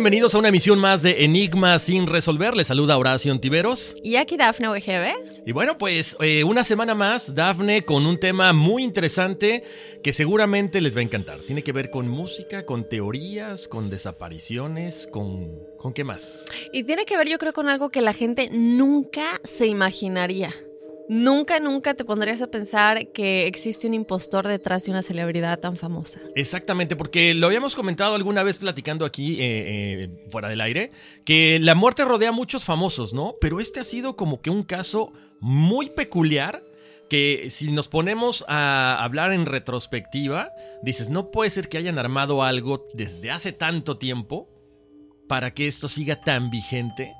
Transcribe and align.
Bienvenidos 0.00 0.34
a 0.34 0.38
una 0.38 0.48
emisión 0.48 0.78
más 0.78 1.02
de 1.02 1.26
Enigma 1.26 1.78
sin 1.78 2.06
resolver. 2.06 2.56
Les 2.56 2.68
saluda 2.68 2.96
Horacio 2.96 3.32
Antiveros. 3.32 3.94
Y 4.02 4.16
aquí 4.16 4.38
Dafne 4.38 4.68
OGB. 4.68 5.44
Y 5.44 5.52
bueno, 5.52 5.76
pues 5.76 6.16
eh, 6.20 6.42
una 6.42 6.64
semana 6.64 6.94
más, 6.94 7.34
Dafne, 7.34 7.84
con 7.84 8.06
un 8.06 8.18
tema 8.18 8.54
muy 8.54 8.82
interesante 8.82 9.62
que 10.02 10.14
seguramente 10.14 10.80
les 10.80 10.96
va 10.96 11.00
a 11.00 11.02
encantar. 11.02 11.40
Tiene 11.40 11.62
que 11.62 11.72
ver 11.72 11.90
con 11.90 12.08
música, 12.08 12.64
con 12.64 12.88
teorías, 12.88 13.68
con 13.68 13.90
desapariciones, 13.90 15.06
con... 15.06 15.68
¿Con 15.76 15.92
qué 15.92 16.02
más? 16.02 16.46
Y 16.72 16.84
tiene 16.84 17.04
que 17.04 17.18
ver 17.18 17.28
yo 17.28 17.36
creo 17.36 17.52
con 17.52 17.68
algo 17.68 17.90
que 17.90 18.00
la 18.00 18.14
gente 18.14 18.48
nunca 18.50 19.38
se 19.44 19.66
imaginaría. 19.66 20.54
Nunca, 21.12 21.58
nunca 21.58 21.94
te 21.94 22.04
pondrías 22.04 22.40
a 22.40 22.46
pensar 22.52 23.10
que 23.10 23.48
existe 23.48 23.88
un 23.88 23.94
impostor 23.94 24.46
detrás 24.46 24.84
de 24.84 24.92
una 24.92 25.02
celebridad 25.02 25.58
tan 25.58 25.76
famosa. 25.76 26.20
Exactamente, 26.36 26.94
porque 26.94 27.34
lo 27.34 27.48
habíamos 27.48 27.74
comentado 27.74 28.14
alguna 28.14 28.44
vez 28.44 28.58
platicando 28.58 29.04
aquí 29.04 29.32
eh, 29.40 30.04
eh, 30.04 30.28
fuera 30.30 30.48
del 30.48 30.60
aire, 30.60 30.92
que 31.24 31.58
la 31.58 31.74
muerte 31.74 32.04
rodea 32.04 32.28
a 32.28 32.32
muchos 32.32 32.64
famosos, 32.64 33.12
¿no? 33.12 33.34
Pero 33.40 33.58
este 33.58 33.80
ha 33.80 33.84
sido 33.84 34.14
como 34.14 34.40
que 34.40 34.50
un 34.50 34.62
caso 34.62 35.12
muy 35.40 35.90
peculiar 35.90 36.62
que 37.08 37.48
si 37.50 37.72
nos 37.72 37.88
ponemos 37.88 38.44
a 38.46 39.02
hablar 39.02 39.32
en 39.32 39.46
retrospectiva, 39.46 40.52
dices, 40.84 41.10
no 41.10 41.32
puede 41.32 41.50
ser 41.50 41.68
que 41.68 41.78
hayan 41.78 41.98
armado 41.98 42.44
algo 42.44 42.86
desde 42.94 43.32
hace 43.32 43.50
tanto 43.50 43.98
tiempo 43.98 44.48
para 45.26 45.54
que 45.54 45.66
esto 45.66 45.88
siga 45.88 46.20
tan 46.20 46.50
vigente. 46.50 47.14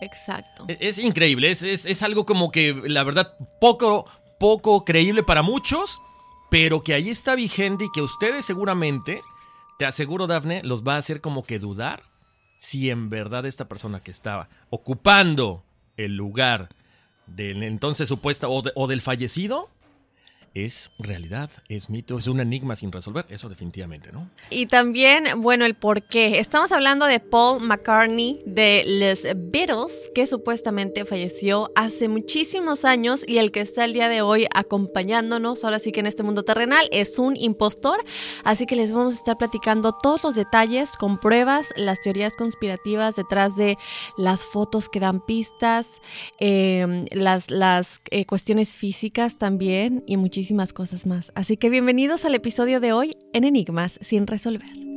Exacto. 0.00 0.64
Es, 0.68 0.78
es 0.80 0.98
increíble, 0.98 1.50
es, 1.50 1.62
es, 1.62 1.86
es, 1.86 2.02
algo 2.02 2.26
como 2.26 2.50
que 2.50 2.74
la 2.86 3.02
verdad 3.02 3.34
poco, 3.60 4.06
poco 4.38 4.84
creíble 4.84 5.22
para 5.22 5.42
muchos, 5.42 6.00
pero 6.50 6.82
que 6.82 6.94
ahí 6.94 7.08
está 7.08 7.34
vigente 7.34 7.84
y 7.84 7.92
que 7.92 8.02
ustedes 8.02 8.44
seguramente, 8.44 9.22
te 9.78 9.86
aseguro 9.86 10.26
Dafne, 10.26 10.62
los 10.62 10.82
va 10.82 10.94
a 10.94 10.98
hacer 10.98 11.20
como 11.20 11.44
que 11.44 11.58
dudar 11.58 12.02
si 12.58 12.90
en 12.90 13.10
verdad 13.10 13.46
esta 13.46 13.68
persona 13.68 14.00
que 14.00 14.10
estaba 14.10 14.48
ocupando 14.70 15.62
el 15.96 16.16
lugar 16.16 16.68
del 17.26 17.62
entonces 17.62 18.08
supuesta 18.08 18.48
o 18.48 18.86
del 18.86 19.00
fallecido 19.00 19.68
es 20.64 20.90
realidad, 20.98 21.50
es 21.68 21.90
mito, 21.90 22.16
es 22.16 22.28
un 22.28 22.40
enigma 22.40 22.76
sin 22.76 22.90
resolver, 22.90 23.26
eso 23.28 23.50
definitivamente, 23.50 24.10
¿no? 24.10 24.30
Y 24.48 24.66
también, 24.66 25.42
bueno, 25.42 25.66
el 25.66 25.74
por 25.74 26.02
qué. 26.02 26.38
Estamos 26.38 26.72
hablando 26.72 27.04
de 27.04 27.20
Paul 27.20 27.60
McCartney 27.60 28.40
de 28.46 28.84
Les 28.86 29.26
Beatles, 29.36 30.10
que 30.14 30.26
supuestamente 30.26 31.04
falleció 31.04 31.70
hace 31.74 32.08
muchísimos 32.08 32.86
años 32.86 33.22
y 33.26 33.36
el 33.36 33.52
que 33.52 33.60
está 33.60 33.84
el 33.84 33.92
día 33.92 34.08
de 34.08 34.22
hoy 34.22 34.46
acompañándonos, 34.54 35.62
ahora 35.62 35.78
sí 35.78 35.92
que 35.92 36.00
en 36.00 36.06
este 36.06 36.22
mundo 36.22 36.42
terrenal, 36.42 36.88
es 36.90 37.18
un 37.18 37.36
impostor. 37.36 38.02
Así 38.42 38.64
que 38.64 38.76
les 38.76 38.92
vamos 38.92 39.14
a 39.14 39.18
estar 39.18 39.36
platicando 39.36 39.92
todos 39.92 40.24
los 40.24 40.34
detalles 40.36 40.96
con 40.96 41.18
pruebas, 41.18 41.74
las 41.76 42.00
teorías 42.00 42.34
conspirativas 42.34 43.14
detrás 43.14 43.56
de 43.56 43.76
las 44.16 44.42
fotos 44.42 44.88
que 44.88 45.00
dan 45.00 45.20
pistas, 45.20 46.00
eh, 46.40 47.04
las, 47.10 47.50
las 47.50 48.00
eh, 48.10 48.24
cuestiones 48.24 48.76
físicas 48.76 49.36
también 49.36 50.02
y 50.06 50.16
muchísimas 50.16 50.45
muchísimas 50.46 50.72
cosas 50.72 51.06
más. 51.06 51.32
Así 51.34 51.56
que 51.56 51.70
bienvenidos 51.70 52.24
al 52.24 52.36
episodio 52.36 52.78
de 52.78 52.92
hoy 52.92 53.16
en 53.32 53.42
Enigmas 53.42 53.98
sin 54.00 54.28
resolver. 54.28 54.95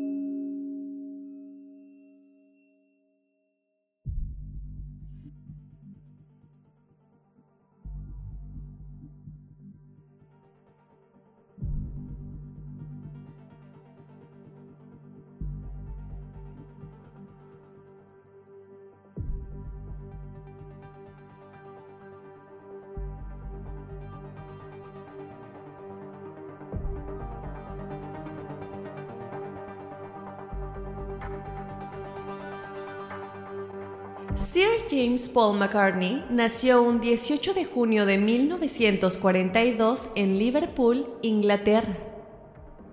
James 35.00 35.30
Paul 35.30 35.58
McCartney 35.58 36.26
nació 36.30 36.82
un 36.82 37.00
18 37.00 37.54
de 37.54 37.64
junio 37.64 38.06
de 38.06 38.18
1942 38.18 40.12
en 40.16 40.38
Liverpool, 40.38 41.08
Inglaterra. 41.22 41.96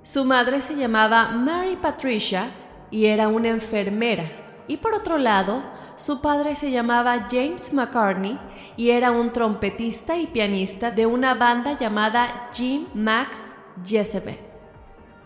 Su 0.04 0.24
madre 0.24 0.60
se 0.60 0.76
llamaba 0.76 1.32
Mary 1.32 1.74
Patricia 1.74 2.52
y 2.92 3.06
era 3.06 3.26
una 3.26 3.48
enfermera, 3.48 4.30
y 4.68 4.76
por 4.76 4.94
otro 4.94 5.18
lado, 5.18 5.64
su 5.96 6.20
padre 6.20 6.54
se 6.54 6.70
llamaba 6.70 7.26
James 7.28 7.72
McCartney 7.72 8.38
y 8.76 8.90
era 8.90 9.10
un 9.10 9.32
trompetista 9.32 10.16
y 10.16 10.28
pianista 10.28 10.92
de 10.92 11.06
una 11.06 11.34
banda 11.34 11.76
llamada 11.76 12.50
Jim 12.52 12.86
Max 12.94 13.36
Jezebel. 13.84 14.38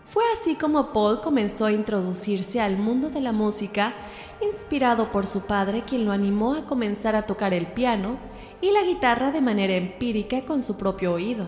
Fue 0.07 0.25
así 0.41 0.57
como 0.57 0.93
Paul 0.93 1.21
comenzó 1.21 1.67
a 1.67 1.73
introducirse 1.73 2.61
al 2.61 2.79
mundo 2.79 3.11
de 3.11 3.21
la 3.21 3.31
música, 3.31 3.93
inspirado 4.43 5.13
por 5.13 5.27
su 5.27 5.43
padre 5.43 5.83
quien 5.83 6.05
lo 6.05 6.13
animó 6.13 6.55
a 6.55 6.67
comenzar 6.67 7.17
a 7.17 7.27
tocar 7.27 7.55
el 7.55 7.69
piano 7.69 8.19
y 8.61 8.73
la 8.73 8.83
guitarra 8.83 9.31
de 9.31 9.41
manera 9.41 9.75
empírica 9.75 10.43
con 10.43 10.63
su 10.63 10.77
propio 10.77 11.13
oído. 11.13 11.47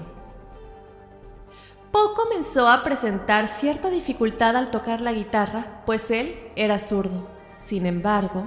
Paul 1.92 2.14
comenzó 2.16 2.68
a 2.68 2.82
presentar 2.82 3.48
cierta 3.48 3.90
dificultad 3.90 4.56
al 4.56 4.70
tocar 4.70 5.02
la 5.02 5.12
guitarra, 5.12 5.82
pues 5.84 6.10
él 6.10 6.34
era 6.56 6.78
zurdo. 6.78 7.28
Sin 7.64 7.84
embargo, 7.84 8.46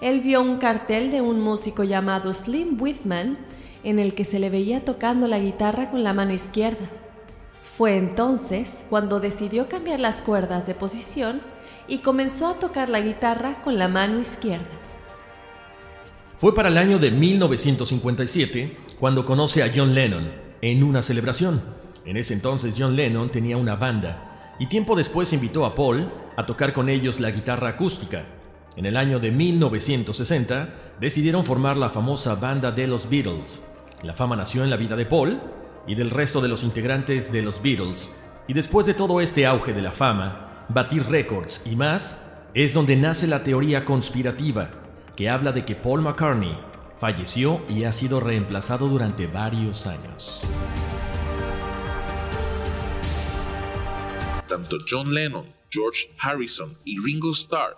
él 0.00 0.20
vio 0.20 0.40
un 0.40 0.58
cartel 0.58 1.10
de 1.10 1.20
un 1.20 1.40
músico 1.40 1.82
llamado 1.82 2.32
Slim 2.32 2.80
Whitman 2.80 3.38
en 3.82 3.98
el 3.98 4.14
que 4.14 4.24
se 4.24 4.38
le 4.38 4.50
veía 4.50 4.84
tocando 4.84 5.26
la 5.26 5.38
guitarra 5.38 5.90
con 5.90 6.04
la 6.04 6.12
mano 6.12 6.32
izquierda. 6.32 6.86
Fue 7.76 7.96
entonces 7.96 8.68
cuando 8.88 9.20
decidió 9.20 9.68
cambiar 9.68 10.00
las 10.00 10.22
cuerdas 10.22 10.66
de 10.66 10.74
posición 10.74 11.42
y 11.88 11.98
comenzó 11.98 12.48
a 12.48 12.54
tocar 12.54 12.88
la 12.88 13.00
guitarra 13.00 13.62
con 13.62 13.78
la 13.78 13.88
mano 13.88 14.20
izquierda. 14.20 14.66
Fue 16.40 16.54
para 16.54 16.68
el 16.68 16.76
año 16.76 16.98
de 16.98 17.10
1957 17.10 18.76
cuando 19.00 19.24
conoce 19.24 19.62
a 19.62 19.72
John 19.74 19.94
Lennon 19.94 20.30
en 20.60 20.82
una 20.82 21.02
celebración. 21.02 21.62
En 22.04 22.16
ese 22.16 22.34
entonces 22.34 22.74
John 22.76 22.94
Lennon 22.94 23.30
tenía 23.30 23.56
una 23.56 23.76
banda 23.76 24.54
y 24.58 24.66
tiempo 24.66 24.96
después 24.96 25.32
invitó 25.32 25.64
a 25.64 25.74
Paul 25.74 26.10
a 26.36 26.44
tocar 26.44 26.72
con 26.72 26.88
ellos 26.88 27.20
la 27.20 27.30
guitarra 27.30 27.70
acústica. 27.70 28.24
En 28.76 28.84
el 28.84 28.96
año 28.96 29.18
de 29.18 29.30
1960 29.30 30.68
decidieron 31.00 31.44
formar 31.44 31.76
la 31.76 31.90
famosa 31.90 32.34
banda 32.34 32.70
de 32.70 32.86
los 32.86 33.08
Beatles. 33.08 33.62
La 34.02 34.12
fama 34.12 34.36
nació 34.36 34.62
en 34.62 34.70
la 34.70 34.76
vida 34.76 34.96
de 34.96 35.06
Paul 35.06 35.40
y 35.86 35.94
del 35.94 36.10
resto 36.10 36.40
de 36.40 36.48
los 36.48 36.62
integrantes 36.62 37.32
de 37.32 37.42
los 37.42 37.62
Beatles. 37.62 38.14
Y 38.46 38.52
después 38.52 38.86
de 38.86 38.94
todo 38.94 39.20
este 39.20 39.46
auge 39.46 39.72
de 39.72 39.82
la 39.82 39.92
fama, 39.92 40.45
batir 40.68 41.06
récords 41.06 41.60
y 41.64 41.76
más, 41.76 42.22
es 42.54 42.72
donde 42.72 42.96
nace 42.96 43.26
la 43.26 43.44
teoría 43.44 43.84
conspirativa, 43.84 44.70
que 45.14 45.28
habla 45.28 45.52
de 45.52 45.64
que 45.64 45.74
Paul 45.74 46.02
McCartney 46.02 46.58
falleció 47.00 47.60
y 47.68 47.84
ha 47.84 47.92
sido 47.92 48.20
reemplazado 48.20 48.88
durante 48.88 49.26
varios 49.26 49.86
años. 49.86 50.40
Tanto 54.48 54.78
John 54.88 55.12
Lennon, 55.12 55.52
George 55.70 56.08
Harrison 56.18 56.72
y 56.84 56.98
Ringo 56.98 57.32
Starr 57.32 57.76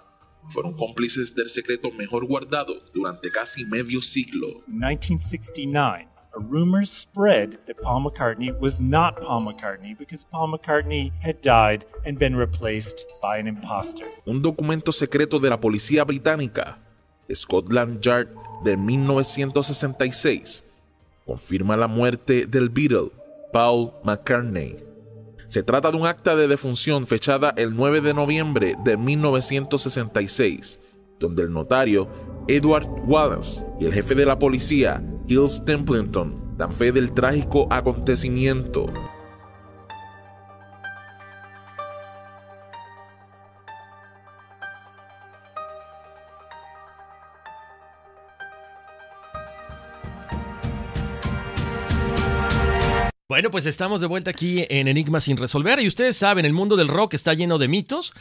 fueron 0.49 0.75
cómplices 0.75 1.35
del 1.35 1.49
secreto 1.49 1.91
mejor 1.93 2.27
guardado 2.27 2.75
durante 2.95 3.31
casi 3.31 3.65
medio 3.65 4.01
siglo. 4.01 4.63
In 4.67 4.79
1969, 4.79 6.08
a 6.39 6.87
spread 6.87 7.59
that 7.67 7.81
Paul 7.83 8.03
McCartney 8.03 8.53
was 8.61 8.81
not 8.81 9.21
Paul 9.21 9.43
McCartney 9.43 9.97
because 9.97 10.25
Paul 10.25 10.49
McCartney 10.49 11.13
had 11.21 11.41
died 11.41 11.85
and 12.05 12.19
been 12.19 12.37
replaced 12.37 13.05
by 13.21 13.39
an 13.39 13.47
imposter. 13.47 14.05
Un 14.27 14.43
documento 14.43 14.93
secreto 14.93 15.39
de 15.39 15.51
la 15.51 15.61
policía 15.61 16.05
británica, 16.05 16.79
Scotland 17.33 18.01
Yard 18.01 18.29
de 18.65 18.77
1966, 18.77 20.65
confirma 21.27 21.77
la 21.77 21.89
muerte 21.89 22.47
del 22.47 22.69
Beatle, 22.69 23.11
Paul 23.53 23.93
McCartney. 24.05 24.77
Se 25.49 25.63
trata 25.63 25.91
de 25.91 25.97
un 25.97 26.07
acta 26.07 26.37
de 26.37 26.47
defunción 26.47 27.07
fechada 27.07 27.55
el 27.57 27.75
9 27.75 28.03
de 28.03 28.15
noviembre 28.15 28.77
de 28.85 28.97
1966, 28.97 30.79
donde 31.19 31.43
el 31.43 31.53
notario 31.53 32.09
Edward 32.49 32.87
Wallace 33.07 33.65
y 33.81 33.87
el 33.87 33.93
jefe 33.93 34.15
de 34.15 34.27
la 34.27 34.39
policía, 34.39 35.03
Hills 35.29 35.63
Templeton, 35.65 36.57
dan 36.57 36.73
fe 36.73 36.91
del 36.91 37.13
trágico 37.13 37.67
acontecimiento. 37.71 38.87
Bueno, 53.29 53.51
pues 53.51 53.67
estamos 53.67 54.01
de 54.01 54.07
vuelta 54.07 54.31
aquí 54.31 54.65
en 54.71 54.89
Enigma 54.89 55.21
sin 55.21 55.37
resolver 55.37 55.79
y 55.81 55.87
ustedes 55.87 56.17
saben, 56.17 56.47
el 56.47 56.55
mundo 56.55 56.77
del 56.77 56.89
rock 56.89 57.13
está 57.13 57.35
lleno 57.35 57.59
de 57.59 57.69
mitos 57.69 58.15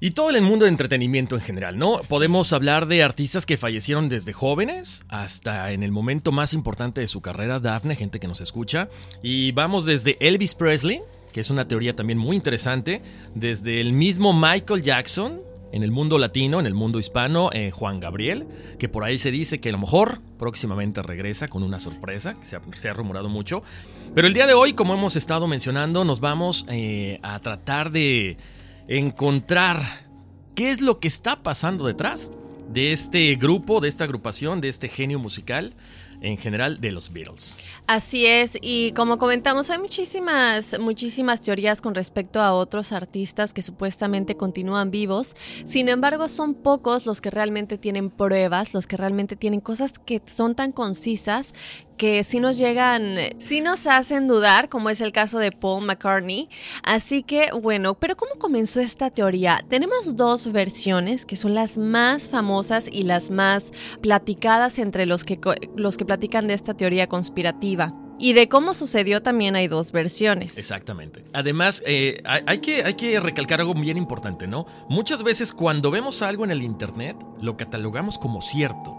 y 0.00 0.10
todo 0.10 0.30
el 0.30 0.42
mundo 0.42 0.64
de 0.64 0.70
entretenimiento 0.70 1.36
en 1.36 1.40
general, 1.40 1.78
¿no? 1.78 2.00
Podemos 2.08 2.52
hablar 2.52 2.86
de 2.86 3.02
artistas 3.02 3.46
que 3.46 3.56
fallecieron 3.56 4.08
desde 4.08 4.32
jóvenes 4.32 5.02
hasta 5.08 5.72
en 5.72 5.82
el 5.82 5.90
momento 5.90 6.32
más 6.32 6.52
importante 6.52 7.00
de 7.00 7.08
su 7.08 7.22
carrera, 7.22 7.60
Daphne, 7.60 7.96
gente 7.96 8.20
que 8.20 8.28
nos 8.28 8.40
escucha, 8.40 8.88
y 9.22 9.52
vamos 9.52 9.86
desde 9.86 10.18
Elvis 10.20 10.54
Presley, 10.54 11.00
que 11.32 11.40
es 11.40 11.50
una 11.50 11.66
teoría 11.66 11.96
también 11.96 12.18
muy 12.18 12.36
interesante, 12.36 13.00
desde 13.34 13.80
el 13.80 13.92
mismo 13.92 14.32
Michael 14.32 14.82
Jackson, 14.82 15.40
en 15.72 15.82
el 15.82 15.90
mundo 15.90 16.18
latino, 16.18 16.60
en 16.60 16.66
el 16.66 16.74
mundo 16.74 16.98
hispano, 16.98 17.50
eh, 17.52 17.70
Juan 17.70 17.98
Gabriel, 17.98 18.46
que 18.78 18.88
por 18.88 19.02
ahí 19.04 19.18
se 19.18 19.30
dice 19.30 19.58
que 19.58 19.70
a 19.70 19.72
lo 19.72 19.78
mejor 19.78 20.20
próximamente 20.38 21.02
regresa 21.02 21.48
con 21.48 21.62
una 21.62 21.80
sorpresa, 21.80 22.34
que 22.34 22.44
se 22.44 22.56
ha, 22.56 22.62
se 22.74 22.88
ha 22.88 22.92
rumorado 22.92 23.28
mucho. 23.28 23.62
Pero 24.14 24.26
el 24.26 24.34
día 24.34 24.46
de 24.46 24.54
hoy, 24.54 24.74
como 24.74 24.94
hemos 24.94 25.16
estado 25.16 25.46
mencionando, 25.46 26.04
nos 26.04 26.20
vamos 26.20 26.64
eh, 26.68 27.18
a 27.22 27.40
tratar 27.40 27.90
de 27.90 28.38
encontrar 28.88 30.06
qué 30.54 30.70
es 30.70 30.80
lo 30.80 31.00
que 31.00 31.08
está 31.08 31.42
pasando 31.42 31.86
detrás 31.86 32.30
de 32.68 32.92
este 32.92 33.34
grupo, 33.36 33.80
de 33.80 33.88
esta 33.88 34.04
agrupación, 34.04 34.60
de 34.60 34.68
este 34.68 34.88
genio 34.88 35.18
musical 35.18 35.74
en 36.20 36.38
general 36.38 36.80
de 36.80 36.92
los 36.92 37.12
Beatles. 37.12 37.56
Así 37.86 38.26
es, 38.26 38.58
y 38.60 38.92
como 38.92 39.18
comentamos, 39.18 39.70
hay 39.70 39.78
muchísimas, 39.78 40.78
muchísimas 40.78 41.40
teorías 41.40 41.80
con 41.80 41.94
respecto 41.94 42.40
a 42.40 42.54
otros 42.54 42.92
artistas 42.92 43.52
que 43.52 43.62
supuestamente 43.62 44.36
continúan 44.36 44.90
vivos. 44.90 45.36
Sin 45.66 45.88
embargo, 45.88 46.28
son 46.28 46.54
pocos 46.54 47.06
los 47.06 47.20
que 47.20 47.30
realmente 47.30 47.78
tienen 47.78 48.10
pruebas, 48.10 48.74
los 48.74 48.86
que 48.86 48.96
realmente 48.96 49.36
tienen 49.36 49.60
cosas 49.60 49.98
que 49.98 50.22
son 50.26 50.54
tan 50.54 50.72
concisas 50.72 51.54
que 51.96 52.24
sí 52.24 52.40
nos 52.40 52.58
llegan, 52.58 53.16
sí 53.38 53.60
nos 53.60 53.86
hacen 53.86 54.28
dudar, 54.28 54.68
como 54.68 54.90
es 54.90 55.00
el 55.00 55.12
caso 55.12 55.38
de 55.38 55.52
Paul 55.52 55.84
McCartney. 55.84 56.48
Así 56.82 57.22
que, 57.22 57.50
bueno, 57.52 57.94
pero 57.94 58.16
¿cómo 58.16 58.32
comenzó 58.38 58.80
esta 58.80 59.10
teoría? 59.10 59.64
Tenemos 59.68 60.16
dos 60.16 60.52
versiones 60.52 61.26
que 61.26 61.36
son 61.36 61.54
las 61.54 61.78
más 61.78 62.28
famosas 62.28 62.88
y 62.90 63.02
las 63.02 63.30
más 63.30 63.72
platicadas 64.00 64.78
entre 64.78 65.06
los 65.06 65.24
que, 65.24 65.40
los 65.76 65.96
que 65.96 66.04
platican 66.04 66.46
de 66.46 66.54
esta 66.54 66.74
teoría 66.74 67.08
conspirativa. 67.08 67.94
Y 68.18 68.32
de 68.32 68.48
cómo 68.48 68.74
sucedió 68.74 69.22
también 69.22 69.56
hay 69.56 69.68
dos 69.68 69.92
versiones. 69.92 70.56
Exactamente. 70.56 71.24
Además, 71.32 71.82
eh, 71.86 72.22
hay, 72.24 72.58
que, 72.58 72.82
hay 72.84 72.94
que 72.94 73.20
recalcar 73.20 73.60
algo 73.60 73.74
bien 73.74 73.96
importante, 73.98 74.46
¿no? 74.46 74.66
Muchas 74.88 75.22
veces 75.22 75.52
cuando 75.52 75.90
vemos 75.90 76.22
algo 76.22 76.44
en 76.44 76.50
el 76.50 76.62
Internet, 76.62 77.16
lo 77.40 77.56
catalogamos 77.56 78.18
como 78.18 78.40
cierto. 78.40 78.96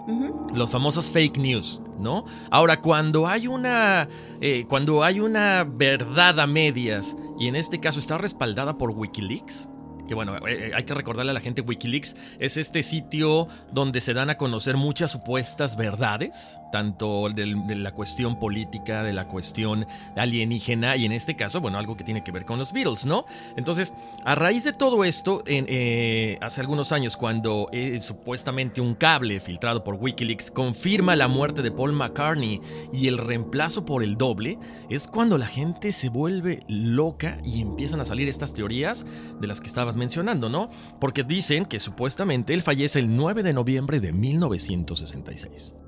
Los 0.53 0.71
famosos 0.71 1.09
fake 1.09 1.37
news, 1.37 1.81
¿no? 1.99 2.25
Ahora, 2.51 2.79
cuando 2.81 3.27
hay 3.27 3.47
una. 3.47 4.07
eh, 4.41 4.65
cuando 4.69 5.03
hay 5.03 5.19
una 5.19 5.63
verdad 5.63 6.39
a 6.39 6.47
medias, 6.47 7.15
y 7.39 7.47
en 7.47 7.55
este 7.55 7.79
caso 7.79 7.99
está 7.99 8.17
respaldada 8.17 8.77
por 8.77 8.91
Wikileaks. 8.91 9.69
Que 10.07 10.13
bueno, 10.15 10.37
eh, 10.37 10.39
eh, 10.47 10.71
hay 10.73 10.85
que 10.85 10.93
recordarle 10.93 11.31
a 11.31 11.33
la 11.33 11.41
gente, 11.41 11.61
Wikileaks 11.61 12.15
es 12.39 12.55
este 12.55 12.81
sitio 12.81 13.49
donde 13.73 13.99
se 13.99 14.13
dan 14.13 14.29
a 14.29 14.37
conocer 14.37 14.77
muchas 14.77 15.11
supuestas 15.11 15.75
verdades, 15.75 16.57
tanto 16.71 17.29
de, 17.29 17.45
la 17.45 17.91
cuestión 17.91 18.39
política, 18.39 19.03
de 19.03 19.13
la 19.13 19.27
cuestión 19.27 19.85
alienígena, 20.15 20.95
y 20.95 21.05
en 21.05 21.11
este 21.11 21.35
caso, 21.35 21.61
bueno, 21.61 21.77
algo 21.77 21.95
que 21.95 22.03
tiene 22.03 22.23
que 22.23 22.31
ver 22.31 22.45
con 22.45 22.59
los 22.59 22.73
Beatles, 22.73 23.05
¿no? 23.05 23.25
Entonces, 23.55 23.93
a 24.23 24.35
raíz 24.35 24.63
de 24.63 24.73
todo 24.73 25.03
esto, 25.03 25.43
eh, 25.45 26.37
hace 26.41 26.61
algunos 26.61 26.91
años, 26.91 27.17
cuando 27.17 27.69
eh, 27.71 27.99
supuestamente 28.01 28.81
un 28.81 28.95
cable 28.95 29.39
filtrado 29.39 29.83
por 29.83 29.95
Wikileaks 29.95 30.51
confirma 30.51 31.15
la 31.15 31.27
muerte 31.27 31.61
de 31.61 31.71
Paul 31.71 31.93
McCartney 31.93 32.61
y 32.93 33.07
el 33.07 33.17
reemplazo 33.17 33.85
por 33.85 34.03
el 34.03 34.17
doble, 34.17 34.57
es 34.89 35.07
cuando 35.07 35.37
la 35.37 35.47
gente 35.47 35.91
se 35.91 36.09
vuelve 36.09 36.63
loca 36.67 37.39
y 37.43 37.61
empiezan 37.61 38.01
a 38.01 38.05
salir 38.05 38.27
estas 38.27 38.53
teorías 38.53 39.05
de 39.39 39.47
las 39.47 39.61
que 39.61 39.67
estabas 39.67 39.95
mencionando, 39.95 40.49
¿no? 40.49 40.69
Porque 40.99 41.23
dicen 41.23 41.65
que 41.65 41.79
supuestamente 41.79 42.53
él 42.53 42.61
fallece 42.61 42.99
el 42.99 43.15
9 43.15 43.43
de 43.43 43.53
noviembre 43.53 43.99
de 43.99 44.11
1966. 44.11 45.86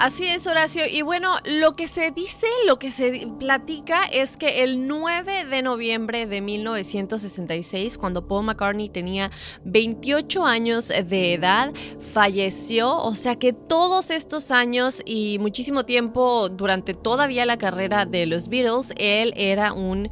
Así 0.00 0.26
es, 0.26 0.46
Horacio. 0.46 0.86
Y 0.90 1.02
bueno, 1.02 1.36
lo 1.44 1.76
que 1.76 1.86
se 1.86 2.10
dice, 2.10 2.46
lo 2.66 2.78
que 2.78 2.90
se 2.90 3.28
platica 3.38 4.04
es 4.04 4.38
que 4.38 4.64
el 4.64 4.88
9 4.88 5.44
de 5.44 5.60
noviembre 5.60 6.26
de 6.26 6.40
1966, 6.40 7.98
cuando 7.98 8.26
Paul 8.26 8.46
McCartney 8.46 8.88
tenía 8.88 9.30
28 9.66 10.46
años 10.46 10.88
de 10.88 11.34
edad, 11.34 11.74
falleció. 12.14 12.96
O 12.96 13.12
sea 13.12 13.36
que 13.36 13.52
todos 13.52 14.10
estos 14.10 14.50
años 14.50 15.02
y 15.04 15.38
muchísimo 15.38 15.84
tiempo 15.84 16.48
durante 16.48 16.94
todavía 16.94 17.44
la 17.44 17.58
carrera 17.58 18.06
de 18.06 18.24
los 18.24 18.48
Beatles, 18.48 18.94
él 18.96 19.34
era 19.36 19.74
un 19.74 20.08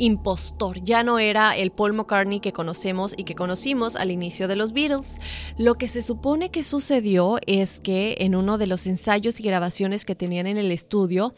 impostor, 0.00 0.82
ya 0.82 1.04
no 1.04 1.18
era 1.18 1.56
el 1.56 1.70
Paul 1.70 1.92
McCartney 1.92 2.40
que 2.40 2.52
conocemos 2.52 3.14
y 3.16 3.24
que 3.24 3.34
conocimos 3.34 3.96
al 3.96 4.10
inicio 4.10 4.48
de 4.48 4.56
los 4.56 4.72
Beatles. 4.72 5.18
Lo 5.58 5.76
que 5.76 5.88
se 5.88 6.02
supone 6.02 6.50
que 6.50 6.62
sucedió 6.62 7.38
es 7.46 7.80
que 7.80 8.16
en 8.20 8.34
uno 8.34 8.58
de 8.58 8.66
los 8.66 8.86
ensayos 8.86 9.38
y 9.38 9.42
grabaciones 9.42 10.04
que 10.04 10.14
tenían 10.14 10.46
en 10.46 10.56
el 10.56 10.72
estudio, 10.72 11.34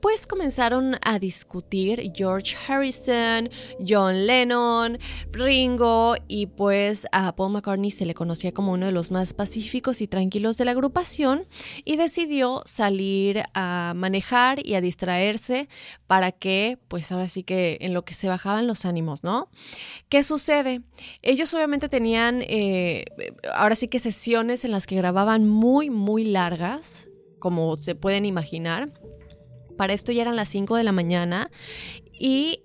pues 0.00 0.26
comenzaron 0.26 0.96
a 1.02 1.18
discutir 1.18 2.12
George 2.14 2.54
Harrison, 2.66 3.48
John 3.86 4.26
Lennon, 4.26 4.98
Ringo 5.30 6.16
y 6.28 6.46
pues 6.46 7.06
a 7.12 7.34
Paul 7.34 7.52
McCartney 7.52 7.90
se 7.90 8.04
le 8.04 8.14
conocía 8.14 8.52
como 8.52 8.72
uno 8.72 8.86
de 8.86 8.92
los 8.92 9.10
más 9.10 9.32
pacíficos 9.32 10.00
y 10.00 10.06
tranquilos 10.06 10.56
de 10.56 10.64
la 10.66 10.72
agrupación 10.72 11.46
y 11.84 11.96
decidió 11.96 12.62
salir 12.66 13.42
a 13.54 13.94
manejar 13.96 14.64
y 14.66 14.74
a 14.74 14.80
distraerse 14.80 15.68
para 16.06 16.32
que 16.32 16.78
pues 16.88 17.10
ahora 17.10 17.28
sí 17.28 17.42
que 17.42 17.78
en 17.80 17.94
lo 17.94 18.01
que 18.04 18.14
se 18.14 18.28
bajaban 18.28 18.66
los 18.66 18.84
ánimos, 18.84 19.22
¿no? 19.22 19.48
¿Qué 20.08 20.22
sucede? 20.22 20.82
Ellos 21.22 21.52
obviamente 21.54 21.88
tenían, 21.88 22.42
eh, 22.42 23.04
ahora 23.54 23.74
sí 23.74 23.88
que 23.88 23.98
sesiones 23.98 24.64
en 24.64 24.70
las 24.70 24.86
que 24.86 24.96
grababan 24.96 25.46
muy, 25.46 25.90
muy 25.90 26.24
largas, 26.24 27.08
como 27.38 27.76
se 27.76 27.94
pueden 27.94 28.24
imaginar. 28.24 28.92
Para 29.76 29.92
esto 29.92 30.12
ya 30.12 30.22
eran 30.22 30.36
las 30.36 30.48
5 30.48 30.76
de 30.76 30.84
la 30.84 30.92
mañana 30.92 31.50
y 32.12 32.62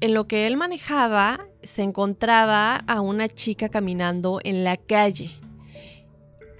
en 0.00 0.14
lo 0.14 0.26
que 0.26 0.46
él 0.46 0.56
manejaba 0.56 1.46
se 1.62 1.82
encontraba 1.82 2.76
a 2.76 3.00
una 3.00 3.28
chica 3.28 3.68
caminando 3.68 4.40
en 4.44 4.64
la 4.64 4.76
calle. 4.76 5.30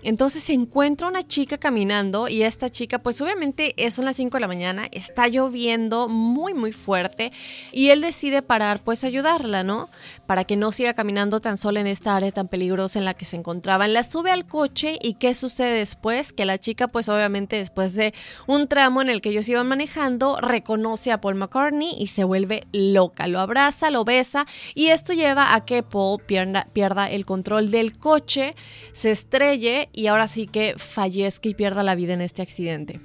Entonces 0.04 0.44
se 0.44 0.52
encuentra 0.52 1.08
una 1.08 1.26
chica 1.26 1.58
caminando 1.58 2.28
y 2.28 2.42
esta 2.42 2.68
chica, 2.68 3.00
pues 3.00 3.20
obviamente 3.20 3.74
es 3.76 3.98
las 4.04 4.16
5 4.16 4.36
de 4.36 4.40
la 4.40 4.48
mañana, 4.48 4.86
está 4.92 5.26
lloviendo 5.28 6.08
muy 6.08 6.54
muy 6.54 6.72
fuerte 6.72 7.32
y 7.72 7.88
él 7.88 8.00
decide 8.00 8.42
parar 8.42 8.80
pues 8.84 9.02
ayudarla, 9.02 9.64
¿no? 9.64 9.88
Para 10.26 10.44
que 10.44 10.56
no 10.56 10.72
siga 10.72 10.94
caminando 10.94 11.40
tan 11.40 11.56
sola 11.56 11.80
en 11.80 11.86
esta 11.86 12.14
área 12.14 12.30
tan 12.30 12.48
peligrosa 12.48 12.98
en 12.98 13.04
la 13.04 13.14
que 13.14 13.24
se 13.24 13.36
encontraban. 13.36 13.92
La 13.92 14.04
sube 14.04 14.30
al 14.30 14.46
coche 14.46 14.98
y 15.02 15.14
¿qué 15.14 15.34
sucede 15.34 15.78
después? 15.78 16.32
Que 16.32 16.44
la 16.44 16.58
chica 16.58 16.88
pues 16.88 17.08
obviamente 17.08 17.56
después 17.56 17.94
de 17.94 18.14
un 18.46 18.68
tramo 18.68 19.00
en 19.00 19.08
el 19.08 19.20
que 19.20 19.30
ellos 19.30 19.48
iban 19.48 19.66
manejando, 19.66 20.38
reconoce 20.40 21.10
a 21.12 21.20
Paul 21.20 21.36
McCartney 21.36 21.94
y 21.98 22.08
se 22.08 22.24
vuelve 22.24 22.66
loca, 22.72 23.26
lo 23.26 23.40
abraza, 23.40 23.90
lo 23.90 24.04
besa 24.04 24.46
y 24.74 24.88
esto 24.88 25.14
lleva 25.14 25.54
a 25.54 25.64
que 25.64 25.82
Paul 25.82 26.20
pierda, 26.24 26.68
pierda 26.72 27.10
el 27.10 27.24
control 27.24 27.70
del 27.70 27.98
coche, 27.98 28.54
se 28.92 29.10
estrelle 29.10 29.88
y 29.94 30.08
ahora 30.08 30.28
sí 30.28 30.46
que 30.46 30.74
fallezca 30.76 31.48
y 31.48 31.54
pierda 31.54 31.82
la 31.82 31.94
vida 31.94 32.14
en 32.14 32.20
este 32.20 32.42
accidente. 32.42 33.00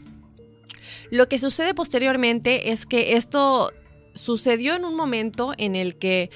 Lo 1.11 1.27
que 1.27 1.39
sucede 1.39 1.73
posteriormente 1.73 2.71
es 2.71 2.85
que 2.85 3.15
esto 3.15 3.71
sucedió 4.13 4.75
en 4.75 4.85
un 4.85 4.95
momento 4.95 5.53
en 5.57 5.75
el 5.75 5.97
que 5.97 6.29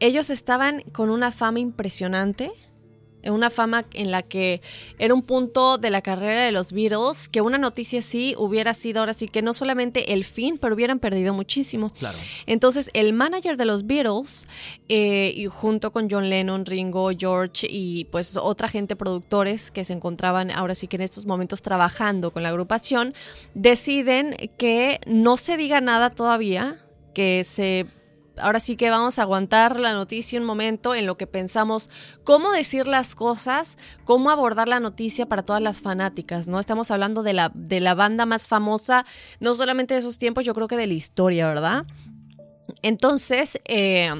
ellos 0.00 0.30
estaban 0.30 0.82
con 0.92 1.10
una 1.10 1.30
fama 1.30 1.60
impresionante, 1.60 2.50
una 3.24 3.50
fama 3.50 3.84
en 3.92 4.10
la 4.10 4.22
que 4.22 4.62
era 4.98 5.14
un 5.14 5.22
punto 5.22 5.78
de 5.78 5.90
la 5.90 6.02
carrera 6.02 6.44
de 6.44 6.52
los 6.52 6.72
Beatles, 6.72 7.28
que 7.28 7.40
una 7.40 7.58
noticia 7.58 7.98
así 7.98 8.34
hubiera 8.38 8.74
sido 8.74 9.00
ahora 9.00 9.14
sí 9.14 9.28
que 9.28 9.42
no 9.42 9.54
solamente 9.54 10.12
el 10.12 10.24
fin, 10.24 10.58
pero 10.58 10.74
hubieran 10.74 10.98
perdido 10.98 11.34
muchísimo. 11.34 11.90
Claro. 11.90 12.18
Entonces, 12.46 12.90
el 12.94 13.12
manager 13.12 13.56
de 13.56 13.64
los 13.64 13.86
Beatles, 13.86 14.46
eh, 14.88 15.32
y 15.34 15.46
junto 15.46 15.92
con 15.92 16.08
John 16.10 16.28
Lennon, 16.30 16.66
Ringo, 16.66 17.10
George 17.16 17.66
y 17.68 18.04
pues 18.06 18.36
otra 18.36 18.68
gente 18.68 18.96
productores 18.96 19.70
que 19.70 19.84
se 19.84 19.92
encontraban 19.92 20.50
ahora 20.50 20.74
sí 20.74 20.86
que 20.88 20.96
en 20.96 21.02
estos 21.02 21.26
momentos 21.26 21.62
trabajando 21.62 22.30
con 22.30 22.42
la 22.42 22.50
agrupación, 22.50 23.14
deciden 23.54 24.36
que 24.56 25.00
no 25.06 25.36
se 25.36 25.56
diga 25.56 25.80
nada 25.80 26.10
todavía, 26.10 26.78
que 27.14 27.46
se 27.50 27.86
ahora 28.40 28.60
sí 28.60 28.76
que 28.76 28.90
vamos 28.90 29.18
a 29.18 29.22
aguantar 29.22 29.78
la 29.78 29.92
noticia 29.92 30.40
un 30.40 30.46
momento 30.46 30.94
en 30.94 31.06
lo 31.06 31.16
que 31.16 31.26
pensamos 31.26 31.90
cómo 32.24 32.52
decir 32.52 32.86
las 32.86 33.14
cosas, 33.14 33.78
cómo 34.04 34.30
abordar 34.30 34.68
la 34.68 34.80
noticia 34.80 35.26
para 35.26 35.42
todas 35.42 35.62
las 35.62 35.80
fanáticas, 35.80 36.48
¿no? 36.48 36.60
Estamos 36.60 36.90
hablando 36.90 37.22
de 37.22 37.32
la, 37.32 37.50
de 37.54 37.80
la 37.80 37.94
banda 37.94 38.26
más 38.26 38.48
famosa, 38.48 39.06
no 39.40 39.54
solamente 39.54 39.94
de 39.94 40.00
esos 40.00 40.18
tiempos, 40.18 40.44
yo 40.44 40.54
creo 40.54 40.68
que 40.68 40.76
de 40.76 40.86
la 40.86 40.94
historia, 40.94 41.48
¿verdad? 41.48 41.86
Entonces, 42.82 43.60
eh, 43.64 44.10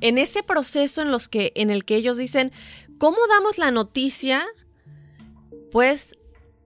en 0.00 0.18
ese 0.18 0.42
proceso 0.42 1.02
en, 1.02 1.10
los 1.10 1.28
que, 1.28 1.52
en 1.54 1.70
el 1.70 1.84
que 1.84 1.96
ellos 1.96 2.16
dicen, 2.16 2.52
¿cómo 2.98 3.18
damos 3.28 3.58
la 3.58 3.70
noticia? 3.70 4.44
Pues 5.70 6.16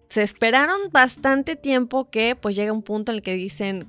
se 0.08 0.22
esperaron 0.22 0.90
bastante 0.90 1.56
tiempo 1.56 2.10
que 2.10 2.36
pues 2.36 2.56
llega 2.56 2.72
un 2.72 2.82
punto 2.82 3.12
en 3.12 3.16
el 3.16 3.22
que 3.22 3.34
dicen, 3.34 3.86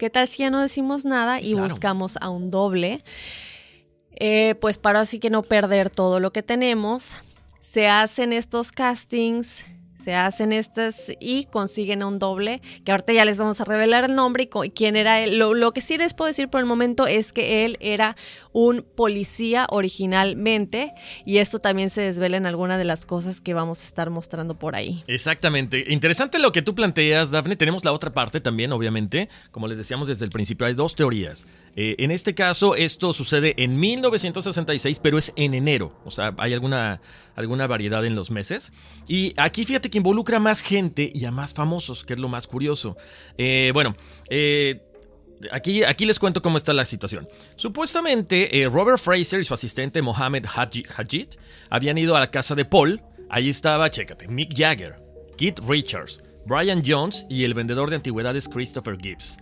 ¿Qué 0.00 0.08
tal 0.08 0.28
si 0.28 0.38
ya 0.38 0.48
no 0.48 0.62
decimos 0.62 1.04
nada 1.04 1.42
y 1.42 1.52
buscamos 1.52 2.16
a 2.22 2.30
un 2.30 2.50
doble? 2.50 3.04
Eh, 4.12 4.54
pues 4.58 4.78
para 4.78 5.00
así 5.00 5.18
que 5.18 5.28
no 5.28 5.42
perder 5.42 5.90
todo 5.90 6.20
lo 6.20 6.32
que 6.32 6.42
tenemos, 6.42 7.16
se 7.60 7.86
hacen 7.86 8.32
estos 8.32 8.72
castings 8.72 9.62
se 10.04 10.14
hacen 10.14 10.52
estas 10.52 11.12
y 11.20 11.44
consiguen 11.46 12.02
un 12.02 12.18
doble, 12.18 12.62
que 12.84 12.92
ahorita 12.92 13.12
ya 13.12 13.24
les 13.24 13.38
vamos 13.38 13.60
a 13.60 13.64
revelar 13.64 14.04
el 14.04 14.14
nombre 14.14 14.44
y, 14.44 14.70
quién 14.70 14.96
era 14.96 15.20
él. 15.20 15.38
Lo, 15.38 15.72
que 15.72 15.80
sí 15.80 15.98
les 15.98 16.14
puedo 16.14 16.28
decir 16.28 16.48
por 16.48 16.60
el 16.60 16.66
momento 16.66 17.06
es 17.06 17.32
que 17.32 17.64
él 17.64 17.76
era 17.80 18.16
un 18.52 18.84
policía 18.94 19.66
originalmente 19.70 20.92
y 21.24 21.38
esto 21.38 21.58
también 21.58 21.90
se 21.90 22.00
desvela 22.02 22.36
en 22.36 22.46
alguna 22.46 22.78
de 22.78 22.84
las 22.84 23.06
cosas 23.06 23.40
que 23.40 23.54
vamos 23.54 23.82
a 23.82 23.84
estar 23.84 24.10
mostrando 24.10 24.58
por 24.58 24.74
ahí. 24.74 25.04
Exactamente. 25.06 25.84
Interesante 25.88 26.38
lo 26.38 26.52
que 26.52 26.62
tú 26.62 26.74
planteas, 26.74 27.30
Dafne. 27.30 27.56
Tenemos 27.56 27.84
la 27.84 27.92
otra 27.92 28.12
parte 28.12 28.40
también, 28.40 28.72
obviamente. 28.72 29.28
Como 29.50 29.68
les 29.68 29.78
decíamos 29.78 30.08
desde 30.08 30.24
el 30.24 30.30
principio, 30.30 30.66
hay 30.66 30.74
dos 30.74 30.94
teorías. 30.94 31.46
Eh, 31.76 31.96
en 31.98 32.10
este 32.10 32.34
caso, 32.34 32.74
esto 32.74 33.12
sucede 33.12 33.54
en 33.56 33.78
1966, 33.78 35.00
pero 35.00 35.18
es 35.18 35.32
en 35.36 35.54
enero. 35.54 35.92
O 36.04 36.10
sea, 36.10 36.34
hay 36.38 36.52
alguna, 36.52 37.00
alguna 37.40 37.66
variedad 37.66 38.04
en 38.04 38.14
los 38.14 38.30
meses. 38.30 38.72
Y 39.08 39.34
aquí 39.36 39.64
fíjate 39.64 39.90
que 39.90 39.98
involucra 39.98 40.36
a 40.36 40.40
más 40.40 40.62
gente 40.62 41.10
y 41.12 41.24
a 41.24 41.30
más 41.30 41.54
famosos, 41.54 42.04
que 42.04 42.14
es 42.14 42.18
lo 42.18 42.28
más 42.28 42.46
curioso. 42.46 42.96
Eh, 43.36 43.70
bueno, 43.74 43.94
eh, 44.28 44.82
Aquí, 45.52 45.84
aquí, 45.84 46.04
les 46.04 46.18
cuento 46.18 46.42
cómo 46.42 46.58
está 46.58 46.74
la 46.74 46.84
situación. 46.84 47.26
Supuestamente, 47.56 48.68
Robert 48.70 48.98
Fraser 48.98 49.40
y 49.40 49.46
su 49.46 49.54
asistente 49.54 50.02
Mohamed 50.02 50.44
Hajit 50.44 51.36
habían 51.70 51.96
ido 51.96 52.14
a 52.14 52.20
la 52.20 52.30
casa 52.30 52.54
de 52.54 52.66
Paul. 52.66 53.00
Allí 53.30 53.48
estaba, 53.48 53.88
chécate, 53.90 54.28
Mick 54.28 54.54
Jagger, 54.54 54.96
Keith 55.38 55.58
Richards, 55.66 56.22
Brian 56.44 56.82
Jones 56.84 57.26
y 57.30 57.44
el 57.44 57.54
vendedor 57.54 57.88
de 57.88 57.96
antigüedades 57.96 58.48
Christopher 58.48 58.98
Gibbs. 59.00 59.38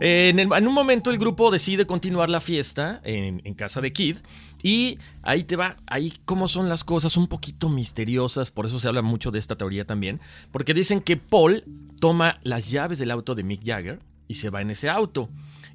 En, 0.00 0.66
un 0.66 0.74
momento 0.74 1.10
el 1.10 1.18
grupo 1.18 1.50
decide 1.50 1.86
continuar 1.86 2.28
la 2.28 2.40
fiesta 2.40 3.00
en, 3.04 3.54
casa 3.54 3.80
de 3.80 3.92
Kid 3.92 4.16
y 4.62 4.98
ahí 5.22 5.44
te 5.44 5.54
va, 5.54 5.76
ahí 5.86 6.14
cómo 6.24 6.48
son 6.48 6.68
las 6.68 6.82
cosas 6.82 7.16
un 7.16 7.28
poquito 7.28 7.68
misteriosas, 7.68 8.50
por 8.50 8.66
eso 8.66 8.80
se 8.80 8.88
habla 8.88 9.02
mucho 9.02 9.30
de 9.30 9.38
esta 9.38 9.56
teoría 9.56 9.84
también, 9.84 10.20
porque 10.50 10.74
dicen 10.74 11.00
que 11.00 11.16
Paul 11.16 11.64
toma 12.00 12.40
las 12.42 12.70
llaves 12.70 12.98
del 12.98 13.12
auto 13.12 13.36
de 13.36 13.44
Mick 13.44 13.64
Jagger 13.64 14.00
y 14.26 14.34
se 14.34 14.50
va 14.50 14.60
en 14.60 14.70
ese 14.70 14.88
auto. 14.88 15.28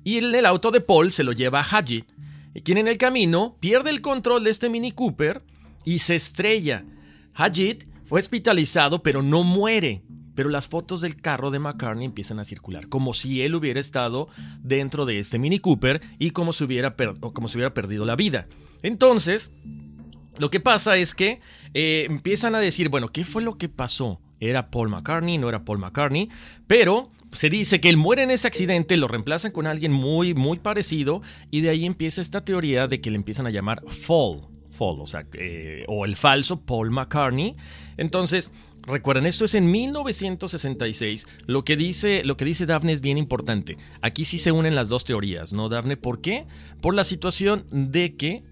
Y 0.04 0.18
el, 0.18 0.36
el 0.36 0.46
auto 0.46 0.72
de 0.72 0.82
Paul 0.82 1.12
se 1.12 1.24
lo 1.24 1.32
lleva 1.32 1.62
a 1.62 1.64
Hadji, 1.64 2.04
quien 2.64 2.78
en 2.78 2.88
el 2.88 2.98
camino 2.98 3.56
pierde 3.60 3.90
el 3.92 4.02
control 4.02 4.44
de 4.44 4.50
este 4.50 4.70
Mini 4.70 4.92
Cooper 4.92 5.42
y 5.86 6.00
se 6.00 6.16
estrella. 6.16 6.84
Hajit 7.34 7.86
fue 8.06 8.20
hospitalizado 8.20 9.04
pero 9.04 9.22
no 9.22 9.44
muere 9.44 10.02
pero 10.38 10.52
las 10.52 10.68
fotos 10.68 11.02
del 11.02 11.16
carro 11.16 11.50
de 11.50 11.58
McCartney 11.58 12.06
empiezan 12.06 12.40
a 12.40 12.44
circular, 12.44 12.90
como 12.90 13.16
si 13.16 13.42
él 13.42 13.56
hubiera 13.56 13.80
estado 13.80 14.28
dentro 14.62 15.08
de 15.08 15.18
este 15.18 15.40
Mini 15.40 15.58
Cooper 15.58 16.00
y 16.20 16.30
como 16.30 16.54
si 16.54 16.64
hubiera, 16.64 16.96
como 16.96 17.48
hubiera 17.48 17.74
perdido 17.74 18.06
la 18.06 18.16
vida. 18.16 18.46
Entonces, 18.84 19.50
lo 20.38 20.52
que 20.52 20.60
pasa 20.60 20.96
es 20.96 21.16
que 21.16 21.42
eh, 21.74 22.06
empiezan 22.08 22.54
a 22.54 22.60
decir, 22.60 22.90
bueno, 22.90 23.08
¿qué 23.08 23.26
fue 23.26 23.42
lo 23.42 23.58
que 23.58 23.68
pasó? 23.68 24.22
¿Era 24.40 24.70
Paul 24.70 24.90
McCartney? 24.90 25.40
¿No 25.40 25.50
era 25.50 25.66
Paul 25.66 25.80
McCartney? 25.80 26.30
Pero 26.68 27.10
se 27.32 27.50
dice 27.50 27.82
que 27.82 27.90
él 27.90 27.98
muere 27.98 28.22
en 28.22 28.30
ese 28.30 28.46
accidente, 28.46 28.96
lo 28.96 29.08
reemplazan 29.08 29.52
con 29.52 29.66
alguien 29.66 29.92
muy, 29.92 30.36
muy 30.36 30.60
parecido 30.60 31.24
y 31.50 31.62
de 31.62 31.70
ahí 31.70 31.84
empieza 31.84 32.22
esta 32.22 32.46
teoría 32.46 32.88
de 32.88 33.02
que 33.02 33.10
le 33.10 33.16
empiezan 33.16 33.48
a 33.48 33.50
llamar 33.50 33.82
Fall. 33.88 34.42
Fall, 34.70 35.02
o 35.02 35.08
sea, 35.08 35.26
eh, 35.34 35.84
o 35.88 36.06
el 36.06 36.16
falso 36.16 36.62
Paul 36.62 36.92
McCartney. 36.92 37.56
Entonces, 37.98 38.52
Recuerden, 38.88 39.26
esto 39.26 39.44
es 39.44 39.54
en 39.54 39.70
1966. 39.70 41.28
Lo 41.46 41.66
que 41.66 41.76
dice, 41.76 42.24
lo 42.24 42.38
que 42.38 42.46
dice 42.46 42.66
Daphne 42.66 42.94
es 42.94 43.02
bien 43.02 43.18
importante. 43.18 43.78
Aquí 44.02 44.24
sí 44.24 44.38
se 44.40 44.54
unen 44.54 44.76
las 44.76 44.88
dos 44.88 45.04
teorías, 45.04 45.52
¿no, 45.52 45.68
Daphne? 45.68 45.98
¿Por 45.98 46.22
qué? 46.22 46.46
Por 46.82 46.94
la 46.94 47.04
situación 47.04 47.66
de 47.70 48.16
que 48.16 48.44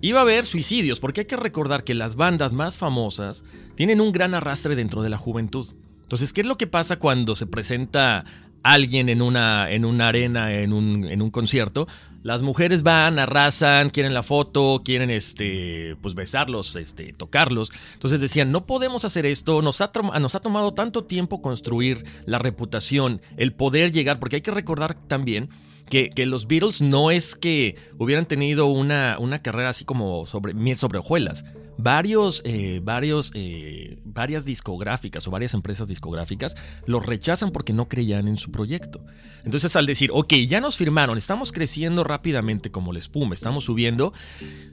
iba 0.00 0.18
a 0.18 0.22
haber 0.22 0.46
suicidios, 0.46 0.98
porque 0.98 1.20
hay 1.20 1.26
que 1.26 1.36
recordar 1.36 1.84
que 1.84 1.94
las 1.94 2.16
bandas 2.16 2.52
más 2.52 2.76
famosas 2.76 3.44
tienen 3.76 4.00
un 4.00 4.10
gran 4.10 4.34
arrastre 4.34 4.74
dentro 4.74 5.00
de 5.02 5.10
la 5.10 5.16
juventud. 5.16 5.68
Entonces, 6.02 6.32
¿qué 6.32 6.40
es 6.40 6.46
lo 6.46 6.58
que 6.58 6.66
pasa 6.66 6.98
cuando 6.98 7.36
se 7.36 7.46
presenta 7.46 8.24
alguien 8.64 9.08
en 9.08 9.22
una, 9.22 9.70
en 9.70 9.84
una 9.84 10.08
arena, 10.08 10.54
en 10.54 10.72
un, 10.72 11.04
en 11.04 11.22
un 11.22 11.30
concierto? 11.30 11.86
Las 12.22 12.42
mujeres 12.42 12.82
van, 12.82 13.18
arrasan, 13.18 13.90
quieren 13.90 14.12
la 14.12 14.22
foto, 14.22 14.82
quieren 14.84 15.08
este, 15.08 15.96
pues 16.02 16.14
besarlos, 16.14 16.74
este, 16.74 17.12
tocarlos. 17.12 17.70
Entonces 17.94 18.20
decían, 18.20 18.50
no 18.50 18.66
podemos 18.66 19.04
hacer 19.04 19.24
esto, 19.24 19.62
nos 19.62 19.80
ha, 19.80 19.92
nos 20.20 20.34
ha 20.34 20.40
tomado 20.40 20.74
tanto 20.74 21.04
tiempo 21.04 21.40
construir 21.40 22.04
la 22.26 22.38
reputación, 22.38 23.20
el 23.36 23.52
poder 23.52 23.92
llegar, 23.92 24.18
porque 24.18 24.36
hay 24.36 24.42
que 24.42 24.50
recordar 24.50 24.94
también 25.06 25.50
que, 25.88 26.10
que 26.10 26.26
los 26.26 26.48
Beatles 26.48 26.80
no 26.80 27.10
es 27.10 27.36
que 27.36 27.76
hubieran 27.98 28.26
tenido 28.26 28.66
una, 28.66 29.16
una 29.18 29.40
carrera 29.40 29.70
así 29.70 29.84
como 29.84 30.26
sobre 30.26 30.54
miel 30.54 30.76
sobre 30.76 30.98
hojuelas. 30.98 31.44
Varios, 31.78 32.42
eh, 32.44 32.80
varios, 32.82 33.30
eh, 33.34 34.00
varias 34.04 34.44
discográficas 34.44 35.26
o 35.26 35.30
varias 35.30 35.54
empresas 35.54 35.86
discográficas 35.86 36.56
los 36.86 37.06
rechazan 37.06 37.52
porque 37.52 37.72
no 37.72 37.88
creían 37.88 38.26
en 38.26 38.36
su 38.36 38.50
proyecto. 38.50 39.00
Entonces 39.44 39.76
al 39.76 39.86
decir, 39.86 40.10
ok, 40.12 40.34
ya 40.48 40.60
nos 40.60 40.76
firmaron, 40.76 41.16
estamos 41.16 41.52
creciendo 41.52 42.02
rápidamente 42.02 42.70
como 42.70 42.92
la 42.92 42.98
espuma, 42.98 43.34
estamos 43.34 43.64
subiendo, 43.64 44.12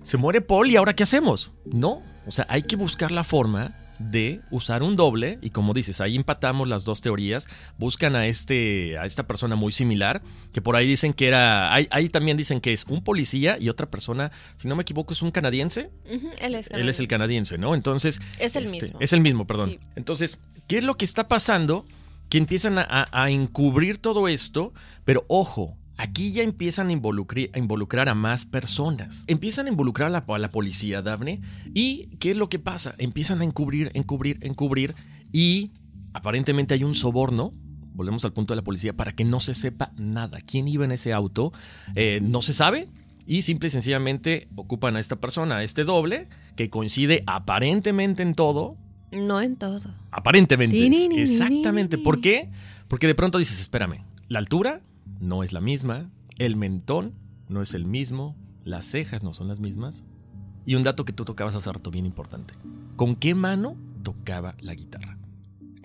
se 0.01 0.17
muere 0.17 0.41
Paul 0.41 0.71
y 0.71 0.75
ahora 0.75 0.95
¿qué 0.95 1.03
hacemos? 1.03 1.53
No, 1.63 2.01
o 2.25 2.31
sea, 2.31 2.47
hay 2.49 2.63
que 2.63 2.75
buscar 2.75 3.11
la 3.11 3.23
forma 3.23 3.84
de 3.99 4.41
usar 4.51 4.83
un 4.83 4.95
doble 4.95 5.39
y 5.41 5.51
como 5.51 5.73
dices, 5.73 6.01
ahí 6.01 6.15
empatamos 6.15 6.67
las 6.67 6.83
dos 6.83 7.01
teorías, 7.01 7.47
buscan 7.77 8.15
a 8.15 8.27
este 8.27 8.97
a 8.97 9.05
esta 9.05 9.25
persona 9.27 9.55
muy 9.55 9.71
similar, 9.71 10.21
que 10.53 10.61
por 10.61 10.75
ahí 10.75 10.87
dicen 10.87 11.13
que 11.13 11.27
era 11.27 11.73
ahí, 11.73 11.87
ahí 11.91 12.09
también 12.09 12.35
dicen 12.37 12.59
que 12.61 12.73
es 12.73 12.85
un 12.89 13.03
policía 13.03 13.57
y 13.59 13.69
otra 13.69 13.85
persona, 13.89 14.31
si 14.57 14.67
no 14.67 14.75
me 14.75 14.81
equivoco, 14.81 15.13
es 15.13 15.21
un 15.21 15.31
canadiense. 15.31 15.89
Él 16.39 16.55
es 16.55 16.69
Él 16.71 16.89
es 16.89 16.99
el 16.99 17.07
canadiense, 17.07 17.57
¿no? 17.57 17.73
Entonces 17.75 18.19
Es 18.39 18.55
el 18.55 18.65
este, 18.65 18.81
mismo. 18.81 18.99
Es 18.99 19.13
el 19.13 19.21
mismo, 19.21 19.47
perdón. 19.47 19.69
Sí. 19.71 19.79
Entonces, 19.95 20.39
¿qué 20.67 20.79
es 20.79 20.83
lo 20.83 20.97
que 20.97 21.05
está 21.05 21.27
pasando? 21.27 21.85
Que 22.29 22.37
empiezan 22.37 22.77
a, 22.79 22.81
a- 22.89 23.23
a 23.23 23.29
encubrir 23.29 23.97
todo 23.99 24.27
esto, 24.27 24.73
pero 25.05 25.25
ojo, 25.27 25.77
aquí 25.97 26.31
ya 26.31 26.43
empiezan 26.43 26.89
a 26.89 26.91
involucrar, 26.91 27.49
a 27.53 27.59
involucrar 27.59 28.09
a 28.09 28.15
más 28.15 28.45
personas. 28.45 29.23
Empiezan 29.27 29.67
a 29.67 29.69
involucrar 29.69 30.07
a 30.07 30.11
la, 30.11 30.25
a 30.27 30.39
la 30.39 30.49
policía, 30.49 31.01
Daphne, 31.01 31.41
y 31.73 32.07
¿qué 32.19 32.31
es 32.31 32.37
lo 32.37 32.49
que 32.49 32.59
pasa? 32.59 32.95
Empiezan 32.97 33.41
a 33.41 33.43
encubrir, 33.45 33.91
encubrir, 33.93 34.39
encubrir, 34.41 34.95
y 35.31 35.71
aparentemente 36.13 36.73
hay 36.73 36.83
un 36.83 36.95
soborno. 36.95 37.51
Volvemos 37.93 38.25
al 38.25 38.33
punto 38.33 38.53
de 38.53 38.57
la 38.57 38.63
policía 38.63 38.93
para 38.93 39.13
que 39.13 39.23
no 39.23 39.39
se 39.39 39.53
sepa 39.53 39.91
nada. 39.95 40.39
¿Quién 40.41 40.67
iba 40.67 40.83
en 40.83 40.91
ese 40.91 41.13
auto? 41.13 41.53
Eh, 41.95 42.19
no 42.21 42.41
se 42.41 42.53
sabe. 42.53 42.89
Y 43.27 43.41
simple 43.41 43.67
y 43.67 43.71
sencillamente 43.71 44.47
ocupan 44.55 44.97
a 44.97 44.99
esta 44.99 45.15
persona, 45.15 45.57
a 45.57 45.63
este 45.63 45.83
doble, 45.83 46.27
que 46.55 46.69
coincide 46.69 47.23
aparentemente 47.25 48.21
en 48.21 48.35
todo, 48.35 48.77
No 49.11 49.41
en 49.41 49.55
todo. 49.55 49.79
Aparentemente. 50.11 50.77
Ni, 50.77 50.89
ni, 50.89 51.07
ni, 51.07 51.19
Exactamente. 51.21 51.97
¿Por 51.97 52.21
qué? 52.21 52.49
Porque 52.87 53.07
de 53.07 53.15
pronto 53.15 53.37
dices, 53.39 53.59
espérame, 53.59 54.01
la 54.27 54.39
altura 54.39 54.81
no 55.19 55.43
es 55.43 55.53
la 55.53 55.61
misma, 55.61 56.09
el 56.37 56.55
mentón 56.55 57.13
no 57.47 57.61
es 57.61 57.73
el 57.73 57.85
mismo, 57.85 58.35
las 58.63 58.85
cejas 58.85 59.23
no 59.23 59.33
son 59.33 59.47
las 59.47 59.59
mismas. 59.59 60.03
Y 60.65 60.75
un 60.75 60.83
dato 60.83 61.05
que 61.05 61.13
tú 61.13 61.25
tocabas 61.25 61.55
hace 61.55 61.71
rato 61.71 61.91
bien 61.91 62.05
importante. 62.05 62.53
¿Con 62.95 63.15
qué 63.15 63.35
mano 63.35 63.75
tocaba 64.03 64.55
la 64.59 64.73
guitarra? 64.73 65.17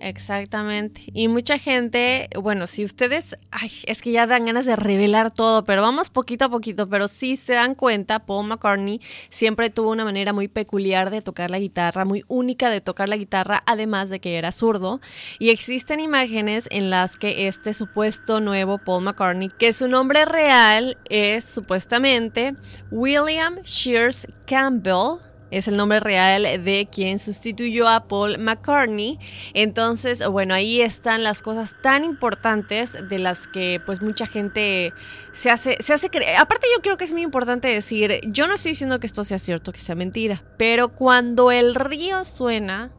Exactamente. 0.01 1.03
Y 1.13 1.29
mucha 1.29 1.59
gente, 1.59 2.31
bueno, 2.41 2.67
si 2.67 2.87
ustedes, 2.87 3.37
ay, 3.51 3.71
es 3.85 4.01
que 4.01 4.13
ya 4.13 4.27
dan 4.27 4.47
ganas 4.47 4.65
de 4.65 4.75
revelar 4.75 5.31
todo, 5.31 5.63
pero 5.65 5.83
vamos 5.83 6.09
poquito 6.09 6.47
a 6.47 6.49
poquito, 6.49 6.89
pero 6.89 7.07
si 7.07 7.37
se 7.37 7.53
dan 7.53 7.75
cuenta, 7.75 8.21
Paul 8.21 8.47
McCartney 8.47 9.03
siempre 9.29 9.69
tuvo 9.69 9.91
una 9.91 10.05
manera 10.05 10.33
muy 10.33 10.49
peculiar 10.49 11.11
de 11.11 11.21
tocar 11.21 11.51
la 11.51 11.59
guitarra, 11.59 12.07
muy 12.07 12.25
única 12.29 12.71
de 12.71 12.81
tocar 12.81 13.11
la 13.11 13.19
guitarra, 13.19 13.63
además 13.67 14.09
de 14.09 14.21
que 14.21 14.39
era 14.39 14.53
zurdo. 14.53 15.03
Y 15.39 15.51
existen 15.51 16.01
imágenes 16.01 16.67
en 16.71 16.89
las 16.89 17.19
que 17.19 17.47
este 17.47 17.75
supuesto 17.75 18.41
nuevo 18.41 18.79
Paul 18.79 19.05
McCartney, 19.05 19.51
que 19.51 19.75
su 19.75 19.87
nombre 19.87 20.25
real 20.25 20.97
es 21.11 21.45
supuestamente 21.45 22.57
William 22.91 23.57
Shears 23.65 24.27
Campbell, 24.47 25.19
es 25.51 25.69
el 25.69 25.77
nombre 25.77 26.01
real 26.01 26.43
de 26.43 26.89
quien 26.91 27.19
sustituyó 27.19 27.89
a 27.89 28.05
Paul 28.05 28.39
McCartney. 28.39 29.19
Entonces, 29.55 30.27
bueno, 30.29 30.55
ahí 30.55 30.81
están 30.81 31.23
las 31.25 31.43
cosas 31.43 31.77
tan 31.83 32.05
importantes 32.05 32.97
de 33.09 33.19
las 33.19 33.47
que 33.47 33.81
pues 33.85 34.03
mucha 34.03 34.27
gente 34.27 34.93
se 35.33 35.51
hace, 35.51 35.77
se 35.81 35.93
hace 35.93 36.11
creer. 36.11 36.37
Aparte 36.39 36.67
yo 36.75 36.81
creo 36.83 36.97
que 36.97 37.05
es 37.05 37.13
muy 37.13 37.23
importante 37.23 37.69
decir, 37.69 38.21
yo 38.25 38.47
no 38.47 38.55
estoy 38.55 38.73
diciendo 38.73 39.01
que 39.01 39.07
esto 39.07 39.25
sea 39.25 39.39
cierto, 39.39 39.73
que 39.73 39.81
sea 39.81 39.95
mentira, 39.95 40.45
pero 40.57 40.89
cuando 40.89 41.51
el 41.51 41.75
río 41.75 42.25
suena 42.25 42.93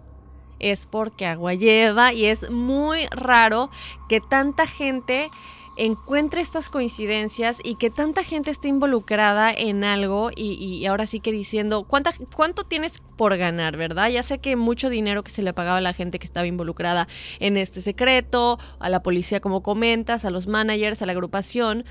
es 0.60 0.86
porque 0.86 1.26
agua 1.26 1.56
lleva 1.56 2.14
y 2.14 2.26
es 2.26 2.50
muy 2.52 3.08
raro 3.12 3.72
que 4.08 4.22
tanta 4.22 4.68
gente 4.68 5.30
encuentre 5.78 6.42
estas 6.42 6.70
coincidencias 6.70 7.60
y 7.64 7.76
que 7.76 7.90
tanta 7.90 8.24
gente 8.24 8.52
esté 8.52 8.68
involucrada 8.68 9.52
en 9.52 9.84
algo 9.84 10.30
y, 10.36 10.86
ahora 10.86 11.06
sí 11.06 11.20
que 11.20 11.32
diciendo 11.32 11.84
¿cuánta, 11.84 12.14
cuánto 12.36 12.64
tienes 12.64 13.02
por 13.18 13.38
ganar, 13.38 13.78
¿verdad? 13.78 14.10
Ya 14.10 14.24
sé 14.24 14.40
que 14.40 14.56
mucho 14.56 14.90
dinero 14.90 15.24
que 15.24 15.32
se 15.32 15.44
le 15.44 15.54
pagaba 15.54 15.78
a 15.78 15.82
la 15.82 15.94
gente 15.94 16.20
que 16.20 16.26
estaba 16.26 16.48
involucrada 16.48 17.08
en 17.40 17.58
este 17.58 17.82
secreto, 17.82 18.60
a 18.80 18.90
la 18.90 19.02
policía 19.04 19.40
como 19.40 19.64
comentas, 19.64 20.26
a 20.26 20.30
los 20.30 20.48
managers, 20.48 21.02
a 21.02 21.06
la 21.06 21.14
agrupación. 21.14 21.86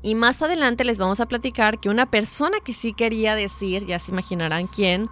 Y 0.00 0.14
más 0.14 0.40
adelante 0.42 0.84
les 0.84 0.98
vamos 0.98 1.20
a 1.20 1.26
platicar 1.26 1.80
que 1.80 1.88
una 1.88 2.10
persona 2.10 2.58
que 2.64 2.72
sí 2.72 2.92
quería 2.92 3.34
decir, 3.34 3.84
ya 3.86 3.98
se 3.98 4.12
imaginarán 4.12 4.68
quién, 4.68 5.08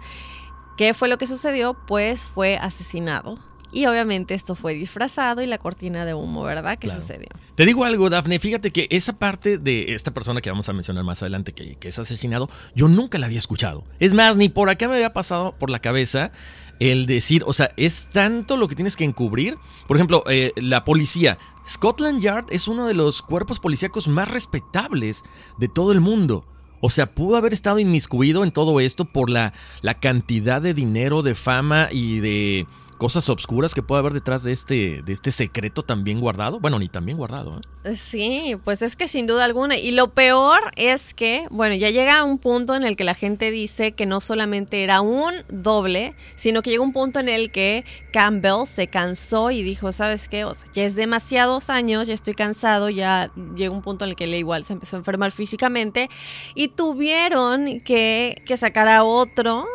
qué 0.77 0.93
fue 0.93 1.09
lo 1.09 1.17
que 1.17 1.27
sucedió, 1.27 1.75
pues 1.87 2.23
fue 2.23 2.57
asesinado. 2.57 3.37
Y 3.71 3.85
obviamente 3.85 4.33
esto 4.33 4.55
fue 4.55 4.73
disfrazado 4.75 5.41
y 5.41 5.45
la 5.45 5.57
cortina 5.57 6.05
de 6.05 6.13
humo, 6.13 6.43
¿verdad? 6.43 6.77
¿Qué 6.79 6.87
Claro. 6.87 7.01
sucedió? 7.01 7.27
Te 7.55 7.65
digo 7.65 7.83
algo, 7.83 8.09
Dafne, 8.09 8.39
fíjate 8.39 8.71
que 8.71 8.87
esa 8.89 9.13
parte 9.19 9.57
de 9.57 9.93
esta 9.93 10.11
persona 10.13 10.39
que 10.41 10.49
vamos 10.49 10.69
a 10.69 10.73
mencionar 10.73 11.03
más 11.03 11.21
adelante, 11.21 11.51
que, 11.51 11.75
que 11.75 11.89
es 11.89 11.99
asesinado, 11.99 12.49
yo 12.75 12.87
nunca 12.87 13.17
la 13.17 13.25
había 13.25 13.39
escuchado. 13.39 13.83
Es 13.99 14.13
más, 14.13 14.35
ni 14.37 14.47
por 14.49 14.69
acá 14.69 14.87
me 14.87 14.95
había 14.95 15.11
pasado 15.11 15.53
por 15.59 15.69
la 15.69 15.79
cabeza 15.79 16.31
el 16.79 17.07
decir, 17.07 17.43
o 17.45 17.53
sea, 17.53 17.71
es 17.75 18.07
tanto 18.13 18.55
lo 18.55 18.67
que 18.67 18.75
tienes 18.75 18.95
que 18.95 19.03
encubrir. 19.03 19.57
Por 19.87 19.97
ejemplo, 19.97 20.23
eh, 20.29 20.53
la 20.57 20.83
policía. 20.83 21.37
Scotland 21.67 22.21
Yard 22.21 22.45
es 22.51 22.67
uno 22.67 22.85
de 22.87 22.93
los 22.93 23.21
cuerpos 23.21 23.59
policíacos 23.59 24.07
más 24.07 24.29
respetables 24.29 25.23
de 25.57 25.67
todo 25.67 25.91
el 25.91 25.99
mundo. 26.01 26.45
O 26.79 26.91
sea, 26.91 27.07
pudo 27.15 27.35
haber 27.37 27.53
estado 27.53 27.79
inmiscuido 27.79 28.43
en 28.43 28.51
todo 28.51 28.79
esto 28.79 29.05
por 29.05 29.31
la, 29.31 29.53
la 29.81 29.95
cantidad 29.99 30.61
de 30.61 30.75
dinero, 30.75 31.23
de 31.23 31.33
fama 31.33 31.89
y 31.91 32.19
de 32.19 32.67
cosas 32.97 33.29
obscuras 33.29 33.73
que 33.73 33.81
puede 33.81 33.99
haber 33.99 34.13
detrás 34.13 34.43
de 34.43 34.51
este, 34.51 35.01
de 35.03 35.13
este 35.13 35.31
secreto 35.31 35.83
tan 35.83 36.03
bien 36.03 36.19
guardado. 36.19 36.59
Bueno, 36.59 36.79
ni 36.79 36.89
tan 36.89 37.05
bien 37.05 37.17
guardado. 37.17 37.59
¿eh? 37.83 37.95
Sí, 37.95 38.57
pues 38.63 38.81
es 38.81 38.95
que 38.95 39.07
sin 39.07 39.27
duda 39.27 39.45
alguna. 39.45 39.77
Y 39.77 39.91
lo 39.91 40.09
peor 40.09 40.59
es 40.75 41.13
que, 41.13 41.47
bueno, 41.49 41.75
ya 41.75 41.89
llega 41.89 42.23
un 42.23 42.39
punto 42.39 42.75
en 42.75 42.83
el 42.83 42.95
que 42.95 43.03
la 43.03 43.13
gente 43.13 43.51
dice 43.51 43.93
que 43.93 44.05
no 44.05 44.19
solamente 44.19 44.83
era 44.83 45.01
un 45.01 45.33
doble, 45.49 46.15
sino 46.35 46.61
que 46.61 46.71
llega 46.71 46.83
un 46.83 46.93
punto 46.93 47.19
en 47.19 47.29
el 47.29 47.51
que 47.51 47.85
Campbell 48.11 48.67
se 48.67 48.87
cansó 48.87 49.51
y 49.51 49.63
dijo, 49.63 49.91
¿sabes 49.91 50.27
qué? 50.27 50.43
O 50.43 50.53
sea, 50.53 50.67
ya 50.73 50.83
es 50.83 50.95
demasiados 50.95 51.69
años, 51.69 52.07
ya 52.07 52.13
estoy 52.13 52.33
cansado, 52.33 52.89
ya 52.89 53.31
llega 53.55 53.71
un 53.71 53.81
punto 53.81 54.05
en 54.05 54.11
el 54.11 54.15
que 54.15 54.25
él 54.25 54.33
igual 54.33 54.65
se 54.65 54.73
empezó 54.73 54.95
a 54.95 54.99
enfermar 54.99 55.31
físicamente 55.31 56.09
y 56.55 56.69
tuvieron 56.69 57.79
que, 57.81 58.41
que 58.45 58.57
sacar 58.57 58.87
a 58.87 59.03
otro 59.03 59.67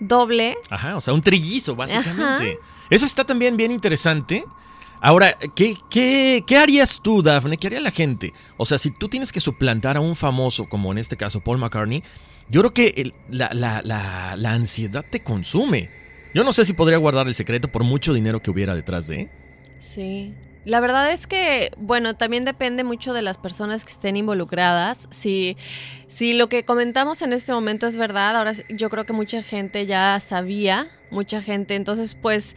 doble. 0.00 0.56
Ajá, 0.70 0.96
o 0.96 1.00
sea, 1.00 1.14
un 1.14 1.22
trillizo, 1.22 1.74
básicamente. 1.76 2.58
Eso 2.90 3.06
está 3.06 3.24
también 3.24 3.56
bien 3.56 3.70
interesante. 3.72 4.44
Ahora, 5.00 5.36
¿qué, 5.54 5.76
qué, 5.90 6.42
qué 6.46 6.56
harías 6.56 7.00
tú, 7.02 7.22
Daphne? 7.22 7.56
¿Qué 7.56 7.68
haría 7.68 7.80
la 7.80 7.90
gente? 7.92 8.32
O 8.56 8.66
sea, 8.66 8.78
si 8.78 8.90
tú 8.90 9.08
tienes 9.08 9.30
que 9.30 9.40
suplantar 9.40 9.96
a 9.96 10.00
un 10.00 10.16
famoso, 10.16 10.64
como 10.66 10.90
en 10.90 10.98
este 10.98 11.16
caso 11.16 11.40
Paul 11.40 11.58
McCartney, 11.58 12.02
yo 12.48 12.60
creo 12.62 12.72
que 12.74 12.94
el- 12.96 13.14
la, 13.30 13.50
la- 13.52 13.82
la- 13.84 14.34
la 14.36 14.52
ansiedad 14.52 15.04
te 15.08 15.20
consume. 15.22 15.88
Yo 16.34 16.42
no 16.44 16.52
sé 16.52 16.64
si 16.64 16.72
podría 16.72 16.98
guardar 16.98 17.28
el 17.28 17.34
secreto 17.34 17.68
por 17.68 17.84
mucho 17.84 18.12
dinero 18.12 18.40
que 18.42 18.50
hubiera 18.50 18.74
detrás 18.74 19.06
de. 19.06 19.28
Sí. 19.78 20.34
La 20.64 20.80
verdad 20.80 21.10
es 21.12 21.26
que, 21.26 21.72
bueno, 21.78 22.14
también 22.14 22.44
depende 22.44 22.84
mucho 22.84 23.12
de 23.12 23.22
las 23.22 23.38
personas 23.38 23.84
que 23.84 23.92
estén 23.92 24.16
involucradas. 24.16 25.08
Si, 25.10 25.56
si 26.08 26.34
lo 26.34 26.48
que 26.48 26.64
comentamos 26.64 27.22
en 27.22 27.32
este 27.32 27.52
momento 27.52 27.86
es 27.86 27.96
verdad, 27.96 28.36
ahora 28.36 28.52
yo 28.68 28.90
creo 28.90 29.06
que 29.06 29.12
mucha 29.12 29.42
gente 29.42 29.86
ya 29.86 30.20
sabía, 30.20 30.88
mucha 31.10 31.42
gente, 31.42 31.74
entonces 31.74 32.14
pues 32.14 32.54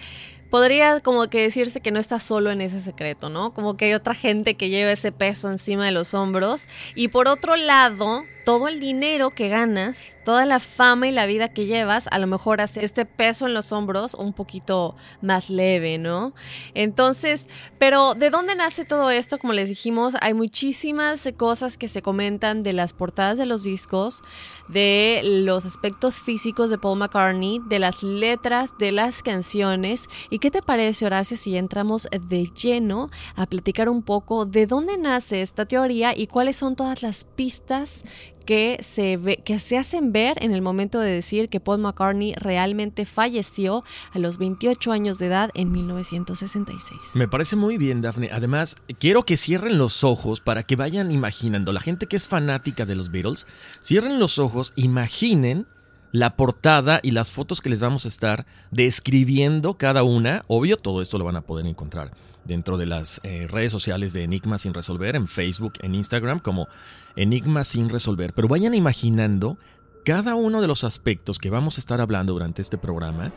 podría 0.52 1.00
como 1.00 1.30
que 1.30 1.42
decirse 1.42 1.80
que 1.80 1.92
no 1.92 2.00
está 2.00 2.20
solo 2.20 2.52
en 2.52 2.62
ese 2.62 2.82
secreto, 2.82 3.30
¿no? 3.30 3.54
Como 3.54 3.78
que 3.78 3.86
hay 3.86 3.94
otra 3.94 4.14
gente 4.14 4.56
que 4.56 4.70
lleva 4.70 4.92
ese 4.92 5.12
peso 5.12 5.50
encima 5.50 5.86
de 5.86 5.92
los 5.94 6.14
hombros. 6.14 6.68
Y 6.94 7.08
por 7.08 7.28
otro 7.30 7.56
lado, 7.56 8.26
todo 8.44 8.68
el 8.68 8.80
dinero 8.80 9.30
que 9.30 9.50
ganas, 9.50 10.16
toda 10.24 10.46
la 10.46 10.60
fama 10.60 11.08
y 11.08 11.12
la 11.12 11.26
vida 11.26 11.50
que 11.50 11.66
llevas, 11.66 12.08
a 12.12 12.20
lo 12.20 12.28
mejor 12.28 12.62
hace 12.62 12.84
este 12.86 13.06
peso 13.06 13.48
en 13.48 13.54
los 13.54 13.72
hombros 13.72 14.14
un 14.14 14.34
poquito 14.34 14.96
más 15.22 15.50
leve, 15.50 15.98
¿no? 15.98 16.34
Entonces, 16.74 17.48
pero 17.78 18.14
¿de 18.14 18.30
dónde 18.30 18.56
nace 18.56 18.86
todo 18.86 19.10
esto? 19.12 19.38
Como 19.40 19.54
les 19.54 19.70
dijimos, 19.70 20.16
hay 20.22 20.34
muchísimas 20.34 21.28
cosas 21.38 21.78
que 21.78 21.88
se 21.88 22.02
comentan 22.02 22.64
de 22.64 22.74
las 22.74 22.94
portadas 22.94 23.38
de 23.38 23.46
los 23.46 23.64
discos, 23.64 24.22
de 24.68 25.22
los 25.24 25.66
aspectos 25.66 26.20
físicos 26.20 26.70
de 26.70 26.78
Paul 26.78 27.00
McCartney, 27.00 27.60
de 27.68 27.80
las 27.80 28.04
letras 28.04 28.78
de 28.78 28.92
las 28.92 29.24
canciones. 29.24 30.08
¿Y 30.30 30.40
qué 30.40 30.52
te 30.52 30.62
parece, 30.62 31.06
Horacio, 31.06 31.38
si 31.38 31.58
entramos 31.58 32.08
de 32.12 32.52
lleno 32.56 33.10
a 33.36 33.46
platicar 33.46 33.90
un 33.90 34.04
poco 34.04 34.46
de 34.46 34.68
dónde 34.68 34.98
nace 34.98 35.42
esta 35.42 35.66
teoría 35.66 36.16
y 36.16 36.28
cuáles 36.28 36.58
son 36.58 36.76
todas 36.76 37.04
las 37.04 37.24
pistas 37.24 38.04
que 38.42 38.78
se, 38.82 39.18
ve, 39.18 39.38
que 39.38 39.60
se 39.60 39.78
hacen 39.78 40.12
ver 40.12 40.44
en 40.44 40.54
el 40.54 40.62
momento 40.62 41.00
de 41.00 41.12
decir 41.12 41.50
que 41.50 41.60
Paul 41.60 41.80
McCartney 41.80 42.34
realmente 42.34 43.06
falleció 43.06 43.84
a 44.12 44.20
los 44.20 44.38
28 44.38 44.92
años 44.92 45.18
de 45.18 45.28
edad 45.28 45.50
en 45.54 45.72
1966. 45.72 47.00
Me 47.14 47.28
parece 47.28 47.56
muy 47.56 47.78
bien, 47.78 48.02
Daphne. 48.02 48.30
Además, 48.32 48.76
quiero 49.00 49.24
que 49.24 49.38
cierren 49.38 49.78
los 49.78 50.04
ojos 50.04 50.42
para 50.42 50.64
que 50.64 50.76
vayan 50.76 51.12
imaginando. 51.12 51.72
La 51.72 51.80
gente 51.80 52.08
que 52.08 52.16
es 52.16 52.28
fanática 52.28 52.86
de 52.86 52.96
los 52.96 53.12
Beatles, 53.12 53.48
cierren 53.82 54.20
los 54.20 54.40
ojos, 54.40 54.74
imaginen 54.76 55.68
la 56.12 56.36
portada 56.36 57.00
y 57.04 57.12
las 57.12 57.32
fotos 57.32 57.62
que 57.62 57.70
les 57.70 57.80
vamos 57.80 58.06
a 58.06 58.10
estar 58.10 58.46
describiendo 58.72 59.76
cada 59.76 60.04
una. 60.04 60.44
Obvio, 60.48 60.78
todo 60.78 61.02
esto 61.02 61.18
lo 61.18 61.26
van 61.26 61.38
a 61.38 61.42
poder 61.42 61.66
encontrar 61.66 62.12
dentro 62.46 62.78
de 62.78 62.86
las 62.86 63.22
eh, 63.24 63.48
redes 63.50 63.72
sociales 63.72 64.14
de 64.14 64.24
Enigma 64.24 64.58
sin 64.58 64.74
resolver, 64.74 65.16
en 65.16 65.28
Facebook, 65.28 65.74
en 65.82 65.96
Instagram, 65.96 66.40
como 66.40 66.68
Enigma 67.16 67.64
sin 67.64 67.90
resolver. 67.90 68.34
Pero 68.34 68.48
vayan 68.48 68.74
imaginando 68.74 69.58
cada 70.04 70.36
uno 70.36 70.62
de 70.62 70.68
los 70.68 70.84
aspectos 70.84 71.38
que 71.38 71.50
vamos 71.50 71.78
a 71.78 71.82
estar 71.82 72.02
hablando 72.02 72.34
durante 72.34 72.62
este 72.62 72.78
programa, 72.78 73.32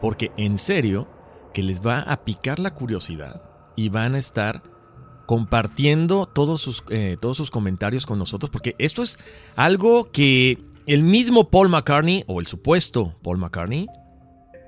porque 0.00 0.30
en 0.36 0.58
serio 0.58 1.08
que 1.52 1.62
les 1.62 1.84
va 1.84 2.00
a 2.00 2.24
picar 2.24 2.58
la 2.58 2.74
curiosidad 2.74 3.42
y 3.76 3.88
van 3.88 4.14
a 4.14 4.18
estar 4.18 4.62
compartiendo 5.26 6.26
todos 6.26 6.60
sus, 6.60 6.84
eh, 6.90 7.16
todos 7.20 7.36
sus 7.36 7.50
comentarios 7.50 8.06
con 8.06 8.18
nosotros, 8.18 8.50
porque 8.50 8.74
esto 8.78 9.02
es 9.02 9.18
algo 9.56 10.10
que 10.10 10.58
el 10.86 11.02
mismo 11.02 11.48
Paul 11.48 11.70
McCartney, 11.70 12.24
o 12.26 12.40
el 12.40 12.46
supuesto 12.46 13.16
Paul 13.22 13.38
McCartney, 13.38 13.86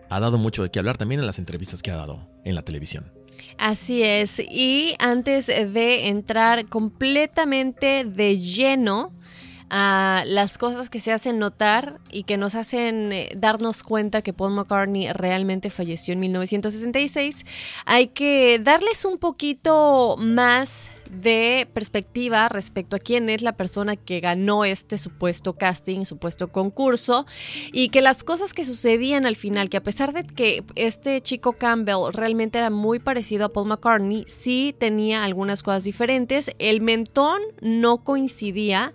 ha 0.09 0.20
dado 0.20 0.38
mucho 0.38 0.62
de 0.62 0.70
qué 0.70 0.79
hablar 0.79 0.96
también 0.96 1.20
en 1.20 1.27
las 1.27 1.38
entrevistas 1.38 1.83
que 1.83 1.90
ha 1.90 1.96
dado 1.96 2.29
en 2.44 2.55
la 2.55 2.62
televisión. 2.62 3.15
Así 3.59 4.03
es, 4.03 4.38
y 4.38 4.94
antes 4.99 5.46
de 5.46 6.09
entrar 6.09 6.66
completamente 6.66 8.05
de 8.05 8.38
lleno 8.38 9.12
a 9.68 10.22
las 10.27 10.59
cosas 10.59 10.88
que 10.88 11.01
se 11.01 11.12
hacen 11.12 11.38
notar 11.38 11.99
y 12.11 12.22
que 12.22 12.37
nos 12.37 12.55
hacen 12.55 13.12
eh, 13.12 13.31
darnos 13.37 13.83
cuenta 13.83 14.22
que 14.22 14.33
Paul 14.33 14.53
McCartney 14.53 15.12
realmente 15.12 15.70
falleció 15.70 16.12
en 16.12 16.20
1966, 16.20 17.44
hay 17.85 18.09
que 18.09 18.61
darles 18.61 19.05
un 19.05 19.18
poquito 19.18 20.16
más 20.18 20.90
de 21.11 21.69
perspectiva 21.73 22.49
respecto 22.49 22.97
a 22.97 22.99
quién 22.99 23.29
es 23.29 23.42
la 23.42 23.57
persona 23.57 23.97
que 23.97 24.21
ganó 24.21 24.64
este 24.64 24.99
supuesto 24.99 25.55
casting, 25.55 26.05
supuesto 26.05 26.49
concurso, 26.49 27.27
y 27.73 27.88
que 27.90 28.01
las 28.01 28.25
cosas 28.25 28.53
que 28.53 28.64
sucedían 28.64 29.27
al 29.27 29.37
final, 29.37 29.69
que 29.69 29.77
a 29.77 29.83
pesar 29.83 30.12
de 30.12 30.25
que 30.25 30.64
este 30.75 31.21
chico 31.21 31.55
Campbell 31.55 32.12
realmente 32.12 32.59
era 32.59 32.71
muy 32.71 32.99
parecido 32.99 33.47
a 33.47 33.53
Paul 33.53 33.69
McCartney, 33.69 34.25
sí 34.27 34.75
tenía 34.79 35.25
algunas 35.25 35.62
cosas 35.62 35.85
diferentes, 35.85 36.51
el 36.59 36.81
mentón 36.81 37.40
no 37.61 38.05
coincidía. 38.05 38.95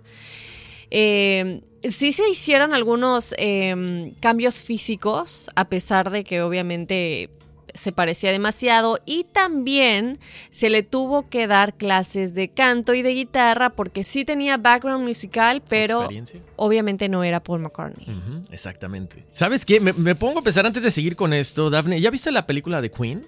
Eh, 0.90 1.62
sí 1.90 2.12
se 2.12 2.28
hicieron 2.28 2.74
algunos 2.74 3.34
em, 3.38 4.14
cambios 4.20 4.60
físicos, 4.60 5.50
a 5.54 5.68
pesar 5.68 6.10
de 6.10 6.24
que 6.24 6.42
obviamente 6.42 7.30
se 7.74 7.92
parecía 7.92 8.30
demasiado 8.30 8.98
y 9.06 9.24
también 9.24 10.18
se 10.50 10.70
le 10.70 10.82
tuvo 10.82 11.28
que 11.28 11.46
dar 11.46 11.74
clases 11.74 12.34
de 12.34 12.48
canto 12.48 12.94
y 12.94 13.02
de 13.02 13.14
guitarra 13.14 13.70
porque 13.70 14.04
sí 14.04 14.24
tenía 14.24 14.56
background 14.56 15.06
musical, 15.06 15.62
pero 15.68 16.08
obviamente 16.56 17.08
no 17.08 17.24
era 17.24 17.42
Paul 17.42 17.60
McCartney. 17.60 18.06
exactamente. 18.50 19.24
¿Sabes 19.28 19.64
qué? 19.64 19.80
Me, 19.80 20.14
pongo 20.14 20.40
a 20.40 20.42
pensar 20.42 20.66
antes 20.66 20.82
de 20.82 20.90
seguir 20.90 21.16
con 21.16 21.32
esto, 21.32 21.70
Daphne. 21.70 22.00
¿Ya 22.00 22.10
viste 22.10 22.30
la 22.30 22.46
película 22.46 22.80
de 22.80 22.90
Queen? 22.90 23.26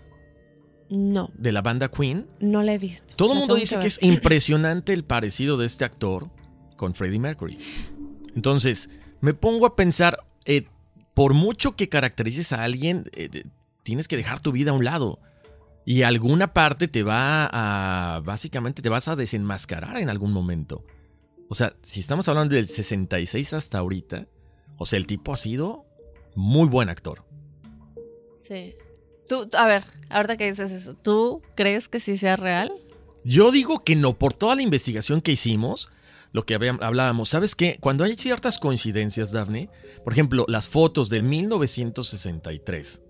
No. 0.91 1.31
¿De 1.35 1.53
la 1.53 1.63
banda 1.63 1.89
Queen? 1.89 2.27
No 2.41 2.63
la 2.63 2.75
he 2.75 2.79
visto. 2.79 3.15
Todo 3.17 3.33
el 3.33 3.39
mundo 3.39 3.55
dice 3.55 3.79
que, 3.79 3.87
es 3.87 3.99
impresionante 4.03 4.93
el 4.93 5.05
parecido 5.05 5.57
de 5.57 5.67
este 5.67 5.85
actor 5.85 6.31
con 6.77 6.95
Freddie 6.95 7.19
Mercury. 7.19 7.59
Entonces, 8.37 8.91
me 9.21 9.35
pongo 9.35 9.67
a 9.67 9.77
pensar, 9.77 10.19
eh, 10.45 10.67
por 11.15 11.35
mucho 11.35 11.77
que 11.77 11.89
caracterices 11.89 12.53
a 12.53 12.63
alguien, 12.65 13.11
eh, 13.13 13.45
tienes 13.85 14.09
que 14.09 14.17
dejar 14.17 14.41
tu 14.41 14.51
vida 14.51 14.73
a 14.73 14.75
un 14.75 14.85
lado. 14.85 15.21
Y 15.87 16.03
alguna 16.03 16.53
parte 16.53 16.89
te 16.89 17.03
va 17.03 17.49
a, 17.53 18.21
básicamente 18.21 18.83
te 18.83 18.89
vas 18.89 19.07
a 19.07 19.17
desenmascarar 19.17 19.99
en 19.99 20.09
algún 20.09 20.33
momento. 20.33 20.85
O 21.49 21.55
sea, 21.55 21.77
si 21.83 22.01
estamos 22.01 22.27
hablando 22.29 22.55
del 22.55 22.69
66 22.69 23.53
hasta 23.53 23.79
ahorita, 23.79 24.27
o 24.79 24.87
sea, 24.87 24.97
el 24.97 25.07
tipo 25.07 25.33
ha 25.33 25.37
sido 25.37 25.85
muy 26.35 26.67
buen 26.67 26.89
actor. 26.89 27.25
Sí. 28.41 28.75
Tú, 29.29 29.49
a 29.57 29.67
ver, 29.67 29.85
ahorita 30.09 30.37
que 30.39 30.51
dices 30.51 30.73
eso, 30.73 30.95
¿tú 30.95 31.43
crees 31.55 31.89
que 31.89 32.01
sí 32.01 32.17
sea 32.17 32.37
real? 32.37 32.73
Yo 33.25 33.51
digo 33.53 33.81
que 33.81 33.95
no, 33.95 34.15
por 34.15 34.33
toda 34.33 34.57
la 34.57 34.63
investigación 34.63 35.21
que 35.21 35.33
hicimos, 35.33 35.91
lo 36.33 36.45
que 36.45 36.55
hablábamos, 36.55 37.29
¿sabes 37.29 37.55
qué? 37.55 37.79
Cuando 37.81 38.05
hay 38.05 38.17
ciertas 38.17 38.59
coincidencias, 38.59 39.33
Daphne, 39.33 39.71
por 40.03 40.15
ejemplo, 40.15 40.45
las 40.49 40.69
fotos 40.69 41.09
del 41.09 41.23
1963 41.23 43.01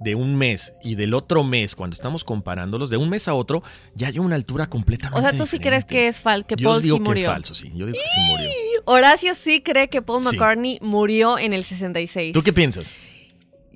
de 0.00 0.14
un 0.14 0.36
mes 0.36 0.72
y 0.82 0.94
del 0.94 1.14
otro 1.14 1.42
mes, 1.42 1.74
cuando 1.74 1.94
estamos 1.94 2.24
comparándolos, 2.24 2.90
de 2.90 2.96
un 2.96 3.08
mes 3.08 3.28
a 3.28 3.34
otro, 3.34 3.62
ya 3.94 4.08
hay 4.08 4.18
una 4.18 4.36
altura 4.36 4.66
completamente 4.68 5.18
O 5.18 5.22
sea, 5.22 5.36
tú 5.36 5.46
sí 5.46 5.58
crees 5.58 5.84
que 5.84 6.08
es 6.08 6.16
falso, 6.16 6.46
que 6.46 6.56
Paul 6.56 6.82
digo 6.82 6.96
sí 6.96 7.02
murió. 7.02 7.14
Que 7.14 7.20
es 7.22 7.34
falso, 7.34 7.54
sí. 7.54 7.70
Yo 7.74 7.86
digo 7.86 7.98
que 7.98 8.08
sí 8.08 8.20
murió. 8.30 8.50
Horacio 8.84 9.34
sí 9.34 9.62
cree 9.62 9.88
que 9.88 10.02
Paul 10.02 10.22
McCartney 10.22 10.78
murió 10.82 11.38
en 11.38 11.52
el 11.52 11.64
66. 11.64 12.32
¿Tú 12.32 12.42
qué 12.42 12.52
piensas? 12.52 12.92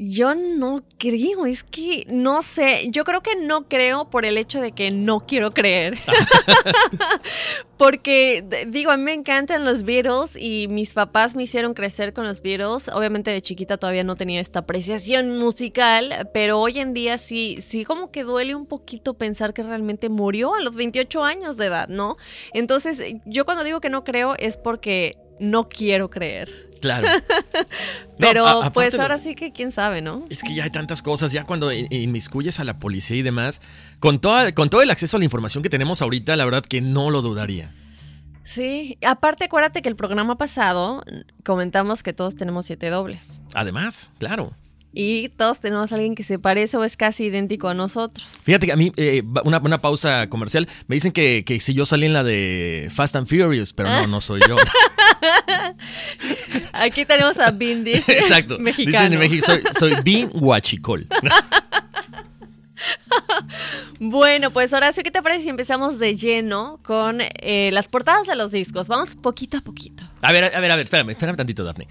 Yo 0.03 0.35
no 0.35 0.83
creo, 0.97 1.45
es 1.45 1.63
que 1.63 2.07
no 2.09 2.41
sé, 2.41 2.89
yo 2.89 3.05
creo 3.05 3.21
que 3.21 3.37
no 3.37 3.69
creo 3.69 4.09
por 4.09 4.25
el 4.25 4.39
hecho 4.39 4.59
de 4.63 4.73
que 4.73 4.91
no 4.91 5.27
quiero 5.27 5.51
creer. 5.51 5.99
Porque 7.77 8.43
digo, 8.69 8.93
a 8.93 8.97
mí 8.97 9.03
me 9.03 9.13
encantan 9.13 9.67
los 9.67 9.83
Beatles 9.83 10.39
y 10.39 10.69
mis 10.69 10.95
papás 10.95 11.37
me 11.37 11.43
hicieron 11.43 11.75
crecer 11.75 12.15
con 12.15 12.27
los 12.27 12.41
Beatles. 12.41 12.89
Obviamente 12.89 13.31
de 13.31 13.43
chiquita 13.43 13.77
todavía 13.77 14.03
no 14.03 14.17
tenía 14.17 14.41
esta 14.41 14.61
apreciación 14.61 15.37
musical, 15.37 16.31
pero 16.33 16.59
hoy 16.59 16.79
en 16.79 16.95
día 16.95 17.19
sí, 17.19 17.59
sí 17.61 17.85
como 17.85 18.11
que 18.11 18.25
duele 18.25 18.55
un 18.55 18.65
poquito 18.65 19.19
pensar 19.19 19.53
que 19.53 19.63
realmente 19.63 20.09
murió 20.09 20.55
a 20.55 20.63
los 20.63 20.77
28 20.77 21.25
años 21.25 21.59
de 21.59 21.67
edad, 21.67 21.89
¿no? 21.89 22.17
Entonces, 22.55 23.03
yo 23.27 23.45
cuando 23.45 23.65
digo 23.65 23.83
que 23.83 23.91
no 23.91 24.03
creo 24.03 24.35
es 24.39 24.57
porque 24.57 25.19
no 25.39 25.69
quiero 25.69 26.09
creer. 26.09 26.70
Claro. 26.81 27.07
Pero 28.19 28.71
pues 28.73 28.99
ahora 28.99 29.19
sí 29.19 29.35
que 29.35 29.53
quién 29.53 29.73
sabe, 29.73 30.03
¿no? 30.03 30.25
Es 30.29 30.43
que 30.43 30.55
ya 30.55 30.65
hay 30.65 30.71
tantas 30.71 31.03
cosas, 31.03 31.33
ya 31.33 31.45
cuando 31.45 31.73
inmiscuyes 31.73 32.61
a 32.61 32.65
la 32.65 32.79
policía 32.79 33.17
y 33.17 33.23
demás, 33.23 33.61
con, 33.99 34.21
toda, 34.21 34.53
con 34.53 34.69
todo 34.69 34.83
el 34.83 34.91
acceso 34.91 35.17
a 35.17 35.21
la 35.21 35.25
información 35.25 35.63
que 35.63 35.71
tenemos 35.71 36.03
ahorita, 36.03 36.37
la 36.37 36.45
verdad 36.45 36.65
que 36.65 36.81
no 36.81 37.11
lo 37.11 37.23
dudaría. 37.23 37.75
Sí, 38.45 38.99
aparte 39.07 39.45
acuérdate 39.45 39.81
que 39.81 39.89
el 39.89 39.97
programa 39.97 40.37
pasado 40.37 41.05
comentamos 41.45 42.03
que 42.03 42.13
todos 42.13 42.35
tenemos 42.35 42.67
siete 42.67 42.91
dobles. 42.91 43.41
Además, 43.55 44.11
claro. 44.19 44.55
Y 44.93 45.29
todos 45.31 45.61
tenemos 45.61 45.93
a 45.93 45.95
alguien 45.95 46.17
que 46.17 46.25
se 46.25 46.39
parece 46.39 46.77
o 46.77 46.85
es 46.85 46.97
casi 46.97 47.27
idéntico 47.27 47.69
a 47.69 47.75
nosotros. 47.75 48.27
Fíjate 48.43 48.67
que 48.67 48.73
a 48.73 48.77
mí, 48.77 48.93
eh, 48.97 49.23
una, 49.45 49.59
una, 49.59 49.81
pausa 49.81 50.29
comercial, 50.29 50.69
me 50.89 50.97
dicen 50.97 51.13
que, 51.13 51.45
que 51.45 51.61
si 51.61 51.75
yo 51.75 51.87
salí 51.87 52.07
en 52.07 52.13
la 52.13 52.25
de 52.25 52.91
Fast 52.93 53.15
and 53.15 53.29
Furious, 53.29 53.73
pero 53.73 53.89
no, 53.89 54.07
no 54.09 54.21
soy 54.21 54.41
yo. 54.49 54.57
Aquí 56.73 57.05
tenemos 57.05 57.39
a 57.39 57.53
Bin, 57.53 57.85
dice. 57.85 58.19
Exacto. 58.19 58.59
Mexicano. 58.59 59.19
México, 59.19 59.47
soy, 59.47 59.63
soy 59.79 59.95
Bin 60.05 60.31
Huachicol. 60.35 61.07
bueno, 64.01 64.51
pues 64.51 64.73
Horacio, 64.73 65.03
¿qué 65.03 65.11
te 65.11 65.23
parece 65.23 65.45
si 65.45 65.49
empezamos 65.51 65.99
de 65.99 66.17
lleno 66.17 66.81
con 66.83 67.21
eh, 67.21 67.71
las 67.73 67.87
portadas 67.87 68.27
de 68.27 68.35
los 68.35 68.51
discos? 68.51 68.89
Vamos 68.89 69.15
poquito 69.15 69.59
a 69.59 69.61
poquito. 69.61 70.03
A 70.23 70.33
ver, 70.33 70.45
a 70.45 70.61
ver, 70.61 70.71
a 70.71 70.77
ver, 70.77 70.85
espérame, 70.85 71.11
espérame 71.11 71.37
tantito, 71.37 71.63
Daphne. 71.63 71.87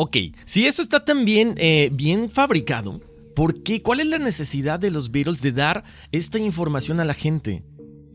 Ok, 0.00 0.16
si 0.44 0.64
eso 0.64 0.80
está 0.80 1.04
tan 1.04 1.24
bien, 1.24 1.54
eh, 1.56 1.90
bien 1.92 2.30
fabricado, 2.30 3.00
¿por 3.34 3.64
qué? 3.64 3.82
¿Cuál 3.82 3.98
es 3.98 4.06
la 4.06 4.18
necesidad 4.18 4.78
de 4.78 4.92
los 4.92 5.10
Beatles 5.10 5.42
de 5.42 5.50
dar 5.50 5.82
esta 6.12 6.38
información 6.38 7.00
a 7.00 7.04
la 7.04 7.14
gente? 7.14 7.64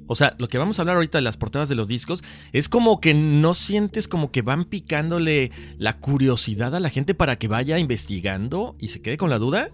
O 0.07 0.15
sea, 0.15 0.33
lo 0.39 0.47
que 0.47 0.57
vamos 0.57 0.79
a 0.79 0.83
hablar 0.83 0.95
ahorita 0.95 1.17
de 1.17 1.23
las 1.23 1.35
portadas 1.35 1.67
de 1.67 1.75
los 1.75 1.89
discos 1.89 2.23
es 2.53 2.69
como 2.69 3.01
que 3.01 3.13
no 3.13 3.53
sientes 3.53 4.07
como 4.07 4.31
que 4.31 4.41
van 4.41 4.63
picándole 4.63 5.51
la 5.77 5.97
curiosidad 5.97 6.73
a 6.73 6.79
la 6.79 6.89
gente 6.89 7.15
para 7.15 7.37
que 7.37 7.49
vaya 7.49 7.77
investigando 7.77 8.77
y 8.79 8.87
se 8.87 9.01
quede 9.01 9.17
con 9.17 9.29
la 9.29 9.37
duda. 9.37 9.69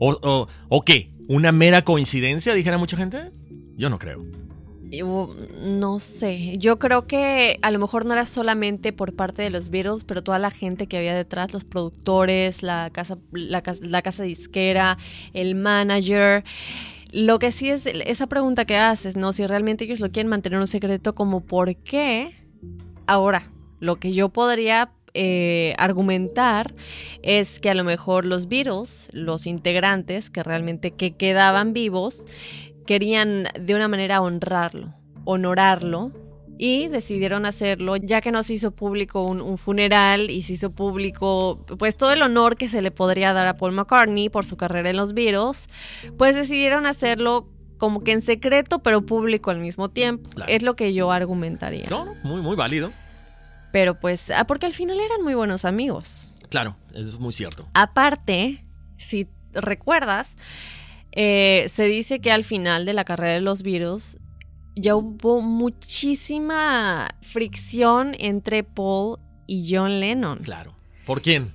¿O, 0.00 0.48
o, 0.70 0.84
qué? 0.86 1.12
¿Una 1.28 1.52
mera 1.52 1.84
coincidencia, 1.84 2.54
dijera 2.54 2.78
mucha 2.78 2.96
gente? 2.96 3.30
Yo 3.76 3.90
no 3.90 3.98
creo. 3.98 4.24
No 5.00 5.98
sé, 6.00 6.58
yo 6.58 6.78
creo 6.78 7.06
que 7.06 7.58
a 7.62 7.70
lo 7.70 7.78
mejor 7.78 8.04
no 8.04 8.12
era 8.12 8.26
solamente 8.26 8.92
por 8.92 9.14
parte 9.14 9.40
de 9.40 9.48
los 9.48 9.70
Beatles, 9.70 10.04
pero 10.04 10.22
toda 10.22 10.38
la 10.38 10.50
gente 10.50 10.86
que 10.86 10.98
había 10.98 11.14
detrás, 11.14 11.54
los 11.54 11.64
productores, 11.64 12.62
la 12.62 12.90
casa, 12.90 13.16
la, 13.32 13.62
la 13.80 14.02
casa 14.02 14.22
disquera, 14.22 14.98
el 15.32 15.54
manager. 15.54 16.44
Lo 17.10 17.38
que 17.38 17.52
sí 17.52 17.70
es 17.70 17.86
esa 17.86 18.26
pregunta 18.26 18.66
que 18.66 18.76
haces, 18.76 19.16
¿no? 19.16 19.32
Si 19.32 19.46
realmente 19.46 19.84
ellos 19.84 20.00
lo 20.00 20.10
quieren 20.10 20.28
mantener 20.28 20.58
un 20.60 20.68
secreto, 20.68 21.14
como 21.14 21.40
por 21.40 21.74
qué. 21.76 22.34
Ahora, 23.06 23.50
lo 23.80 23.96
que 23.96 24.12
yo 24.12 24.28
podría 24.28 24.92
eh, 25.14 25.74
argumentar 25.76 26.74
es 27.22 27.60
que 27.60 27.68
a 27.68 27.74
lo 27.74 27.84
mejor 27.84 28.24
los 28.24 28.48
Beatles, 28.48 29.08
los 29.12 29.46
integrantes 29.46 30.30
que 30.30 30.42
realmente 30.42 30.92
que 30.92 31.16
quedaban 31.16 31.72
vivos, 31.72 32.24
querían 32.86 33.48
de 33.58 33.74
una 33.74 33.88
manera 33.88 34.20
honrarlo, 34.20 34.94
honorarlo 35.24 36.12
y 36.58 36.88
decidieron 36.88 37.46
hacerlo 37.46 37.96
ya 37.96 38.20
que 38.20 38.30
no 38.30 38.42
se 38.42 38.54
hizo 38.54 38.70
público 38.70 39.22
un, 39.24 39.40
un, 39.40 39.58
funeral 39.58 40.30
y 40.30 40.42
se 40.42 40.52
hizo 40.52 40.70
público 40.70 41.64
pues 41.78 41.96
todo 41.96 42.12
el 42.12 42.22
honor 42.22 42.56
que 42.56 42.68
se 42.68 42.82
le 42.82 42.90
podría 42.90 43.32
dar 43.32 43.46
a 43.46 43.56
Paul 43.56 43.72
McCartney 43.72 44.28
por 44.28 44.44
su 44.44 44.56
carrera 44.56 44.90
en 44.90 44.96
los 44.96 45.12
Beatles, 45.12 45.68
pues 46.18 46.36
decidieron 46.36 46.86
hacerlo 46.86 47.48
como 47.78 48.04
que 48.04 48.12
en 48.12 48.22
secreto 48.22 48.78
pero 48.78 49.04
público 49.04 49.50
al 49.50 49.58
mismo 49.58 49.88
tiempo. 49.90 50.30
Claro. 50.30 50.52
Es 50.52 50.62
lo 50.62 50.76
que 50.76 50.94
yo 50.94 51.10
argumentaría. 51.10 51.86
No, 51.90 52.14
muy, 52.22 52.40
muy 52.40 52.54
válido. 52.54 52.92
Pero 53.72 53.98
pues, 53.98 54.30
ah, 54.30 54.44
porque 54.44 54.66
al 54.66 54.72
final 54.72 55.00
eran 55.00 55.22
muy 55.22 55.34
buenos 55.34 55.64
amigos. 55.64 56.32
Claro, 56.48 56.76
eso 56.92 57.08
es 57.08 57.18
muy 57.18 57.32
cierto. 57.32 57.66
Aparte, 57.74 58.64
si 58.98 59.26
recuerdas, 59.52 60.36
eh, 61.12 61.66
se 61.68 61.84
dice 61.84 62.20
que 62.20 62.32
al 62.32 62.44
final 62.44 62.86
de 62.86 62.94
la 62.94 63.04
carrera 63.04 63.34
de 63.34 63.40
los 63.40 63.62
Beatles 63.62 64.18
ya 64.74 64.96
hubo 64.96 65.40
muchísima 65.40 67.08
fricción 67.20 68.14
entre 68.18 68.64
Paul 68.64 69.18
y 69.46 69.74
John 69.74 70.00
Lennon. 70.00 70.38
Claro. 70.38 70.74
¿Por 71.04 71.20
quién? 71.20 71.52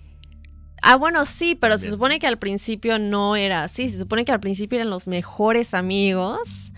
Ah, 0.82 0.96
bueno, 0.96 1.26
sí, 1.26 1.56
pero 1.56 1.78
se 1.78 1.90
supone 1.90 2.20
que 2.20 2.28
al 2.28 2.38
principio 2.38 3.00
no 3.00 3.36
era 3.36 3.64
así. 3.64 3.90
Se 3.90 3.98
supone 3.98 4.26
que 4.26 4.32
al 4.32 4.40
principio 4.40 4.78
eran 4.78 4.90
los 4.90 5.08
mejores 5.08 5.74
amigos. 5.74 6.72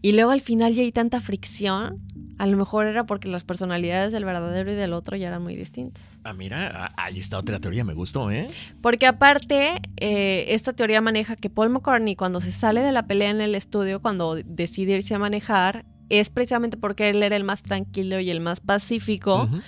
Y 0.00 0.12
luego 0.12 0.30
al 0.30 0.40
final 0.40 0.74
ya 0.74 0.82
hay 0.82 0.92
tanta 0.92 1.20
fricción. 1.20 2.00
A 2.40 2.46
lo 2.46 2.56
mejor 2.56 2.86
era 2.86 3.04
porque 3.04 3.28
las 3.28 3.44
personalidades 3.44 4.12
del 4.12 4.24
verdadero 4.24 4.72
y 4.72 4.74
del 4.74 4.94
otro 4.94 5.14
ya 5.14 5.28
eran 5.28 5.42
muy 5.42 5.56
distintos. 5.56 6.02
Ah, 6.24 6.32
mira, 6.32 6.86
ah, 6.86 6.92
ahí 6.96 7.20
está 7.20 7.36
otra 7.36 7.60
teoría, 7.60 7.84
me 7.84 7.92
gustó, 7.92 8.30
¿eh? 8.30 8.48
Porque 8.80 9.06
aparte, 9.06 9.82
eh, 9.98 10.46
esta 10.48 10.72
teoría 10.72 11.02
maneja 11.02 11.36
que 11.36 11.50
Paul 11.50 11.68
McCartney 11.68 12.16
cuando 12.16 12.40
se 12.40 12.50
sale 12.50 12.80
de 12.80 12.92
la 12.92 13.06
pelea 13.06 13.28
en 13.28 13.42
el 13.42 13.54
estudio, 13.54 14.00
cuando 14.00 14.36
decide 14.36 14.92
irse 14.92 15.14
a 15.14 15.18
manejar, 15.18 15.84
es 16.10 16.28
precisamente 16.28 16.76
porque 16.76 17.08
él 17.08 17.22
era 17.22 17.36
el 17.36 17.44
más 17.44 17.62
tranquilo 17.62 18.20
y 18.20 18.30
el 18.30 18.40
más 18.40 18.60
pacífico, 18.60 19.44
uh 19.44 19.46
-huh. 19.46 19.62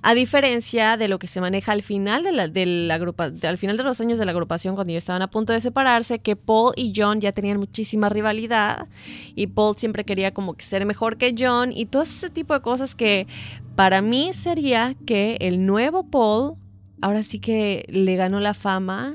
a 0.00 0.14
diferencia 0.14 0.96
de 0.96 1.08
lo 1.08 1.18
que 1.18 1.26
se 1.26 1.40
maneja 1.40 1.72
al 1.72 1.82
final 1.82 2.22
de 2.22 2.32
la, 2.32 2.48
de 2.48 2.64
la 2.64 2.98
grupa, 2.98 3.28
de, 3.30 3.46
al 3.46 3.58
final 3.58 3.76
de 3.76 3.82
los 3.82 4.00
años 4.00 4.18
de 4.18 4.24
la 4.24 4.30
agrupación, 4.30 4.76
cuando 4.76 4.92
ya 4.92 4.98
estaban 4.98 5.22
a 5.22 5.28
punto 5.28 5.52
de 5.52 5.60
separarse, 5.60 6.20
que 6.20 6.36
Paul 6.36 6.72
y 6.76 6.92
John 6.94 7.20
ya 7.20 7.32
tenían 7.32 7.58
muchísima 7.58 8.08
rivalidad 8.08 8.86
y 9.34 9.48
Paul 9.48 9.76
siempre 9.76 10.04
quería 10.04 10.32
como 10.32 10.54
que 10.54 10.64
ser 10.64 10.86
mejor 10.86 11.18
que 11.18 11.34
John 11.36 11.72
y 11.72 11.86
todo 11.86 12.02
ese 12.02 12.30
tipo 12.30 12.54
de 12.54 12.60
cosas 12.60 12.94
que 12.94 13.26
para 13.74 14.00
mí 14.00 14.32
sería 14.32 14.94
que 15.04 15.36
el 15.40 15.66
nuevo 15.66 16.04
Paul 16.04 16.54
ahora 17.00 17.22
sí 17.22 17.38
que 17.40 17.84
le 17.88 18.16
ganó 18.16 18.40
la 18.40 18.54
fama. 18.54 19.14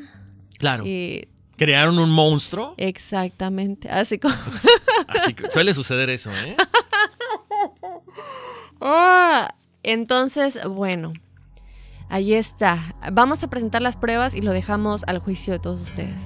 Claro. 0.57 0.83
¿Crearon 1.55 1.99
un 1.99 2.09
monstruo? 2.09 2.73
Exactamente, 2.77 3.89
así 3.89 4.17
como... 4.17 4.35
así 5.07 5.33
que 5.33 5.49
suele 5.51 5.73
suceder 5.73 6.09
eso, 6.09 6.31
¿eh? 6.31 6.55
oh, 8.79 9.47
entonces, 9.83 10.59
bueno, 10.67 11.13
ahí 12.09 12.33
está. 12.33 12.95
Vamos 13.11 13.43
a 13.43 13.49
presentar 13.49 13.81
las 13.81 13.97
pruebas 13.97 14.35
y 14.35 14.41
lo 14.41 14.51
dejamos 14.51 15.03
al 15.07 15.19
juicio 15.19 15.53
de 15.53 15.59
todos 15.59 15.81
ustedes. 15.81 16.21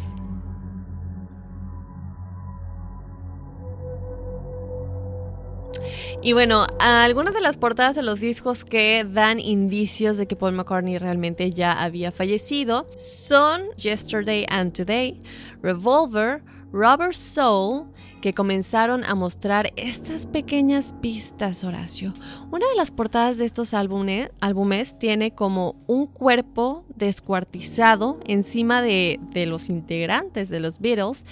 Y 6.22 6.34
bueno, 6.34 6.66
algunas 6.80 7.34
de 7.34 7.42
las 7.42 7.58
portadas 7.58 7.96
de 7.96 8.02
los 8.02 8.20
discos 8.20 8.66
que 8.66 9.06
dan 9.08 9.40
indicios 9.40 10.18
de 10.18 10.28
que 10.28 10.36
Paul 10.36 10.54
McCartney 10.54 10.98
realmente 10.98 11.52
ya 11.52 11.82
había 11.82 12.12
fallecido 12.12 12.88
son 12.96 13.70
Yesterday 13.78 14.46
and 14.50 14.74
Today, 14.74 15.22
Revolver, 15.62 16.44
Rubber 16.72 17.16
Soul, 17.16 17.86
que 18.28 18.34
comenzaron 18.34 19.06
a 19.06 19.16
mostrar 19.16 19.72
estas 19.78 20.26
pequeñas 20.26 20.94
pistas, 21.00 21.64
Horacio. 21.64 22.12
Una 22.52 22.68
de 22.68 22.76
las 22.76 22.92
portadas 22.92 23.38
de 23.38 23.46
estos 23.46 23.74
álbumes, 23.74 24.32
álbumes 24.42 25.00
tiene 25.00 25.32
como 25.32 25.78
un 25.88 26.08
cuerpo 26.08 26.84
descuartizado 26.94 28.20
encima 28.26 28.82
de, 28.82 29.22
de, 29.32 29.46
los 29.46 29.70
integrantes 29.70 30.50
de 30.50 30.60
los 30.60 30.80
Beatles 30.80 31.26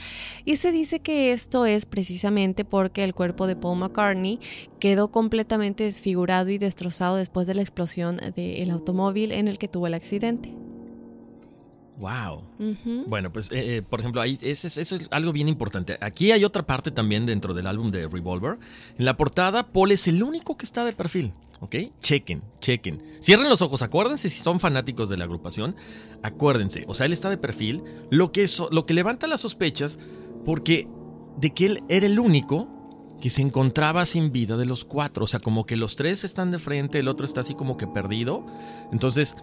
y 0.46 0.56
se 0.56 0.72
dice 0.72 1.02
que 1.02 1.34
esto 1.34 1.66
es 1.66 1.86
precisamente 1.86 2.64
porque 2.64 3.04
el 3.04 3.14
cuerpo 3.14 3.46
de 3.46 3.58
Paul 3.58 3.80
McCartney 3.80 4.40
quedó 4.80 5.12
completamente 5.12 5.84
desfigurado 5.84 6.50
y 6.50 6.58
destrozado 6.58 7.18
después 7.18 7.46
de 7.46 7.56
la 7.56 7.62
explosión 7.62 8.22
del 8.38 8.70
automóvil 8.70 9.34
en 9.34 9.50
el 9.50 9.58
que 9.58 9.68
tuvo 9.68 9.88
el 9.88 9.96
accidente. 9.96 10.56
Wow. 11.98 12.44
Uh 12.60 12.64
-huh. 12.64 13.04
Bueno, 13.08 13.32
pues, 13.32 13.52
eh, 13.52 13.78
eh, 13.78 13.82
por 13.82 14.00
ejemplo, 14.00 14.22
ahí 14.22 14.38
eso 14.42 14.68
es, 14.68 14.78
eso 14.78 14.96
es, 14.96 15.08
algo 15.12 15.32
bien 15.32 15.48
importante. 15.48 15.98
Aquí 16.02 16.32
hay 16.32 16.44
otra 16.44 16.64
parte 16.64 16.92
también 16.92 17.26
dentro 17.26 17.54
del 17.54 17.68
álbum 17.68 17.92
de 17.92 18.08
Revolver. 18.08 18.58
En 18.98 19.06
la 19.06 19.16
portada, 19.16 19.72
Paul 19.72 19.92
es 19.92 20.08
el 20.08 20.22
único 20.22 20.58
que 20.58 20.66
está 20.66 20.84
de 20.84 20.94
perfil. 20.94 21.34
¿Ok? 21.62 21.76
Chequen, 22.02 22.44
chequen. 22.60 23.02
Cierren 23.22 23.50
los 23.50 23.62
ojos, 23.62 23.82
acuérdense 23.82 24.30
si 24.30 24.40
son 24.40 24.60
fanáticos 24.60 25.08
de 25.08 25.16
la 25.16 25.24
agrupación. 25.24 25.76
Acuérdense, 26.22 26.84
o 26.88 26.94
sea, 26.94 27.06
él 27.06 27.14
está 27.14 27.30
de 27.30 27.38
perfil. 27.38 27.82
Lo 28.10 28.34
que, 28.34 28.48
so, 28.50 28.68
lo 28.72 28.86
que 28.86 28.94
levanta 28.94 29.26
las 29.28 29.42
sospechas, 29.42 29.98
porque 30.44 30.88
de 31.38 31.54
que 31.54 31.66
él 31.66 31.84
era 31.88 32.06
el 32.06 32.20
único 32.20 32.68
que 33.22 33.30
se 33.30 33.42
encontraba 33.42 34.06
sin 34.06 34.32
vida 34.32 34.58
de 34.58 34.66
los 34.66 34.84
cuatro. 34.84 35.24
O 35.24 35.28
sea, 35.28 35.40
como 35.40 35.66
que 35.66 35.78
los 35.78 35.96
tres 35.96 36.24
están 36.24 36.52
de 36.52 36.60
frente, 36.60 37.00
el 37.00 37.08
otro 37.08 37.26
está 37.26 37.42
así 37.42 37.56
como 37.56 37.78
que 37.78 37.88
perdido. 37.88 38.46
Entonces, 38.92 39.36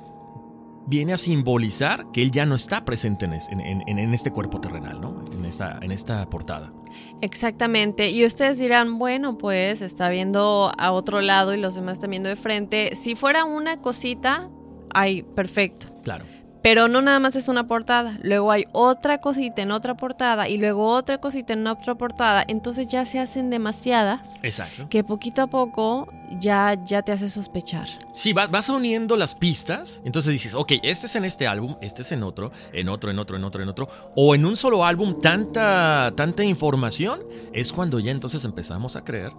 viene 0.87 1.13
a 1.13 1.19
simbolizar 1.19 2.11
que 2.13 2.23
él 2.23 2.31
ya 2.31 2.47
no 2.47 2.55
está 2.55 2.85
presente 2.85 3.25
en, 3.25 3.35
en, 3.35 3.83
en, 3.87 3.99
en, 3.99 4.15
este 4.15 4.31
cuerpo 4.31 4.61
terrenal, 4.61 5.01
¿no? 5.01 5.25
En 5.33 5.45
esta, 5.45 5.79
en 5.81 5.91
esta 5.91 6.29
portada. 6.29 6.73
Exactamente. 7.21 8.11
Y 8.11 8.25
ustedes 8.25 8.59
dirán, 8.59 8.99
bueno, 8.99 9.39
pues 9.39 9.83
está 9.83 10.09
viendo 10.09 10.73
a 10.77 10.93
otro 10.93 11.21
lado 11.21 11.55
y 11.55 11.61
los 11.61 11.75
demás 11.75 11.95
están 11.95 12.11
viendo 12.11 12.29
de 12.29 12.37
frente. 12.37 12.95
Si 12.95 13.15
fuera 13.15 13.45
una 13.45 13.81
cosita, 13.81 14.51
ay, 14.93 15.23
perfecto. 15.23 15.87
Claro. 16.03 16.25
Pero 16.63 16.87
no 16.87 17.03
nada 17.03 17.19
más 17.19 17.35
es 17.35 17.49
una 17.49 17.67
portada, 17.67 18.19
luego 18.23 18.53
hay 18.53 18.67
otra 18.71 19.19
cosita 19.19 19.63
en 19.63 19.73
otra 19.73 19.97
portada 19.97 20.49
y 20.49 20.59
luego 20.59 20.87
otra 20.93 21.19
cosita 21.19 21.55
en 21.55 21.67
otra 21.67 21.97
portada, 21.97 22.45
entonces 22.47 22.87
ya 22.87 23.05
se 23.05 23.19
hacen 23.19 23.51
demasiadas. 23.51 24.21
Exacto. 24.43 24.89
Que 24.89 25.03
poquito 25.03 25.43
a 25.43 25.49
poco 25.49 26.09
ya, 26.39 26.79
ya 26.85 27.03
te 27.03 27.11
hace 27.11 27.29
sospechar. 27.29 27.89
Sí, 28.13 28.33
vas, 28.33 28.51
vas 28.51 28.69
uniendo 28.69 29.17
las 29.17 29.35
pistas, 29.35 30.01
entonces 30.05 30.33
dices, 30.33 30.55
ok, 30.55 30.73
este 30.83 31.07
es 31.07 31.17
en 31.17 31.25
este 31.25 31.49
álbum, 31.49 31.77
este 31.81 32.03
es 32.03 32.13
en 32.13 32.23
otro, 32.23 32.53
en 32.73 32.89
otro, 32.89 33.11
en 33.11 33.19
otro, 33.19 33.37
en 33.37 33.45
otro, 33.45 33.63
en 33.63 33.69
otro, 33.69 33.89
o 34.15 34.35
en 34.35 34.47
un 34.47 34.57
solo 34.57 34.85
álbum 34.85 35.21
tanta, 35.21 36.13
tanta 36.17 36.45
información, 36.45 37.21
es 37.53 37.73
cuando 37.73 37.99
ya 37.99 38.13
entonces 38.13 38.45
empezamos 38.45 38.95
a 38.95 39.05
creer 39.05 39.33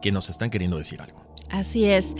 que 0.00 0.12
nos 0.12 0.30
están 0.30 0.50
queriendo 0.50 0.78
decir 0.78 1.00
algo. 1.00 1.26
Así 1.50 1.84
es. 1.84 2.16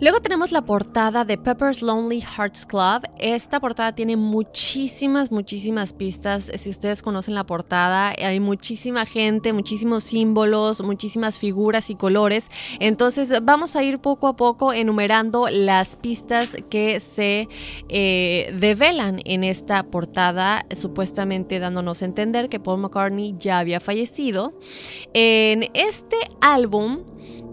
Luego 0.00 0.20
tenemos 0.20 0.50
la 0.50 0.62
portada 0.62 1.24
de 1.24 1.36
Pepper's 1.36 1.82
Lonely 1.82 2.22
Hearts 2.22 2.64
Club. 2.64 3.02
Esta 3.18 3.60
portada 3.60 3.94
tiene 3.94 4.16
muchísimas, 4.16 5.30
muchísimas 5.30 5.92
pistas. 5.92 6.50
Si 6.54 6.70
ustedes 6.70 7.02
conocen 7.02 7.34
la 7.34 7.44
portada, 7.44 8.14
hay 8.18 8.40
muchísima 8.40 9.04
gente, 9.04 9.52
muchísimos 9.52 10.04
símbolos, 10.04 10.80
muchísimas 10.80 11.38
figuras 11.38 11.90
y 11.90 11.96
colores. 11.96 12.50
Entonces 12.80 13.32
vamos 13.42 13.76
a 13.76 13.82
ir 13.82 13.98
poco 13.98 14.26
a 14.26 14.36
poco 14.36 14.72
enumerando 14.72 15.48
las 15.50 15.96
pistas 15.96 16.56
que 16.70 16.98
se 17.00 17.48
eh, 17.88 18.56
develan 18.58 19.20
en 19.24 19.44
esta 19.44 19.82
portada, 19.84 20.64
supuestamente 20.74 21.58
dándonos 21.58 22.00
a 22.00 22.06
entender 22.06 22.48
que 22.48 22.58
Paul 22.58 22.80
McCartney 22.80 23.36
ya 23.38 23.58
había 23.58 23.80
fallecido. 23.80 24.58
En 25.12 25.68
este 25.74 26.16
álbum 26.40 27.04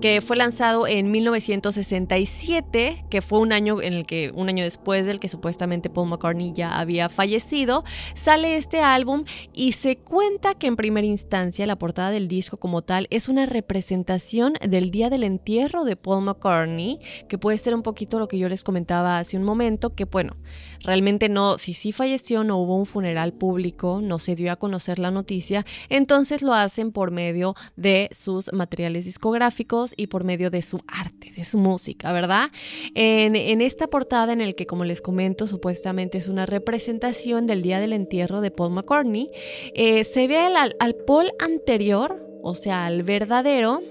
que 0.01 0.21
fue 0.21 0.37
lanzado 0.37 0.87
en 0.87 1.11
1967, 1.11 3.05
que 3.09 3.21
fue 3.21 3.39
un 3.39 3.51
año 3.51 3.81
en 3.81 3.93
el 3.93 4.05
que 4.05 4.31
un 4.33 4.47
año 4.47 4.63
después 4.63 5.05
del 5.05 5.19
que 5.19 5.27
supuestamente 5.27 5.89
Paul 5.89 6.07
McCartney 6.07 6.53
ya 6.53 6.79
había 6.79 7.09
fallecido, 7.09 7.83
sale 8.13 8.55
este 8.55 8.79
álbum 8.79 9.25
y 9.53 9.73
se 9.73 9.97
cuenta 9.97 10.53
que 10.55 10.67
en 10.67 10.77
primera 10.77 11.05
instancia 11.05 11.67
la 11.67 11.77
portada 11.77 12.11
del 12.11 12.29
disco 12.29 12.57
como 12.57 12.81
tal 12.81 13.07
es 13.09 13.27
una 13.27 13.45
representación 13.45 14.53
del 14.65 14.89
día 14.89 15.09
del 15.09 15.25
entierro 15.25 15.83
de 15.83 15.97
Paul 15.97 16.23
McCartney, 16.23 16.99
que 17.27 17.37
puede 17.37 17.57
ser 17.57 17.75
un 17.75 17.83
poquito 17.83 18.19
lo 18.19 18.29
que 18.29 18.37
yo 18.37 18.47
les 18.47 18.63
comentaba 18.63 19.19
hace 19.19 19.35
un 19.35 19.43
momento, 19.43 19.95
que 19.95 20.05
bueno, 20.05 20.37
realmente 20.81 21.27
no, 21.27 21.57
si 21.57 21.73
sí 21.73 21.91
falleció, 21.91 22.45
no 22.45 22.57
hubo 22.57 22.77
un 22.77 22.85
funeral 22.85 23.33
público, 23.33 23.99
no 24.01 24.17
se 24.17 24.35
dio 24.35 24.53
a 24.53 24.55
conocer 24.55 24.97
la 24.97 25.11
noticia, 25.11 25.65
entonces 25.89 26.41
lo 26.41 26.53
hacen 26.53 26.93
por 26.93 27.11
medio 27.11 27.55
de 27.75 28.09
sus 28.13 28.53
materiales 28.53 29.03
discográficos 29.03 29.58
y 29.97 30.07
por 30.07 30.23
medio 30.23 30.49
de 30.49 30.61
su 30.61 30.79
arte, 30.87 31.33
de 31.35 31.43
su 31.43 31.57
música, 31.57 32.13
¿verdad? 32.13 32.49
En, 32.95 33.61
esta 33.61 33.87
portada 33.87 34.31
en 34.33 34.41
el 34.41 34.55
que, 34.55 34.65
como 34.65 34.85
les 34.85 35.01
comento, 35.01 35.47
supuestamente 35.47 36.17
es 36.17 36.27
una 36.27 36.45
representación 36.45 37.45
del 37.45 37.61
día 37.61 37.79
del 37.79 37.93
entierro 37.93 38.41
de 38.41 38.51
Paul 38.51 38.71
McCartney, 38.71 39.29
eh, 39.73 40.03
se 40.05 40.27
ve 40.27 40.37
al 40.37 40.95
Paul 41.05 41.31
anterior, 41.39 42.25
o 42.41 42.55
sea, 42.55 42.85
al 42.85 43.03
verdadero, 43.03 43.81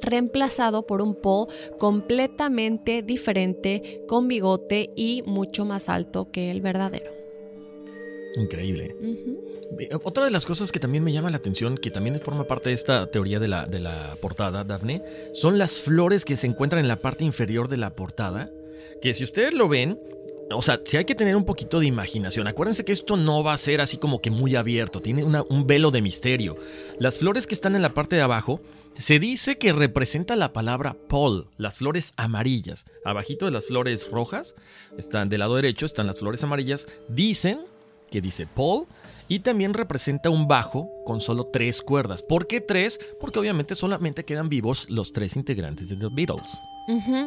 reemplazado 0.00 0.84
por 0.84 1.00
un 1.00 1.14
Paul 1.14 1.46
completamente 1.78 3.02
diferente, 3.02 4.02
con 4.08 4.26
bigote 4.26 4.90
y 4.96 5.22
mucho 5.26 5.64
más 5.64 5.88
alto 5.88 6.30
que 6.32 6.50
el 6.50 6.60
verdadero. 6.60 7.21
Increíble. 8.36 8.94
Uh 9.00 9.04
-huh. 9.06 10.00
Otra 10.04 10.24
de 10.24 10.30
las 10.30 10.44
cosas 10.46 10.70
que 10.70 10.78
también 10.80 11.02
me 11.04 11.12
llama 11.12 11.30
la 11.30 11.38
atención, 11.38 11.76
que 11.78 11.90
también 11.90 12.20
forma 12.20 12.44
parte 12.44 12.70
de 12.70 12.74
esta 12.74 13.10
teoría 13.10 13.38
de 13.40 13.48
la, 13.48 13.66
de 13.66 13.80
la 13.80 14.16
portada, 14.20 14.64
Daphne, 14.64 15.02
son 15.32 15.58
las 15.58 15.80
flores 15.80 16.24
que 16.24 16.36
se 16.36 16.46
encuentran 16.46 16.80
en 16.80 16.88
la 16.88 17.00
parte 17.00 17.24
inferior 17.24 17.68
de 17.68 17.78
la 17.78 17.90
portada. 17.90 18.50
Que 19.00 19.14
si 19.14 19.24
ustedes 19.24 19.52
lo 19.54 19.68
ven, 19.68 19.98
o 20.54 20.60
sea, 20.60 20.80
sí 20.84 20.96
hay 20.98 21.04
que 21.06 21.14
tener 21.14 21.36
un 21.36 21.44
poquito 21.44 21.80
de 21.80 21.86
imaginación. 21.86 22.46
Acuérdense 22.46 22.84
que 22.84 22.92
esto 22.92 23.16
no 23.16 23.42
va 23.42 23.54
a 23.54 23.58
ser 23.58 23.80
así 23.80 23.96
como 23.96 24.20
que 24.20 24.30
muy 24.30 24.54
abierto, 24.56 25.00
tiene 25.00 25.24
una- 25.24 25.42
un 25.42 25.66
velo 25.66 25.90
de 25.90 26.02
misterio. 26.02 26.56
Las 26.98 27.16
flores 27.18 27.46
que 27.46 27.54
están 27.54 27.74
en 27.74 27.82
la 27.82 27.94
parte 27.94 28.16
de 28.16 28.22
abajo, 28.22 28.60
se 28.94 29.18
dice 29.18 29.56
que 29.56 29.72
representa 29.72 30.36
la 30.36 30.52
palabra 30.52 30.96
Paul, 31.08 31.46
las 31.56 31.78
flores 31.78 32.12
amarillas. 32.16 32.84
Abajito 33.06 33.46
de 33.46 33.52
las 33.52 33.66
flores 33.66 34.10
rojas, 34.10 34.54
están 34.98 35.30
del 35.30 35.40
lado 35.40 35.56
derecho, 35.56 35.86
están 35.86 36.06
las 36.06 36.18
flores 36.18 36.44
amarillas. 36.44 36.86
Dicen 37.08 37.60
que 38.12 38.20
dice 38.20 38.46
Paul 38.46 38.86
y 39.26 39.40
también 39.40 39.74
representa 39.74 40.30
un 40.30 40.46
bajo 40.46 40.90
con 41.04 41.20
solo 41.20 41.46
tres 41.46 41.82
cuerdas. 41.82 42.22
¿Por 42.22 42.46
qué 42.46 42.60
tres? 42.60 43.00
Porque 43.18 43.38
obviamente 43.38 43.74
solamente 43.74 44.24
quedan 44.24 44.48
vivos 44.48 44.88
los 44.90 45.12
tres 45.12 45.36
integrantes 45.36 45.88
de 45.88 45.96
The 45.96 46.08
Beatles. 46.12 46.60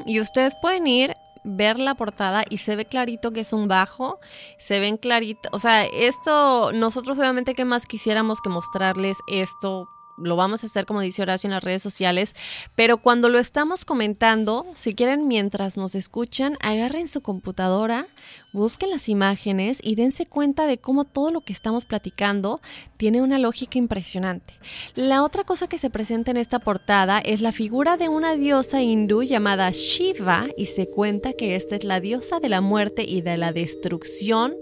Y 0.05 0.19
ustedes 0.19 0.53
pueden 0.61 0.85
ir, 0.85 1.15
ver 1.43 1.79
la 1.79 1.95
portada 1.95 2.43
y 2.49 2.59
se 2.59 2.75
ve 2.75 2.85
clarito 2.85 3.31
que 3.31 3.39
es 3.39 3.53
un 3.53 3.67
bajo, 3.67 4.19
se 4.59 4.79
ven 4.79 4.97
clarito, 4.97 5.49
o 5.51 5.59
sea, 5.59 5.85
esto, 5.85 6.71
nosotros 6.73 7.17
obviamente 7.17 7.55
que 7.55 7.65
más 7.65 7.85
quisiéramos 7.85 8.41
que 8.41 8.49
mostrarles 8.49 9.17
esto. 9.27 9.89
Lo 10.17 10.35
vamos 10.35 10.63
a 10.63 10.67
hacer 10.67 10.85
como 10.85 11.01
dice 11.01 11.21
Horacio 11.21 11.47
en 11.47 11.53
las 11.53 11.63
redes 11.63 11.81
sociales, 11.81 12.35
pero 12.75 12.97
cuando 12.97 13.29
lo 13.29 13.39
estamos 13.39 13.83
comentando, 13.83 14.65
si 14.73 14.93
quieren 14.93 15.27
mientras 15.27 15.77
nos 15.77 15.95
escuchan, 15.95 16.57
agarren 16.61 17.07
su 17.07 17.21
computadora, 17.21 18.07
busquen 18.53 18.89
las 18.91 19.09
imágenes 19.09 19.79
y 19.81 19.95
dense 19.95 20.25
cuenta 20.25 20.67
de 20.67 20.77
cómo 20.77 21.03
todo 21.03 21.31
lo 21.31 21.41
que 21.41 21.53
estamos 21.53 21.85
platicando 21.85 22.61
tiene 22.97 23.21
una 23.21 23.39
lógica 23.39 23.77
impresionante. 23.77 24.53
La 24.95 25.23
otra 25.23 25.43
cosa 25.43 25.67
que 25.67 25.77
se 25.77 25.89
presenta 25.89 26.31
en 26.31 26.37
esta 26.37 26.59
portada 26.59 27.19
es 27.19 27.41
la 27.41 27.51
figura 27.51 27.97
de 27.97 28.09
una 28.09 28.35
diosa 28.35 28.81
hindú 28.81 29.23
llamada 29.23 29.71
Shiva 29.71 30.47
y 30.57 30.67
se 30.67 30.89
cuenta 30.89 31.33
que 31.33 31.55
esta 31.55 31.75
es 31.75 31.83
la 31.83 31.99
diosa 31.99 32.39
de 32.39 32.49
la 32.49 32.61
muerte 32.61 33.03
y 33.03 33.21
de 33.21 33.37
la 33.37 33.51
destrucción 33.51 34.55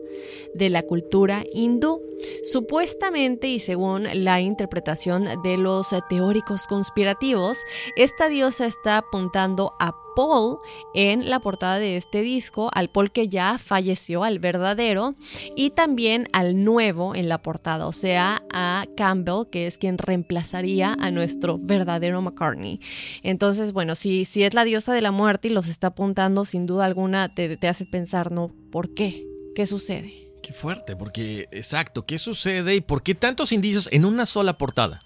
de 0.53 0.69
la 0.69 0.83
cultura 0.83 1.43
hindú. 1.53 2.01
Supuestamente 2.43 3.47
y 3.47 3.59
según 3.59 4.07
la 4.13 4.41
interpretación 4.41 5.27
de 5.43 5.57
los 5.57 5.89
teóricos 6.09 6.67
conspirativos, 6.67 7.57
esta 7.95 8.27
diosa 8.27 8.65
está 8.65 8.97
apuntando 8.97 9.73
a 9.79 9.95
Paul 10.15 10.59
en 10.93 11.29
la 11.29 11.39
portada 11.39 11.79
de 11.79 11.97
este 11.97 12.21
disco, 12.21 12.69
al 12.73 12.89
Paul 12.89 13.11
que 13.11 13.27
ya 13.27 13.57
falleció, 13.57 14.23
al 14.23 14.39
verdadero, 14.39 15.15
y 15.55 15.71
también 15.71 16.27
al 16.33 16.63
nuevo 16.63 17.15
en 17.15 17.29
la 17.29 17.41
portada, 17.41 17.87
o 17.87 17.91
sea, 17.91 18.43
a 18.51 18.85
Campbell, 18.95 19.49
que 19.51 19.67
es 19.67 19.77
quien 19.77 19.97
reemplazaría 19.97 20.95
a 20.99 21.11
nuestro 21.11 21.57
verdadero 21.59 22.21
McCartney. 22.21 22.79
Entonces, 23.23 23.73
bueno, 23.73 23.95
si, 23.95 24.25
si 24.25 24.43
es 24.43 24.53
la 24.53 24.63
diosa 24.63 24.93
de 24.93 25.01
la 25.01 25.11
muerte 25.11 25.47
y 25.47 25.51
los 25.51 25.67
está 25.67 25.87
apuntando, 25.87 26.45
sin 26.45 26.65
duda 26.65 26.85
alguna 26.85 27.33
te, 27.33 27.57
te 27.57 27.67
hace 27.67 27.85
pensar, 27.85 28.31
¿no? 28.31 28.51
¿Por 28.71 28.93
qué? 28.93 29.25
¿Qué 29.55 29.65
sucede? 29.65 30.22
Qué 30.43 30.51
fuerte, 30.51 30.97
porque 30.97 31.47
exacto, 31.51 32.05
¿qué 32.05 32.17
sucede 32.17 32.75
y 32.75 32.81
por 32.81 33.01
qué 33.01 33.15
tantos 33.15 33.53
indicios 33.53 33.87
en 33.93 34.03
una 34.03 34.25
sola 34.25 34.57
portada? 34.57 35.01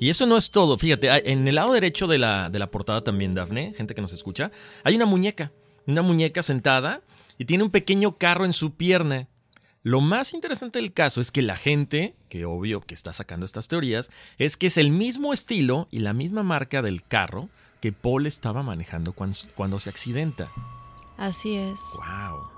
Y 0.00 0.08
eso 0.08 0.24
no 0.24 0.36
es 0.36 0.50
todo, 0.50 0.78
fíjate, 0.78 1.30
en 1.30 1.46
el 1.46 1.56
lado 1.56 1.72
derecho 1.72 2.06
de 2.06 2.16
la, 2.16 2.48
de 2.48 2.58
la 2.58 2.70
portada 2.70 3.02
también, 3.02 3.34
Dafne, 3.34 3.74
gente 3.74 3.94
que 3.94 4.00
nos 4.00 4.12
escucha, 4.12 4.50
hay 4.84 4.94
una 4.94 5.04
muñeca, 5.04 5.52
una 5.86 6.00
muñeca 6.00 6.42
sentada 6.42 7.02
y 7.38 7.44
tiene 7.44 7.64
un 7.64 7.70
pequeño 7.70 8.16
carro 8.16 8.44
en 8.44 8.52
su 8.52 8.76
pierna. 8.76 9.26
Lo 9.82 10.00
más 10.00 10.32
interesante 10.32 10.78
del 10.78 10.92
caso 10.92 11.20
es 11.20 11.30
que 11.32 11.42
la 11.42 11.56
gente, 11.56 12.14
que 12.28 12.44
obvio 12.44 12.80
que 12.80 12.94
está 12.94 13.12
sacando 13.12 13.44
estas 13.44 13.68
teorías, 13.68 14.10
es 14.38 14.56
que 14.56 14.68
es 14.68 14.76
el 14.76 14.90
mismo 14.90 15.32
estilo 15.32 15.88
y 15.90 15.98
la 15.98 16.12
misma 16.12 16.44
marca 16.44 16.80
del 16.80 17.02
carro 17.02 17.48
que 17.80 17.92
Paul 17.92 18.26
estaba 18.26 18.62
manejando 18.62 19.12
cuando, 19.12 19.38
cuando 19.54 19.78
se 19.80 19.90
accidenta. 19.90 20.50
Así 21.16 21.56
es. 21.56 21.80
¡Wow! 21.96 22.57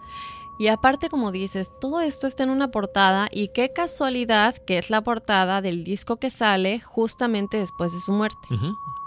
Y 0.61 0.69
aparte, 0.69 1.09
como 1.09 1.33
dices, 1.33 1.73
todo 1.81 2.03
esto 2.03 2.27
está 2.27 2.43
en 2.43 2.51
una 2.51 2.71
portada 2.71 3.29
y 3.33 3.49
qué 3.49 3.73
casualidad 3.73 4.59
que 4.59 4.77
es 4.77 4.91
la 4.91 5.01
portada 5.01 5.63
del 5.63 5.85
disco 5.85 6.19
que 6.19 6.29
sale 6.29 6.81
justamente 6.81 7.57
después 7.57 7.95
de 7.95 8.01
su 8.01 8.13
muerte. 8.13 8.47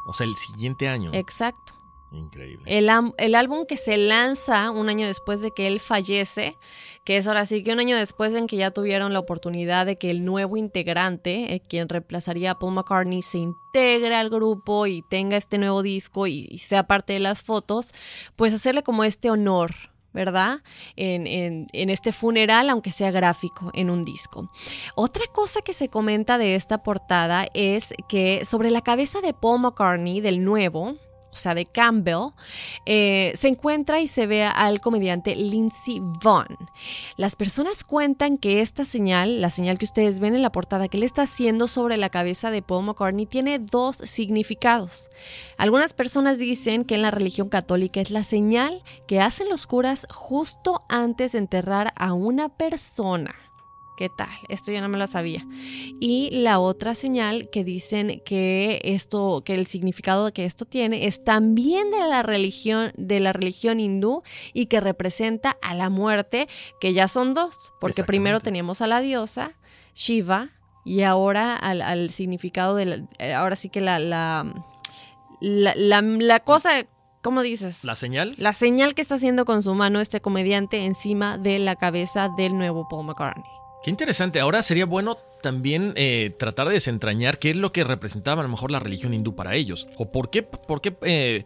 O 0.08 0.16
sea, 0.16 0.26
el 0.26 0.36
siguiente 0.36 0.88
año. 0.88 1.12
Exacto. 1.13 1.76
Increíble. 2.12 2.63
El 2.66 3.36
álbum 3.36 3.68
que 3.68 3.78
se 3.78 3.98
lanza 3.98 4.72
un 4.72 4.89
año 4.89 5.06
después 5.06 5.42
de 5.42 5.52
que 5.52 5.68
él 5.68 5.80
fallece, 5.80 6.58
que 7.04 7.18
es 7.18 7.28
ahora 7.28 7.46
sí 7.46 7.62
que 7.62 7.72
un 7.72 7.80
año 7.80 7.98
después 7.98 8.34
en 8.34 8.48
que 8.48 8.58
ya 8.58 8.72
tuvieron 8.72 9.13
la 9.13 9.20
oportunidad 9.20 9.86
de 9.86 10.00
que 10.00 10.10
el 10.10 10.26
nuevo 10.26 10.58
integrante, 10.58 11.54
eh, 11.54 11.62
quien 11.70 11.88
reemplazaría 11.88 12.50
a 12.50 12.58
Paul 12.58 12.74
McCartney, 12.74 13.22
se 13.22 13.38
integre 13.38 14.16
al 14.16 14.32
grupo 14.32 14.88
y 14.88 15.04
tenga 15.04 15.38
este 15.38 15.60
nuevo 15.60 15.84
disco 15.84 16.26
y, 16.26 16.48
y 16.50 16.58
sea 16.58 16.88
parte 16.88 17.13
de 17.13 17.20
las 17.20 17.44
fotos, 17.44 17.94
pues 18.36 18.56
hacerle 18.56 18.82
como 18.82 19.04
este 19.04 19.30
honor. 19.30 19.93
¿Verdad? 20.13 20.60
En, 20.95 21.26
en- 21.28 21.89
este 21.89 22.12
funeral, 22.12 22.69
aunque 22.69 22.91
sea 22.91 23.10
gráfico, 23.12 23.71
en 23.73 23.89
un 23.89 24.06
disco. 24.06 24.49
Otra 24.95 25.26
cosa 25.34 25.62
que 25.62 25.73
se 25.73 25.89
comenta 25.89 26.38
de 26.38 26.56
esta 26.56 26.84
portada 26.84 27.47
es 27.54 27.93
que 28.08 28.45
sobre 28.45 28.69
la 28.69 28.82
cabeza 28.82 29.21
de 29.21 29.34
Paul 29.34 29.62
McCartney, 29.62 30.21
del 30.21 30.43
nuevo, 30.43 30.95
o 31.34 31.38
sea, 31.38 31.56
de 31.56 31.65
Campbell, 31.65 32.32
eh, 32.86 33.34
se 33.36 33.48
encuentra 33.48 34.00
y 34.00 34.08
se 34.08 34.28
ve 34.28 34.43
al 34.43 34.82
comediante 34.82 35.36
Lindsey 35.36 36.00
Vonn. 36.00 36.58
Las 37.17 37.36
personas 37.36 37.84
cuentan 37.84 38.38
que 38.38 38.62
esta 38.62 38.86
señal, 38.86 39.41
la 39.41 39.50
señal 39.50 39.78
que 39.78 39.86
ustedes 39.86 40.19
ven 40.19 40.36
en 40.36 40.41
la 40.41 40.52
portada 40.52 40.88
que 40.88 40.98
él 40.98 41.04
está 41.04 41.24
haciendo 41.24 41.67
sobre 41.67 41.98
la 41.98 42.10
cabeza 42.10 42.52
de 42.52 42.62
Paul 42.62 42.86
McCartney, 42.86 43.26
tiene 43.26 43.60
dos 43.60 43.98
significados. 43.98 45.10
Algunas 45.58 45.93
personas 45.93 46.38
dicen 46.38 46.86
que 46.86 46.96
en 46.96 47.02
la 47.02 47.12
religión 47.12 47.50
católica 47.50 48.02
es 48.02 48.12
la 48.12 48.24
señal 48.24 48.84
que 49.08 49.19
hacen 49.22 49.50
los 49.50 49.67
curas 49.67 50.08
justo 50.10 50.84
antes 50.89 51.34
de 51.34 51.39
enterrar 51.39 51.93
a 51.96 52.13
una 52.13 52.50
persona. 52.50 53.43
¿Qué 53.96 54.10
tal? 54.10 54.30
Esto 54.50 54.72
ya 54.72 54.82
no 54.82 54.90
me 54.90 54.98
lo 54.98 55.06
sabía. 55.06 55.46
Y 56.00 56.30
la 56.32 56.60
otra 56.60 56.96
señal 56.96 57.50
que 57.52 57.64
dicen 57.64 58.22
que 58.26 58.82
esto, 58.84 59.44
que 59.46 59.54
el 59.54 59.68
significado 59.68 60.34
que 60.34 60.46
esto 60.46 60.66
tiene 60.66 61.06
es 61.06 61.24
también 61.24 61.92
de 61.92 62.00
la 62.00 62.24
religión, 62.24 62.92
de 62.98 63.20
la 63.20 63.34
religión 63.34 63.80
hindú 63.80 64.24
y 64.52 64.66
que 64.66 64.80
representa 64.82 65.58
a 65.62 65.76
la 65.76 65.90
muerte, 65.92 66.48
que 66.82 66.94
ya 66.94 67.08
son 67.08 67.36
dos, 67.36 67.72
porque 67.80 68.02
primero 68.08 68.40
teníamos 68.40 68.82
a 68.82 68.88
la 68.88 69.00
diosa 69.00 69.54
Shiva 69.94 70.50
y 70.86 71.04
ahora 71.04 71.56
al, 71.56 71.82
al 71.84 72.10
significado 72.10 72.76
de 72.76 72.86
la- 72.86 73.08
eh, 73.20 73.34
ahora 73.34 73.56
sí 73.56 73.70
que 73.70 73.80
la 73.80 74.00
la, 74.00 74.52
la, 75.40 75.74
la- 75.76 76.02
la 76.02 76.40
cosa, 76.40 76.88
¿cómo 77.22 77.44
dices? 77.44 77.84
¿La 77.84 77.94
señal? 77.94 78.34
La 78.38 78.54
señal 78.54 78.96
que 78.96 79.04
está 79.04 79.16
haciendo 79.16 79.46
con 79.46 79.62
su 79.62 79.76
mano 79.76 80.00
este 80.02 80.20
comediante 80.20 80.84
encima 80.84 81.38
de 81.38 81.60
la 81.60 81.76
cabeza 81.76 82.30
del 82.36 82.58
nuevo 82.58 82.88
Paul 82.90 83.06
McCartney. 83.06 83.46
Qué 83.84 83.89
interesante. 83.89 84.39
Ahora 84.39 84.63
sería 84.63 84.86
bueno 84.86 85.17
también 85.41 85.91
eh, 85.98 86.34
tratar 86.39 86.69
de 86.69 86.76
desentrañar 86.76 87.38
qué 87.38 87.50
es 87.50 87.58
lo 87.58 87.74
que 87.74 87.84
representaba 87.84 88.39
a 88.39 88.43
lo 88.43 88.50
mejor 88.50 88.72
la 88.72 88.80
religión 88.80 89.13
hindú 89.13 89.36
para 89.36 89.56
ellos. 89.56 89.88
O 89.98 90.10
por 90.10 90.30
qué, 90.30 90.41
por 90.41 90.80
qué 90.80 90.96
eh, 91.02 91.43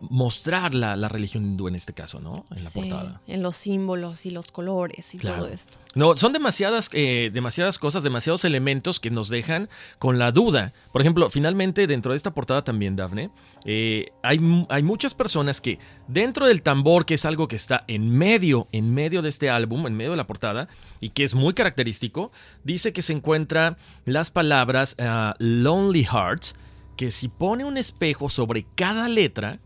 mostrar 0.00 0.74
la, 0.74 0.96
la 0.96 1.08
religión 1.08 1.44
hindú 1.44 1.68
en 1.68 1.74
este 1.74 1.92
caso, 1.92 2.20
¿no? 2.20 2.44
En 2.50 2.62
la 2.64 2.70
Sí, 2.70 2.80
portada. 2.80 3.20
en 3.26 3.42
los 3.42 3.56
símbolos 3.56 4.26
y 4.26 4.30
los 4.30 4.52
colores 4.52 5.14
y 5.14 5.18
Claro. 5.18 5.44
todo 5.44 5.48
esto. 5.54 5.78
No, 5.94 6.16
son 6.16 6.32
demasiadas, 6.32 6.88
eh, 6.92 7.30
demasiadas 7.32 7.78
cosas, 7.78 8.02
demasiados 8.04 8.44
elementos 8.44 9.00
que 9.00 9.10
nos 9.10 9.28
dejan 9.28 9.68
con 9.98 10.18
la 10.18 10.30
duda. 10.30 10.72
Por 10.92 11.00
ejemplo, 11.00 11.28
finalmente 11.30 11.86
dentro 11.86 12.12
de 12.12 12.16
esta 12.16 12.32
portada 12.32 12.62
también, 12.62 12.94
Dafne, 12.94 13.30
eh, 13.64 14.12
hay, 14.22 14.38
hay 14.68 14.82
muchas 14.82 15.14
personas 15.14 15.60
que 15.60 15.78
dentro 16.06 16.46
del 16.46 16.62
tambor, 16.62 17.04
que 17.04 17.14
es 17.14 17.24
algo 17.24 17.48
que 17.48 17.56
está 17.56 17.84
en 17.88 18.10
medio, 18.10 18.68
en 18.70 18.94
medio 18.94 19.22
de 19.22 19.28
este 19.30 19.50
álbum, 19.50 19.86
en 19.86 19.94
medio 19.96 20.12
de 20.12 20.16
la 20.16 20.26
portada, 20.26 20.68
y 21.00 21.10
que 21.10 21.24
es 21.24 21.34
muy 21.34 21.54
característico, 21.54 22.30
dice 22.62 22.92
que 22.92 23.02
se 23.02 23.12
encuentra 23.14 23.76
las 24.04 24.30
palabras 24.30 24.94
ah, 25.00 25.34
Lonely 25.38 26.04
Hearts, 26.04 26.54
que 26.96 27.10
si 27.10 27.28
pone 27.28 27.64
un 27.64 27.76
espejo 27.76 28.28
sobre 28.28 28.66
cada 28.76 29.08
letra, 29.08 29.58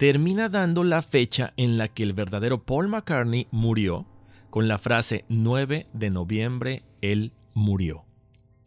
termina 0.00 0.48
dando 0.48 0.82
la 0.82 1.02
fecha 1.02 1.52
en 1.58 1.76
la 1.76 1.88
que 1.88 2.02
el 2.02 2.14
verdadero 2.14 2.62
Paul 2.62 2.88
McCartney 2.88 3.48
murió, 3.50 4.06
con 4.48 4.66
la 4.66 4.78
frase 4.78 5.26
9 5.28 5.88
de 5.92 6.08
noviembre, 6.08 6.84
él 7.02 7.34
murió. 7.52 8.06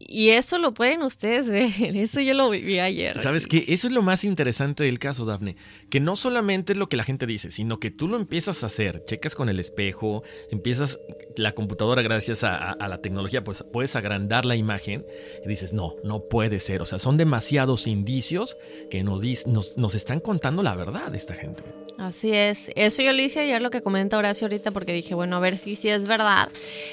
Y 0.06 0.30
eso 0.30 0.58
lo 0.58 0.74
pueden 0.74 1.02
ustedes 1.02 1.48
ver, 1.78 1.96
eso 1.96 2.20
yo 2.20 2.34
lo 2.34 2.50
viví 2.50 2.78
ayer. 2.78 3.20
¿Sabes 3.20 3.46
qué? 3.46 3.64
Eso 3.68 3.86
es 3.86 3.92
lo 3.92 4.02
más 4.02 4.24
interesante 4.24 4.84
del 4.84 4.98
caso, 4.98 5.24
Dafne. 5.24 5.56
Que 5.90 6.00
no 6.00 6.16
solamente 6.16 6.72
es 6.72 6.78
lo 6.78 6.88
que 6.88 6.96
la 6.96 7.04
gente 7.04 7.26
dice, 7.26 7.50
sino 7.50 7.78
que 7.78 7.90
tú 7.90 8.08
lo 8.08 8.16
empiezas 8.16 8.62
a 8.62 8.66
hacer. 8.66 9.04
Checas 9.04 9.34
con 9.34 9.48
el 9.48 9.60
espejo, 9.60 10.22
empiezas 10.50 10.98
la 11.36 11.52
computadora, 11.52 12.02
gracias 12.02 12.44
a, 12.44 12.76
la 12.78 12.98
tecnología, 12.98 13.42
pues 13.42 13.64
puedes 13.72 13.96
agrandar 13.96 14.44
la 14.44 14.56
imagen 14.56 15.04
y 15.44 15.48
dices, 15.48 15.72
no, 15.72 15.94
no 16.04 16.28
puede 16.28 16.60
ser. 16.60 16.82
O 16.82 16.86
sea, 16.86 16.98
son 16.98 17.16
demasiados 17.16 17.86
indicios 17.86 18.56
que 18.90 19.02
nos, 19.02 19.22
nos, 19.46 19.78
nos 19.78 19.94
están 19.94 20.20
contando 20.20 20.62
la 20.62 20.76
verdad 20.76 21.14
esta 21.14 21.34
gente. 21.34 21.62
Así 21.96 22.32
es, 22.32 22.70
eso 22.74 23.02
yo 23.02 23.12
lo 23.12 23.22
hice 23.22 23.40
ayer 23.40 23.62
lo 23.62 23.70
que 23.70 23.80
comenta 23.80 24.18
Horacio 24.18 24.46
ahorita 24.46 24.72
porque 24.72 24.92
dije, 24.92 25.14
bueno, 25.14 25.36
a 25.36 25.40
ver 25.40 25.56
si 25.56 25.76
sí 25.76 25.88
es 25.88 26.08
verdad. 26.08 26.50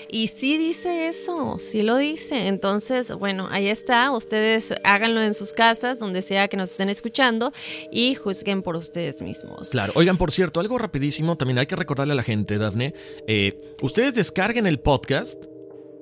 Y 0.10 0.28
sí 0.28 0.58
dice 0.58 1.08
eso, 1.08 1.58
sí 1.60 1.82
lo 1.82 1.98
dice. 1.98 2.48
Entonces, 2.48 3.12
bueno, 3.14 3.48
ahí 3.50 3.68
está, 3.68 4.12
ustedes 4.12 4.76
háganlo 4.84 5.22
en 5.22 5.34
sus 5.34 5.54
casas, 5.54 5.98
donde 6.00 6.22
sea 6.22 6.48
que 6.48 6.58
nos 6.58 6.72
estén 6.72 6.90
escuchando 6.90 7.52
y 7.92 8.14
juzguen 8.14 8.62
por 8.62 8.76
ustedes 8.76 9.22
mismos. 9.24 9.70
Claro, 9.70 9.92
oigan, 9.96 10.18
por 10.18 10.32
cierto, 10.32 10.60
algo 10.60 10.78
rapidísimo, 10.78 11.36
también 11.36 11.58
hay 11.58 11.66
que 11.66 11.76
recordarle 11.76 12.14
a 12.14 12.18
la 12.18 12.24
gente, 12.24 12.60
Dafne, 12.60 12.94
eh, 13.28 13.60
ustedes 13.82 14.14
descarguen 14.14 14.68
el 14.68 14.80
podcast. 14.80 15.44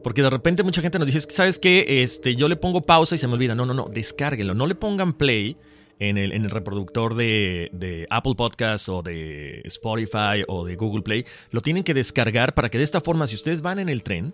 Porque 0.02 0.22
de 0.22 0.30
repente 0.30 0.64
mucha 0.64 0.82
gente 0.82 0.98
nos 0.98 1.08
dice, 1.08 1.20
¿sabes 1.30 1.60
qué? 1.60 2.04
Este, 2.04 2.34
yo 2.38 2.48
le 2.48 2.56
pongo 2.56 2.80
pausa 2.86 3.16
y 3.16 3.18
se 3.18 3.28
me 3.28 3.34
olvida. 3.34 3.54
No, 3.54 3.66
no, 3.66 3.74
no, 3.74 3.90
descárguenlo. 3.92 4.54
No 4.54 4.66
le 4.66 4.74
pongan 4.74 5.12
play 5.12 5.58
en 6.00 6.18
el, 6.18 6.32
en 6.32 6.46
el 6.46 6.50
reproductor 6.50 7.16
de, 7.16 7.70
de, 7.72 8.08
Apple 8.10 8.36
Podcasts 8.36 8.90
o 8.90 9.02
de 9.02 9.62
Spotify 9.66 10.44
o 10.48 10.66
de 10.66 10.76
Google 10.76 11.04
Play. 11.04 11.26
Lo 11.52 11.62
tienen 11.62 11.84
que 11.84 11.94
descargar 11.94 12.54
para 12.54 12.70
que 12.70 12.78
de 12.78 12.84
esta 12.84 13.02
forma, 13.02 13.28
si 13.28 13.36
ustedes 13.36 13.62
van 13.62 13.80
en 13.80 13.90
el 13.90 14.02
tren, 14.04 14.34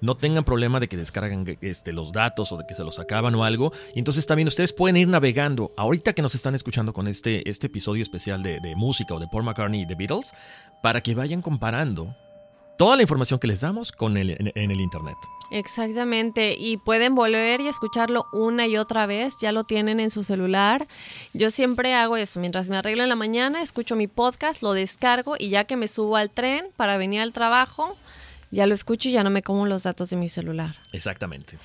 no 0.00 0.16
tengan 0.16 0.44
problema 0.44 0.80
de 0.80 0.88
que 0.88 0.96
descargan 0.96 1.56
este, 1.60 1.92
los 1.92 2.12
datos 2.12 2.52
o 2.52 2.58
de 2.58 2.66
que 2.66 2.74
se 2.74 2.84
los 2.84 2.98
acaban 2.98 3.34
o 3.34 3.44
algo. 3.44 3.72
Y 3.94 4.00
entonces 4.00 4.26
también 4.26 4.48
ustedes 4.48 4.72
pueden 4.72 4.96
ir 4.96 5.08
navegando. 5.08 5.72
Ahorita 5.76 6.12
que 6.12 6.22
nos 6.22 6.34
están 6.34 6.54
escuchando 6.54 6.92
con 6.92 7.08
este, 7.08 7.48
este 7.48 7.68
episodio 7.68 8.02
especial 8.02 8.42
de, 8.42 8.60
de 8.60 8.76
música 8.76 9.14
o 9.14 9.20
de 9.20 9.28
Paul 9.28 9.44
McCartney 9.44 9.82
y 9.82 9.86
The 9.86 9.94
Beatles, 9.94 10.32
para 10.82 11.00
que 11.00 11.14
vayan 11.14 11.40
comparando 11.40 12.14
toda 12.76 12.96
la 12.96 13.02
información 13.02 13.38
que 13.38 13.46
les 13.46 13.60
damos 13.60 13.92
con 13.92 14.16
el, 14.16 14.30
en, 14.30 14.52
en, 14.54 14.70
el 14.70 14.80
Internet. 14.80 15.16
Exactamente, 15.50 16.56
y 16.58 16.78
pueden 16.78 17.14
volver 17.14 17.60
y 17.60 17.68
escucharlo 17.68 18.26
una 18.32 18.66
y 18.66 18.76
otra 18.76 19.06
vez, 19.06 19.34
ya 19.40 19.52
lo 19.52 19.64
tienen 19.64 20.00
en 20.00 20.10
su 20.10 20.24
celular. 20.24 20.88
Yo 21.32 21.50
siempre 21.50 21.94
hago 21.94 22.16
eso, 22.16 22.40
mientras 22.40 22.68
me 22.68 22.76
arreglo 22.76 23.02
en 23.02 23.08
la 23.08 23.16
mañana, 23.16 23.62
escucho 23.62 23.94
mi 23.94 24.08
podcast, 24.08 24.62
lo 24.62 24.72
descargo 24.72 25.36
y 25.38 25.50
ya 25.50 25.64
que 25.64 25.76
me 25.76 25.88
subo 25.88 26.16
al 26.16 26.30
tren 26.30 26.66
para 26.76 26.96
venir 26.96 27.20
al 27.20 27.32
trabajo, 27.32 27.96
ya 28.50 28.66
lo 28.66 28.74
escucho 28.74 29.08
y 29.08 29.12
ya 29.12 29.24
no 29.24 29.30
me 29.30 29.42
como 29.42 29.66
los 29.66 29.84
datos 29.84 30.10
de 30.10 30.16
mi 30.16 30.28
celular. 30.28 30.76
Exactamente. 30.92 31.58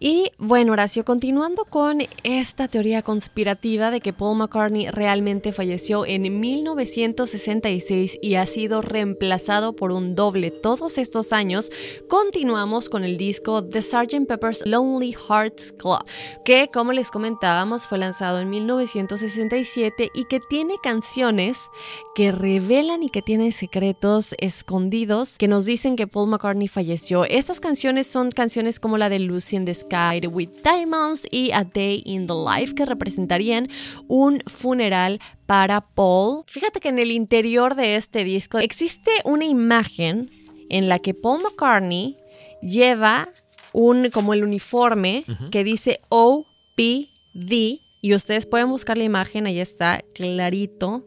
Y 0.00 0.30
bueno, 0.38 0.74
Horacio, 0.74 1.04
continuando 1.04 1.64
con 1.64 1.98
esta 2.22 2.68
teoría 2.68 3.02
conspirativa 3.02 3.90
de 3.90 4.00
que 4.00 4.12
Paul 4.12 4.38
McCartney 4.38 4.88
realmente 4.90 5.52
falleció 5.52 6.06
en 6.06 6.38
1966 6.38 8.16
y 8.22 8.36
ha 8.36 8.46
sido 8.46 8.80
reemplazado 8.80 9.74
por 9.74 9.90
un 9.90 10.14
doble 10.14 10.52
todos 10.52 10.98
estos 10.98 11.32
años, 11.32 11.70
continuamos 12.08 12.88
con 12.88 13.02
el 13.02 13.16
disco 13.16 13.64
The 13.64 13.82
Sgt. 13.82 14.28
Pepper's 14.28 14.62
Lonely 14.64 15.16
Hearts 15.28 15.72
Club, 15.72 16.04
que 16.44 16.68
como 16.72 16.92
les 16.92 17.10
comentábamos 17.10 17.88
fue 17.88 17.98
lanzado 17.98 18.38
en 18.38 18.50
1967 18.50 20.10
y 20.14 20.26
que 20.26 20.38
tiene 20.38 20.76
canciones 20.80 21.70
que 22.14 22.30
revelan 22.30 23.02
y 23.02 23.10
que 23.10 23.22
tienen 23.22 23.50
secretos 23.50 24.36
escondidos 24.38 25.38
que 25.38 25.48
nos 25.48 25.64
dicen 25.66 25.96
que 25.96 26.06
Paul 26.06 26.28
McCartney 26.28 26.68
falleció. 26.68 27.24
Estas 27.24 27.58
canciones 27.58 28.06
son 28.06 28.30
canciones 28.30 28.78
como 28.78 28.96
la 28.96 29.08
de 29.08 29.18
Lucy 29.18 29.56
in 29.56 29.64
the 29.64 29.87
Sky 29.88 30.26
with 30.26 30.50
Diamonds 30.62 31.26
y 31.30 31.50
A 31.52 31.64
Day 31.64 32.02
in 32.04 32.26
the 32.26 32.34
Life 32.34 32.74
que 32.74 32.84
representarían 32.84 33.68
un 34.06 34.42
funeral 34.46 35.20
para 35.46 35.80
Paul. 35.80 36.44
Fíjate 36.46 36.80
que 36.80 36.88
en 36.88 36.98
el 36.98 37.10
interior 37.10 37.74
de 37.74 37.96
este 37.96 38.24
disco 38.24 38.58
existe 38.58 39.10
una 39.24 39.46
imagen 39.46 40.30
en 40.68 40.88
la 40.88 40.98
que 40.98 41.14
Paul 41.14 41.42
McCartney 41.42 42.16
lleva 42.60 43.30
un 43.72 44.10
como 44.10 44.34
el 44.34 44.44
uniforme 44.44 45.24
uh 45.26 45.32
-huh. 45.32 45.50
que 45.50 45.64
dice 45.64 46.00
OPD 46.08 47.80
y 48.00 48.14
ustedes 48.14 48.46
pueden 48.46 48.68
buscar 48.68 48.96
la 48.98 49.04
imagen, 49.04 49.46
ahí 49.46 49.60
está 49.60 50.02
clarito. 50.14 51.04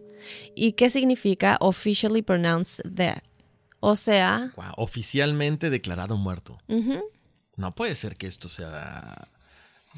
¿Y 0.55 0.73
qué 0.73 0.89
significa 0.89 1.57
officially 1.59 2.21
pronounced 2.21 2.83
dead? 2.85 3.21
O 3.79 3.95
sea, 3.95 4.51
wow, 4.55 4.73
oficialmente 4.77 5.69
declarado 5.71 6.15
muerto. 6.15 6.59
Uh 6.67 6.75
-huh. 6.75 7.01
No 7.61 7.75
puede 7.75 7.95
ser 7.95 8.17
que 8.17 8.25
esto 8.25 8.49
sea 8.49 9.27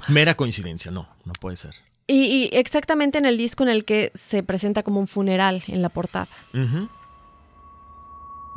mera 0.09 0.35
coincidencia, 0.35 0.91
no, 0.91 1.07
no 1.23 1.31
puede 1.39 1.55
ser. 1.55 1.73
Y, 2.07 2.25
y, 2.25 2.49
exactamente 2.51 3.17
en 3.17 3.25
el 3.25 3.37
disco 3.37 3.63
en 3.63 3.69
el 3.69 3.85
que 3.85 4.11
se 4.13 4.43
presenta 4.43 4.83
como 4.83 4.99
un 4.99 5.07
funeral 5.07 5.63
en 5.67 5.81
la 5.81 5.87
portada. 5.87 6.27
Uh 6.53 6.57
-huh. 6.57 6.89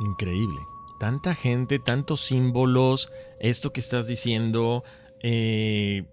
Increíble. 0.01 0.59
Tanta 0.99 1.33
gente, 1.33 1.79
tantos 1.79 2.19
símbolos, 2.19 3.09
esto 3.39 3.71
que 3.71 3.79
estás 3.79 4.07
diciendo. 4.07 4.83
Eh, 5.23 6.03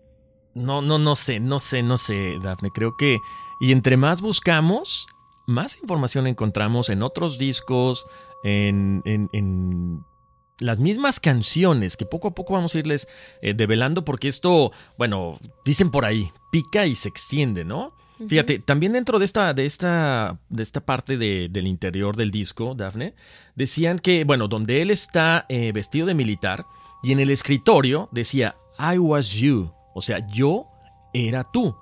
no, 0.54 0.80
no, 0.80 0.98
no 0.98 1.16
sé, 1.16 1.40
no 1.40 1.58
sé, 1.58 1.82
no 1.82 1.98
sé, 1.98 2.38
Dafne. 2.40 2.70
Creo 2.70 2.96
que. 2.96 3.18
Y 3.60 3.72
entre 3.72 3.96
más 3.96 4.20
buscamos, 4.20 5.08
más 5.46 5.78
información 5.80 6.28
encontramos 6.28 6.90
en 6.90 7.02
otros 7.02 7.38
discos, 7.38 8.06
en, 8.44 9.02
en, 9.04 9.28
en 9.32 10.04
las 10.60 10.78
mismas 10.78 11.20
canciones 11.20 11.96
que 11.96 12.06
poco 12.06 12.28
a 12.28 12.34
poco 12.34 12.54
vamos 12.54 12.74
a 12.74 12.78
irles 12.78 13.08
eh, 13.42 13.54
develando 13.54 14.04
porque 14.04 14.28
esto, 14.28 14.72
bueno, 14.96 15.38
dicen 15.64 15.90
por 15.90 16.04
ahí, 16.04 16.30
pica 16.52 16.86
y 16.86 16.94
se 16.94 17.08
extiende, 17.08 17.64
¿no? 17.64 17.94
Uh 18.18 18.24
-huh. 18.24 18.28
Fíjate, 18.28 18.58
también 18.60 18.92
dentro 18.92 19.18
de 19.18 19.24
esta, 19.24 19.52
de 19.54 19.66
esta, 19.66 20.38
de 20.48 20.62
esta 20.62 20.80
parte 20.80 21.16
de, 21.16 21.48
del 21.50 21.66
interior 21.66 22.16
del 22.16 22.30
disco, 22.30 22.74
Dafne, 22.76 23.14
decían 23.56 23.98
que, 23.98 24.24
bueno, 24.24 24.46
donde 24.46 24.82
él 24.82 24.90
está 24.90 25.46
eh, 25.48 25.72
vestido 25.72 26.06
de 26.06 26.14
militar 26.14 26.66
y 27.02 27.12
en 27.12 27.18
el 27.18 27.30
escritorio 27.30 28.08
decía, 28.12 28.54
I 28.78 28.98
was 28.98 29.30
you, 29.32 29.72
o 29.94 30.02
sea, 30.02 30.26
yo 30.28 30.66
era 31.12 31.44
tú. 31.44 31.76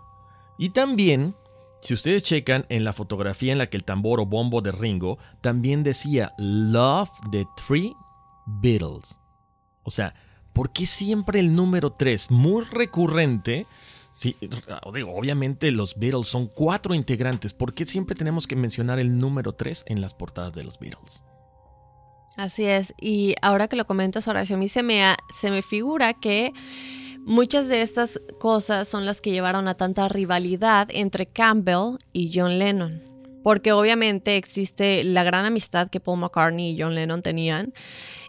Y 0.59 0.71
también, 0.71 1.35
si 1.81 1.95
ustedes 1.95 2.23
checan 2.23 2.65
en 2.71 2.85
la 2.85 2.93
fotografía 2.93 3.53
en 3.53 3.59
la 3.59 3.69
que 3.69 3.77
el 3.77 3.85
tambor 3.85 4.21
o 4.21 4.27
bombo 4.27 4.63
de 4.63 4.73
Ringo, 4.73 5.19
también 5.41 5.83
decía, 5.83 6.33
Love 6.39 7.11
the 7.31 7.47
Three 7.57 7.95
Beatles. 8.47 9.19
O 9.85 9.91
sea, 9.91 10.15
¿por 10.53 10.73
qué 10.73 10.87
siempre 10.87 11.41
el 11.41 11.55
número 11.55 11.93
3? 11.93 12.31
Muy 12.31 12.65
recurrente. 12.65 13.67
Sí, 14.13 14.37
digo, 14.95 15.15
obviamente 15.15 15.71
los 15.71 15.99
Beatles 15.99 16.29
son 16.29 16.47
cuatro 16.47 16.95
integrantes. 16.95 17.55
¿Por 17.55 17.75
qué 17.75 17.85
siempre 17.85 18.15
tenemos 18.15 18.47
que 18.47 18.57
mencionar 18.57 18.99
el 18.99 19.19
número 19.19 19.53
3 19.53 19.85
en 19.89 20.01
las 20.01 20.15
portadas 20.15 20.53
de 20.53 20.65
los 20.65 20.79
Beatles? 20.79 21.25
Así 22.37 22.65
es. 22.65 22.95
Y 23.01 23.35
ahora 23.43 23.69
que 23.69 23.77
lo 23.77 23.87
comentas, 23.87 24.29
Horacio, 24.29 24.57
a 24.57 24.59
mí 24.59 24.69
se 24.69 24.83
me, 24.83 25.03
se 25.35 25.51
me 25.51 25.63
figura 25.63 26.15
que 26.15 26.53
muchas 27.21 27.69
de 27.69 27.83
estas 27.83 28.21
cosas 28.39 28.89
son 28.89 29.07
las 29.07 29.21
que 29.21 29.31
llevaron 29.31 29.69
a 29.69 29.75
tanta 29.75 30.09
rivalidad 30.09 30.89
entre 30.91 31.27
Campbell 31.27 31.99
y 32.13 32.33
John 32.35 32.59
Lennon. 32.59 33.03
Porque 33.43 33.73
obviamente 33.73 34.37
existe 34.37 35.05
la 35.05 35.25
gran 35.25 35.45
amistad 35.45 35.91
que 35.91 36.01
Paul 36.01 36.21
McCartney 36.21 36.71
y 36.71 36.81
John 36.81 36.95
Lennon 36.95 37.23
tenían 37.23 37.73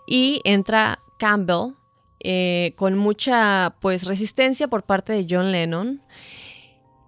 y 0.05 0.41
entra 0.43 0.99
Campbell 1.17 1.75
eh, 2.19 2.73
con 2.77 2.97
mucha 2.97 3.75
pues 3.79 4.05
resistencia 4.05 4.67
por 4.67 4.83
parte 4.83 5.13
de 5.13 5.27
John 5.29 5.51
Lennon 5.51 6.01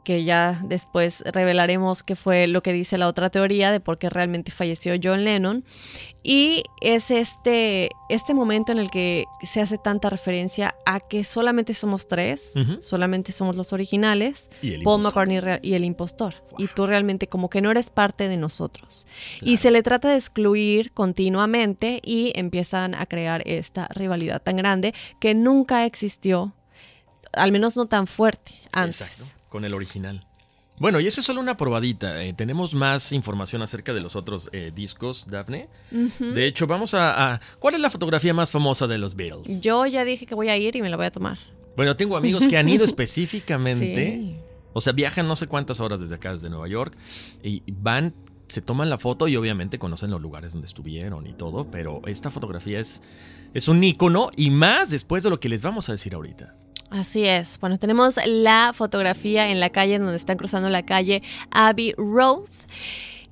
que 0.05 0.23
ya 0.23 0.61
después 0.63 1.23
revelaremos 1.25 2.03
qué 2.03 2.15
fue 2.15 2.47
lo 2.47 2.63
que 2.63 2.71
dice 2.71 2.97
la 2.97 3.09
otra 3.09 3.29
teoría 3.29 3.71
de 3.71 3.81
por 3.81 3.97
qué 3.97 4.09
realmente 4.09 4.51
falleció 4.51 4.93
John 5.03 5.25
Lennon. 5.25 5.65
Y 6.23 6.63
es 6.81 7.11
este, 7.11 7.89
este 8.07 8.33
momento 8.33 8.71
en 8.71 8.77
el 8.77 8.89
que 8.89 9.25
se 9.43 9.61
hace 9.61 9.77
tanta 9.77 10.09
referencia 10.09 10.75
a 10.85 10.99
que 10.99 11.23
solamente 11.23 11.73
somos 11.73 12.07
tres, 12.07 12.53
uh 12.55 12.59
-huh. 12.59 12.81
solamente 12.81 13.31
somos 13.31 13.55
los 13.55 13.73
originales, 13.73 14.49
Paul 14.83 15.01
McCartney 15.03 15.39
y 15.61 15.73
el 15.73 15.83
impostor. 15.83 16.35
Wow. 16.51 16.59
Y 16.59 16.67
tú 16.67 16.87
realmente 16.87 17.27
como 17.27 17.49
que 17.49 17.61
no 17.61 17.69
eres 17.69 17.89
parte 17.89 18.29
de 18.29 18.37
nosotros. 18.37 19.05
Claro. 19.39 19.51
Y 19.51 19.57
se 19.57 19.71
le 19.71 19.83
trata 19.83 20.09
de 20.09 20.17
excluir 20.17 20.93
continuamente 20.93 21.99
y 22.03 22.31
empiezan 22.35 22.95
a 22.95 23.05
crear 23.05 23.41
esta 23.45 23.87
rivalidad 23.89 24.41
tan 24.41 24.55
grande 24.57 24.93
que 25.19 25.33
nunca 25.33 25.85
existió, 25.85 26.53
al 27.33 27.51
menos 27.51 27.75
no 27.75 27.87
tan 27.87 28.07
fuerte 28.07 28.53
antes. 28.71 29.01
Exacto 29.01 29.34
con 29.55 29.63
el 29.63 29.73
original. 29.73 30.27
Bueno, 30.79 30.99
y 30.99 31.07
eso 31.07 31.21
es 31.21 31.25
solo 31.25 31.39
una 31.39 31.55
probadita. 31.55 32.21
Eh, 32.25 32.33
tenemos 32.33 32.75
más 32.75 33.13
información 33.13 33.61
acerca 33.61 33.93
de 33.93 34.01
los 34.01 34.17
otros 34.17 34.49
eh, 34.51 34.73
discos, 34.75 35.27
Daphne. 35.29 35.69
Uh 35.93 36.09
-huh. 36.19 36.33
De 36.33 36.45
hecho, 36.45 36.67
vamos 36.67 36.93
a, 36.93 37.35
a, 37.35 37.39
¿Cuál 37.59 37.75
es 37.75 37.79
la 37.79 37.89
fotografía 37.89 38.33
más 38.33 38.51
famosa 38.51 38.85
de 38.85 38.97
los 38.97 39.15
Beatles? 39.15 39.61
Yo 39.61 39.85
ya 39.85 40.03
dije 40.03 40.25
que 40.25 40.35
voy 40.35 40.49
a 40.49 40.57
ir 40.57 40.75
y 40.75 40.81
me 40.81 40.89
la 40.89 40.97
voy 40.97 41.05
a 41.05 41.11
tomar. 41.11 41.37
Bueno, 41.77 41.95
tengo 41.95 42.17
amigos 42.17 42.49
que 42.49 42.57
han 42.57 42.67
ido 42.67 42.83
específicamente. 42.91 43.95
sí. 43.95 44.35
O 44.73 44.81
sea, 44.81 44.91
viajan 44.91 45.25
no 45.25 45.37
sé 45.37 45.47
cuántas 45.47 45.79
horas 45.79 46.01
desde 46.01 46.15
acá, 46.15 46.33
desde 46.33 46.49
Nueva 46.49 46.67
York, 46.67 46.97
y 47.41 47.63
van, 47.71 48.13
se 48.49 48.61
toman 48.61 48.89
la 48.89 48.97
foto 48.97 49.29
y 49.29 49.37
obviamente 49.37 49.79
conocen 49.79 50.11
los 50.11 50.21
lugares 50.21 50.51
donde 50.51 50.65
estuvieron 50.65 51.25
y 51.27 51.31
todo, 51.33 51.71
pero 51.71 52.01
esta 52.07 52.29
fotografía 52.29 52.81
es, 52.81 53.01
es 53.53 53.69
un 53.69 53.81
ícono 53.81 54.31
y 54.35 54.49
más 54.49 54.89
después 54.89 55.23
de 55.23 55.29
lo 55.29 55.39
que 55.39 55.47
les 55.47 55.61
vamos 55.61 55.87
a 55.87 55.93
decir 55.93 56.13
ahorita. 56.13 56.57
Así 56.89 57.25
es. 57.25 57.59
Bueno, 57.59 57.77
tenemos 57.77 58.17
la 58.25 58.71
fotografía 58.73 59.49
en 59.49 59.59
la 59.59 59.69
calle 59.69 59.99
donde 59.99 60.15
están 60.15 60.37
cruzando 60.37 60.69
la 60.69 60.83
calle 60.83 61.23
Abbey 61.51 61.93
Road 61.97 62.45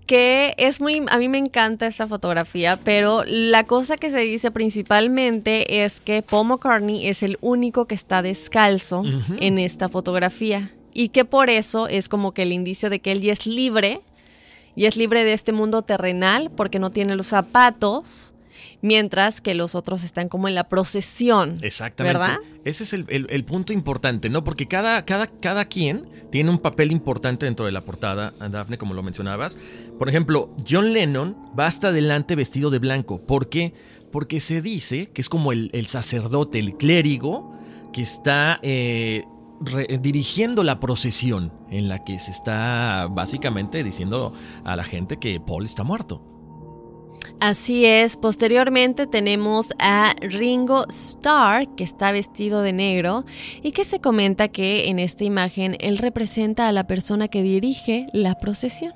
que 0.05 0.53
es 0.57 0.81
muy, 0.81 1.01
a 1.07 1.17
mí 1.17 1.29
me 1.29 1.37
encanta 1.37 1.87
esta 1.87 2.07
fotografía, 2.07 2.77
pero 2.83 3.23
la 3.25 3.63
cosa 3.63 3.95
que 3.95 4.11
se 4.11 4.19
dice 4.19 4.51
principalmente 4.51 5.83
es 5.83 6.01
que 6.01 6.21
Paul 6.21 6.47
McCartney 6.47 7.07
es 7.07 7.23
el 7.23 7.37
único 7.41 7.85
que 7.85 7.95
está 7.95 8.21
descalzo 8.21 9.01
uh 9.01 9.05
-huh. 9.05 9.37
en 9.39 9.59
esta 9.59 9.89
fotografía 9.89 10.71
y 10.93 11.09
que 11.09 11.25
por 11.25 11.49
eso 11.49 11.87
es 11.87 12.09
como 12.09 12.33
que 12.33 12.43
el 12.43 12.51
indicio 12.51 12.89
de 12.89 12.99
que 12.99 13.11
él 13.11 13.21
ya 13.21 13.33
es 13.33 13.47
libre 13.47 14.01
y 14.75 14.85
es 14.85 14.97
libre 14.97 15.23
de 15.23 15.33
este 15.33 15.51
mundo 15.51 15.83
terrenal 15.83 16.51
porque 16.55 16.79
no 16.79 16.91
tiene 16.91 17.15
los 17.15 17.27
zapatos, 17.27 18.32
mientras 18.83 19.41
que 19.41 19.55
los 19.55 19.73
otros 19.73 20.03
están 20.03 20.29
como 20.29 20.47
en 20.47 20.53
la 20.53 20.69
procesión. 20.69 21.57
Exactamente. 21.61 22.19
¿Verdad? 22.19 22.37
Ese 22.65 22.83
es 22.83 22.93
el, 22.93 23.05
el- 23.09 23.25
el 23.31 23.43
punto 23.45 23.73
importante, 23.73 24.29
¿no? 24.29 24.43
Porque 24.43 24.67
cada, 24.67 25.03
cada, 25.05 25.25
cada 25.27 25.65
quien 25.65 26.05
tiene 26.31 26.51
un 26.51 26.59
papel 26.59 26.91
importante 26.91 27.45
dentro 27.47 27.65
de 27.65 27.71
la 27.71 27.81
portada, 27.81 28.33
Daphne, 28.51 28.77
como 28.77 28.93
lo 28.93 29.01
mencionabas. 29.01 29.57
Por 29.97 30.09
ejemplo, 30.09 30.55
John 30.69 30.93
Lennon 30.93 31.35
va 31.57 31.65
hasta 31.65 31.87
adelante 31.87 32.35
vestido 32.35 32.69
de 32.69 32.77
blanco. 32.79 33.25
¿Por 33.25 33.49
qué? 33.49 33.73
Porque 34.11 34.39
se 34.39 34.61
dice 34.61 35.07
que 35.11 35.21
es 35.21 35.29
como 35.29 35.51
el, 35.51 35.69
el 35.73 35.87
sacerdote, 35.87 36.59
el 36.59 36.75
clérigo, 36.77 37.57
que 37.93 38.01
está 38.01 38.59
eh, 38.63 39.23
re- 39.61 39.97
dirigiendo 40.01 40.63
la 40.63 40.79
procesión 40.79 41.51
en 41.71 41.87
la 41.87 42.03
que 42.03 42.19
se 42.19 42.31
está 42.31 43.07
básicamente 43.09 43.83
diciendo 43.83 44.33
a 44.65 44.75
la 44.75 44.83
gente 44.83 45.17
que 45.17 45.39
Paul 45.39 45.65
está 45.65 45.83
muerto. 45.83 46.21
Así 47.39 47.85
es, 47.85 48.17
posteriormente 48.17 49.07
tenemos 49.07 49.73
a 49.79 50.13
Ringo 50.21 50.85
Starr, 50.87 51.67
que 51.75 51.83
está 51.83 52.11
vestido 52.11 52.61
de 52.61 52.73
negro, 52.73 53.25
y 53.61 53.71
que 53.71 53.85
se 53.85 53.99
comenta 53.99 54.47
que 54.47 54.89
en 54.89 54.99
esta 54.99 55.23
imagen 55.23 55.75
él 55.79 55.97
representa 55.97 56.67
a 56.67 56.71
la 56.71 56.87
persona 56.87 57.27
que 57.27 57.41
dirige 57.41 58.07
la 58.13 58.35
procesión. 58.35 58.93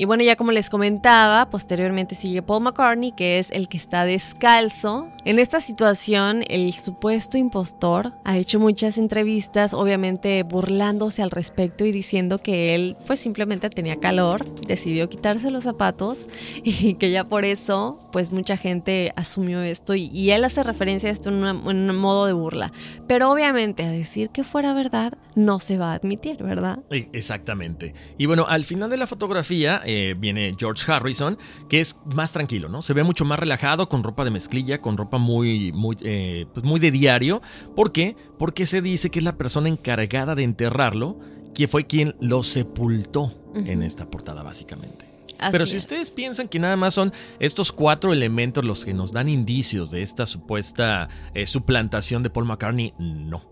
Y 0.00 0.06
bueno, 0.06 0.22
ya 0.22 0.36
como 0.36 0.50
les 0.50 0.70
comentaba, 0.70 1.50
posteriormente 1.50 2.14
sigue 2.14 2.40
Paul 2.40 2.62
McCartney, 2.62 3.12
que 3.12 3.38
es 3.38 3.50
el 3.50 3.68
que 3.68 3.76
está 3.76 4.06
descalzo. 4.06 5.08
En 5.24 5.38
esta 5.38 5.60
situación, 5.60 6.44
el 6.48 6.72
supuesto 6.72 7.36
impostor 7.36 8.14
ha 8.24 8.38
hecho 8.38 8.58
muchas 8.58 8.96
entrevistas, 8.96 9.74
obviamente 9.74 10.42
burlándose 10.44 11.22
al 11.22 11.30
respecto 11.30 11.84
y 11.84 11.92
diciendo 11.92 12.38
que 12.38 12.74
él 12.74 12.96
pues 13.06 13.20
simplemente 13.20 13.68
tenía 13.68 13.96
calor, 13.96 14.46
decidió 14.66 15.10
quitarse 15.10 15.50
los 15.50 15.64
zapatos 15.64 16.26
y 16.64 16.94
que 16.94 17.10
ya 17.10 17.24
por 17.24 17.44
eso 17.44 17.98
pues 18.12 18.32
mucha 18.32 18.56
gente 18.56 19.12
asumió 19.14 19.60
esto 19.60 19.94
y, 19.94 20.30
él 20.30 20.44
hace 20.44 20.62
referencia 20.62 21.08
a 21.08 21.12
esto 21.12 21.28
en 21.28 21.42
un 21.42 21.96
modo 21.96 22.24
de 22.24 22.32
burla. 22.32 22.70
Pero 23.08 23.30
obviamente 23.30 23.84
a 23.84 23.90
decir 23.90 24.30
que 24.30 24.44
fuera 24.44 24.72
verdad 24.74 25.18
no 25.34 25.58
se 25.58 25.76
va 25.76 25.92
a 25.92 25.94
admitir, 25.94 26.42
¿verdad? 26.42 26.78
E- 26.90 27.10
Exactamente. 27.12 27.94
Y 28.16 28.26
bueno, 28.26 28.46
al 28.48 28.64
final 28.64 28.88
de 28.90 28.96
la 28.96 29.06
fotografía 29.06 29.82
eh, 29.84 30.14
viene 30.16 30.54
George 30.58 30.90
Harrison, 30.90 31.36
que 31.68 31.80
es 31.80 31.96
más 32.04 32.32
tranquilo, 32.32 32.68
¿no? 32.68 32.80
Se 32.80 32.94
ve 32.94 33.02
mucho 33.02 33.24
más 33.24 33.38
relajado, 33.38 33.88
con 33.88 34.02
ropa 34.02 34.24
de 34.24 34.30
mezclilla, 34.30 34.80
con 34.80 34.96
ropa 34.96 35.09
muy, 35.18 35.72
muy, 35.72 35.96
eh, 36.02 36.46
pues 36.52 36.64
muy 36.64 36.80
de 36.80 36.90
diario. 36.90 37.42
¿Por 37.74 37.92
qué? 37.92 38.16
Porque 38.38 38.66
se 38.66 38.82
dice 38.82 39.10
que 39.10 39.18
es 39.18 39.24
la 39.24 39.36
persona 39.36 39.68
encargada 39.68 40.34
de 40.34 40.44
enterrarlo, 40.44 41.18
que 41.54 41.68
fue 41.68 41.86
quien 41.86 42.14
lo 42.20 42.42
sepultó 42.42 43.34
en 43.54 43.82
esta 43.82 44.08
portada, 44.08 44.42
básicamente. 44.42 45.06
Así 45.38 45.52
Pero 45.52 45.66
si 45.66 45.76
es. 45.76 45.84
ustedes 45.84 46.10
piensan 46.10 46.48
que 46.48 46.58
nada 46.58 46.76
más 46.76 46.94
son 46.94 47.12
estos 47.38 47.72
cuatro 47.72 48.12
elementos 48.12 48.64
los 48.64 48.84
que 48.84 48.92
nos 48.92 49.10
dan 49.10 49.28
indicios 49.28 49.90
de 49.90 50.02
esta 50.02 50.26
supuesta 50.26 51.08
eh, 51.34 51.46
suplantación 51.46 52.22
de 52.22 52.30
Paul 52.30 52.44
McCartney, 52.44 52.92
no. 52.98 53.48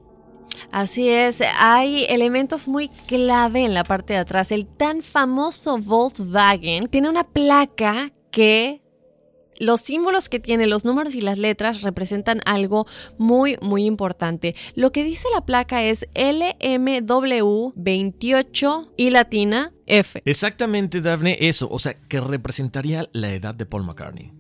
Así 0.71 1.09
es, 1.09 1.43
hay 1.59 2.05
elementos 2.05 2.69
muy 2.69 2.89
clave 2.89 3.65
en 3.65 3.75
la 3.75 3.85
parte 3.85 4.13
de 4.13 4.19
atrás. 4.19 4.53
El 4.53 4.67
tan 4.67 5.03
famoso 5.03 5.79
Volkswagen 5.79 6.89
tiene 6.89 7.09
una 7.09 7.25
placa 7.25 8.13
que 8.31 8.83
los 9.59 9.81
símbolos 9.81 10.29
que 10.29 10.41
tiene, 10.41 10.67
los 10.67 10.85
números 10.85 11.15
y 11.15 11.21
las 11.21 11.39
letras 11.39 11.83
representan 11.83 12.41
algo 12.45 12.89
muy, 13.19 13.57
muy 13.61 13.85
importante. 13.85 14.57
Lo 14.75 14.91
que 14.93 15.05
dice 15.05 15.29
la 15.35 15.45
placa 15.45 15.85
es 15.85 16.09
LMW28 16.15 18.89
y 18.97 19.11
latina 19.11 19.73
F. 19.87 20.23
Exactamente, 20.25 21.01
Daphne, 21.01 21.39
eso, 21.41 21.69
o 21.71 21.79
sea, 21.79 21.95
que 21.95 22.21
representaría 22.21 23.09
la 23.13 23.33
edad 23.33 23.55
de 23.55 23.67
Paul 23.67 23.85
McCartney. 23.85 24.33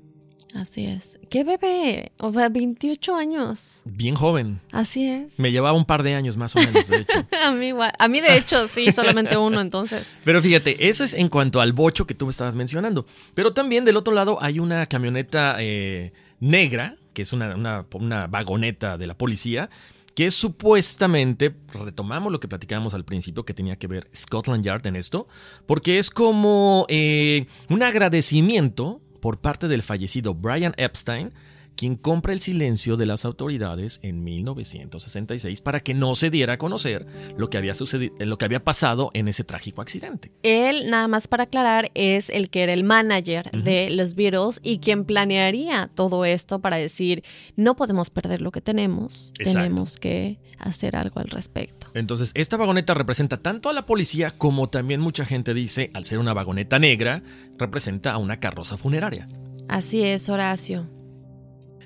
Así 0.54 0.86
es. 0.86 1.18
¿Qué 1.28 1.44
bebé? 1.44 2.10
O 2.20 2.32
sea, 2.32 2.48
28 2.48 3.14
años. 3.14 3.82
Bien 3.84 4.14
joven. 4.14 4.60
Así 4.72 5.06
es. 5.06 5.38
Me 5.38 5.52
llevaba 5.52 5.76
un 5.76 5.84
par 5.84 6.02
de 6.02 6.14
años 6.14 6.36
más 6.38 6.56
o 6.56 6.58
menos, 6.58 6.88
de 6.88 6.96
hecho. 7.00 7.18
A 7.46 7.50
mí, 7.52 7.66
igual. 7.68 7.92
A 7.98 8.08
mí 8.08 8.20
de 8.20 8.36
hecho, 8.36 8.66
sí, 8.66 8.90
solamente 8.90 9.36
uno 9.36 9.60
entonces. 9.60 10.10
Pero 10.24 10.40
fíjate, 10.40 10.88
eso 10.88 11.04
es 11.04 11.12
en 11.14 11.28
cuanto 11.28 11.60
al 11.60 11.74
bocho 11.74 12.06
que 12.06 12.14
tú 12.14 12.24
me 12.24 12.30
estabas 12.30 12.54
mencionando. 12.54 13.04
Pero 13.34 13.52
también 13.52 13.84
del 13.84 13.96
otro 13.98 14.14
lado 14.14 14.38
hay 14.40 14.58
una 14.58 14.86
camioneta 14.86 15.56
eh, 15.60 16.12
negra, 16.40 16.96
que 17.12 17.22
es 17.22 17.32
una, 17.34 17.54
una- 17.54 17.86
una 17.92 18.26
vagoneta 18.26 18.96
de 18.96 19.06
la 19.06 19.18
policía, 19.18 19.68
que 20.14 20.26
es 20.26 20.34
supuestamente, 20.34 21.54
retomamos 21.72 22.32
lo 22.32 22.40
que 22.40 22.48
platicábamos 22.48 22.94
al 22.94 23.04
principio, 23.04 23.44
que 23.44 23.54
tenía 23.54 23.76
que 23.76 23.86
ver 23.86 24.08
Scotland 24.14 24.64
Yard 24.64 24.86
en 24.86 24.96
esto, 24.96 25.28
porque 25.66 25.98
es 25.98 26.10
como 26.10 26.86
eh, 26.88 27.46
un 27.68 27.82
agradecimiento 27.82 29.00
por 29.20 29.38
parte 29.40 29.68
del 29.68 29.82
fallecido 29.82 30.34
Brian 30.34 30.74
Epstein, 30.76 31.32
quien 31.78 31.94
compra 31.94 32.32
el 32.32 32.40
silencio 32.40 32.96
de 32.96 33.06
las 33.06 33.24
autoridades 33.24 34.00
en 34.02 34.24
1966 34.24 35.60
para 35.60 35.78
que 35.78 35.94
no 35.94 36.16
se 36.16 36.28
diera 36.28 36.54
a 36.54 36.58
conocer 36.58 37.06
lo 37.36 37.48
que 37.50 37.56
había 37.56 37.72
sucedido, 37.72 38.16
lo 38.18 38.36
que 38.36 38.44
había 38.44 38.64
pasado 38.64 39.12
en 39.14 39.28
ese 39.28 39.44
trágico 39.44 39.80
accidente. 39.80 40.32
Él, 40.42 40.90
nada 40.90 41.06
más 41.06 41.28
para 41.28 41.44
aclarar, 41.44 41.92
es 41.94 42.30
el 42.30 42.50
que 42.50 42.64
era 42.64 42.72
el 42.72 42.82
manager 42.82 43.52
de 43.52 43.90
los 43.90 44.16
Beatles 44.16 44.58
y 44.64 44.80
quien 44.80 45.04
planearía 45.04 45.88
todo 45.94 46.24
esto 46.24 46.58
para 46.58 46.78
decir, 46.78 47.22
no 47.54 47.76
podemos 47.76 48.10
perder 48.10 48.42
lo 48.42 48.50
que 48.50 48.60
tenemos, 48.60 49.32
Exacto. 49.38 49.60
tenemos 49.60 49.98
que 49.98 50.40
hacer 50.58 50.96
algo 50.96 51.20
al 51.20 51.28
respecto. 51.28 51.92
Entonces, 51.94 52.32
esta 52.34 52.56
vagoneta 52.56 52.92
representa 52.94 53.36
tanto 53.36 53.68
a 53.68 53.72
la 53.72 53.86
policía 53.86 54.32
como 54.32 54.68
también 54.68 55.00
mucha 55.00 55.24
gente 55.24 55.54
dice, 55.54 55.92
al 55.94 56.04
ser 56.04 56.18
una 56.18 56.34
vagoneta 56.34 56.80
negra, 56.80 57.22
representa 57.56 58.10
a 58.10 58.18
una 58.18 58.40
carroza 58.40 58.76
funeraria. 58.76 59.28
Así 59.68 60.02
es, 60.02 60.28
Horacio. 60.28 60.97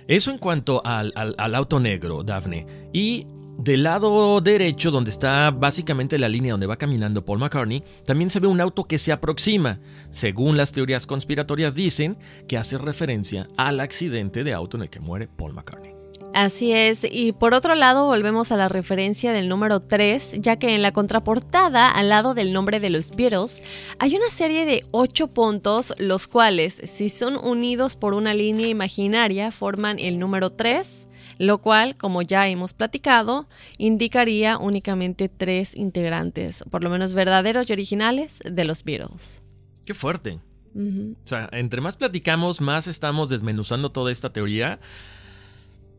Eso 0.09 0.31
en 0.31 0.39
cuanto 0.39 0.85
al, 0.85 1.13
al- 1.15 1.55
auto 1.55 1.81
negro, 1.81 2.23
Daphne. 2.23 2.67
Y 2.93 3.27
del 3.59 3.83
lado 3.85 4.41
derecho, 4.41 4.91
donde 4.91 5.11
está 5.11 5.51
básicamente 5.51 6.19
la 6.19 6.29
línea 6.29 6.53
donde 6.53 6.67
va 6.67 6.77
caminando 6.77 7.25
Paul 7.25 7.39
McCartney, 7.39 7.85
también 8.05 8.31
se 8.31 8.41
ve 8.41 8.49
un 8.49 8.61
auto 8.61 8.85
que 8.85 8.99
se 8.99 9.13
aproxima. 9.13 9.79
Según 10.11 10.57
las 10.57 10.73
teorías 10.73 11.07
conspiratorias 11.07 11.75
dicen 11.75 12.17
que 12.49 12.59
hace 12.59 12.79
referencia 12.79 13.49
al 13.57 13.81
accidente 13.81 14.43
de 14.43 14.53
auto 14.55 14.77
en 14.77 14.85
el 14.85 14.91
que 14.91 15.01
muere 15.01 15.29
Paul 15.29 15.53
McCartney. 15.53 16.02
Así 16.35 16.73
es, 16.73 17.07
y 17.09 17.33
por 17.33 17.53
otro 17.53 17.75
lado 17.75 18.07
volvemos 18.07 18.53
a 18.53 18.57
la 18.57 18.71
referencia 18.71 19.33
del 19.33 19.51
número 19.51 19.81
3, 19.81 20.37
ya 20.39 20.57
que 20.57 20.75
en 20.75 20.81
la 20.81 20.93
contraportada, 20.93 21.91
al 21.91 22.09
lado 22.09 22.33
del 22.33 22.55
nombre 22.55 22.81
de 22.81 22.89
los 22.89 23.11
Beatles, 23.11 23.63
hay 23.99 24.17
una 24.17 24.31
serie 24.31 24.65
de 24.65 24.87
ocho 24.93 25.29
puntos, 25.29 25.93
los 25.99 26.29
cuales, 26.29 26.81
si 26.85 27.11
son 27.11 27.37
unidos 27.37 27.97
por 27.97 28.15
una 28.15 28.33
línea 28.33 28.69
imaginaria, 28.69 29.53
forman 29.53 29.99
el 29.99 30.19
número 30.19 30.49
3, 30.51 31.07
lo 31.39 31.59
cual, 31.59 31.97
como 31.97 32.23
ya 32.23 32.49
hemos 32.49 32.73
platicado, 32.73 33.47
indicaría 33.77 34.57
únicamente 34.57 35.29
tres 35.29 35.77
integrantes, 35.77 36.65
por 36.71 36.83
lo 36.83 36.89
menos 36.89 37.13
verdaderos 37.13 37.69
y 37.69 37.75
originales, 37.75 38.39
de 38.45 38.65
los 38.65 38.85
Beatles. 38.85 39.43
Qué 39.85 39.93
fuerte. 39.93 40.41
O 40.75 41.29
sea, 41.29 41.51
entre 41.53 41.83
más 41.83 41.99
platicamos, 41.99 42.63
más 42.63 42.87
estamos 42.87 43.29
desmenuzando 43.29 43.93
toda 43.93 44.11
esta 44.11 44.33
teoría. 44.33 44.81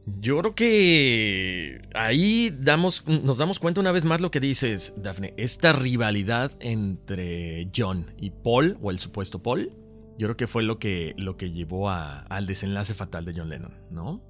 Yo 0.06 0.38
creo 0.39 0.54
que 0.54 1.82
ahí 1.95 2.54
damos, 2.60 3.06
nos 3.08 3.38
damos 3.38 3.60
cuenta 3.60 3.80
una 3.80 3.93
vez 3.93 4.04
más 4.04 4.20
lo 4.20 4.32
que 4.32 4.41
dices, 4.41 4.93
Daphne. 4.97 5.34
Esta 5.38 5.72
rivalidad 5.72 6.51
entre 6.60 7.70
John 7.76 8.14
y 8.20 8.32
Paul, 8.32 8.78
o 8.82 8.91
el 8.91 8.99
supuesto 8.99 9.41
Paul, 9.41 9.72
yo 10.18 10.28
creo 10.28 10.38
que 10.38 10.47
fue 10.47 10.64
lo 10.64 10.78
que, 10.78 11.14
lo 11.18 11.38
que 11.38 11.51
llevó 11.51 11.89
a- 11.89 12.20
al 12.24 12.45
desenlace 12.47 12.93
fatal 12.93 13.24
de 13.24 13.34
John 13.34 13.49
Lennon, 13.49 13.74
¿no? 13.91 14.22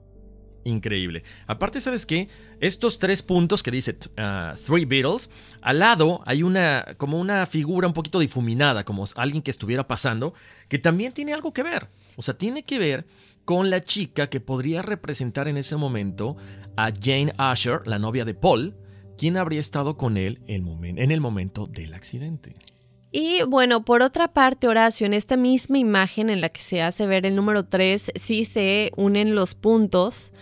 Increíble. 0.63 1.23
Aparte, 1.47 1.81
¿sabes 1.81 2.05
qué? 2.05 2.29
Estos 2.61 2.97
tres 2.99 3.21
puntos 3.21 3.63
que 3.63 3.71
dice 3.71 3.97
uh, 4.17 4.55
Three 4.65 4.85
Beatles, 4.85 5.29
al 5.61 5.79
lado 5.79 6.21
hay 6.25 6.41
una, 6.43 6.95
como 6.97 7.19
una 7.19 7.45
figura 7.47 7.87
un 7.87 7.93
poquito 7.93 8.19
difuminada, 8.19 8.85
como 8.85 9.03
alguien 9.15 9.41
que 9.41 9.51
estuviera 9.51 9.87
pasando, 9.87 10.33
que 10.69 10.77
también 10.79 11.11
tiene 11.13 11.33
algo 11.33 11.51
que 11.51 11.63
ver. 11.63 11.89
O 12.15 12.21
sea, 12.21 12.37
tiene 12.37 12.63
que 12.63 12.79
ver 12.79 13.05
con 13.45 13.69
la 13.69 13.83
chica 13.83 14.27
que 14.27 14.39
podría 14.39 14.81
representar 14.81 15.47
en 15.47 15.57
ese 15.57 15.75
momento 15.75 16.37
a 16.75 16.91
Jane 16.91 17.33
Asher, 17.37 17.85
la 17.85 17.99
novia 17.99 18.25
de 18.25 18.33
Paul, 18.33 18.75
quien 19.17 19.37
habría 19.37 19.59
estado 19.59 19.97
con 19.97 20.17
él 20.17 20.41
en 20.47 21.11
el 21.11 21.21
momento 21.21 21.67
del 21.67 21.93
accidente. 21.93 22.55
Y 23.15 23.43
bueno, 23.43 23.85
por 23.85 24.01
otra 24.01 24.33
parte, 24.33 24.67
Horacio, 24.67 25.05
en 25.05 25.13
esta 25.13 25.37
misma 25.37 25.77
imagen 25.77 26.31
en 26.31 26.41
la 26.41 26.49
que 26.49 26.61
se 26.61 26.81
hace 26.81 27.05
ver 27.05 27.27
el 27.27 27.35
número 27.35 27.63
3, 27.63 28.11
sí 28.15 28.43
se 28.43 28.91
unen 28.97 29.35
los 29.35 29.53
puntos. 29.53 30.33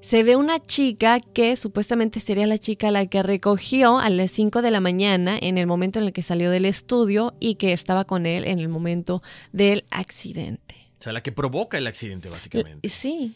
Se 0.00 0.22
ve 0.22 0.36
una 0.36 0.64
chica 0.64 1.18
que 1.18 1.56
supuestamente 1.56 2.20
sería 2.20 2.46
la 2.46 2.56
chica 2.56 2.92
la 2.92 3.06
que 3.06 3.24
recogió 3.24 3.98
a 3.98 4.08
las 4.10 4.30
5 4.30 4.62
de 4.62 4.70
la 4.70 4.80
mañana 4.80 5.36
en 5.42 5.58
el 5.58 5.66
momento 5.66 5.98
en 5.98 6.04
el 6.04 6.12
que 6.12 6.22
salió 6.22 6.52
del 6.52 6.66
estudio 6.66 7.34
y 7.40 7.56
que 7.56 7.72
estaba 7.72 8.04
con 8.04 8.26
él 8.26 8.44
en 8.44 8.60
el 8.60 8.68
momento 8.68 9.22
del 9.52 9.84
accidente. 9.90 10.89
O 11.00 11.02
sea, 11.02 11.12
la 11.14 11.22
que 11.22 11.32
provoca 11.32 11.78
el 11.78 11.86
accidente, 11.86 12.28
básicamente. 12.28 12.86
Eh, 12.86 12.90
Sí. 12.90 13.34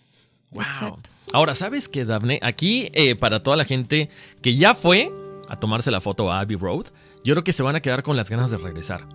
Wow. 0.53 0.99
Ahora, 1.33 1.55
¿sabes 1.57 1.89
qué, 1.89 2.05
Daphne? 2.05 2.39
Aquí, 2.43 2.91
eh, 2.93 3.17
para 3.17 3.43
toda 3.43 3.57
la 3.57 3.65
gente 3.65 4.09
que 4.43 4.55
ya 4.57 4.75
fue 4.75 5.11
a 5.49 5.57
tomarse 5.59 5.91
la 5.91 6.01
foto 6.01 6.31
a 6.31 6.41
Abbey 6.41 6.57
Road, 6.57 6.87
yo 7.25 7.35
creo 7.35 7.43
que 7.43 7.53
se 7.53 7.63
van 7.65 7.75
a 7.75 7.81
quedar 7.81 8.03
con 8.05 8.17
las 8.17 8.31
ganas 8.31 8.51
de 8.53 8.59
regresar. 8.59 9.09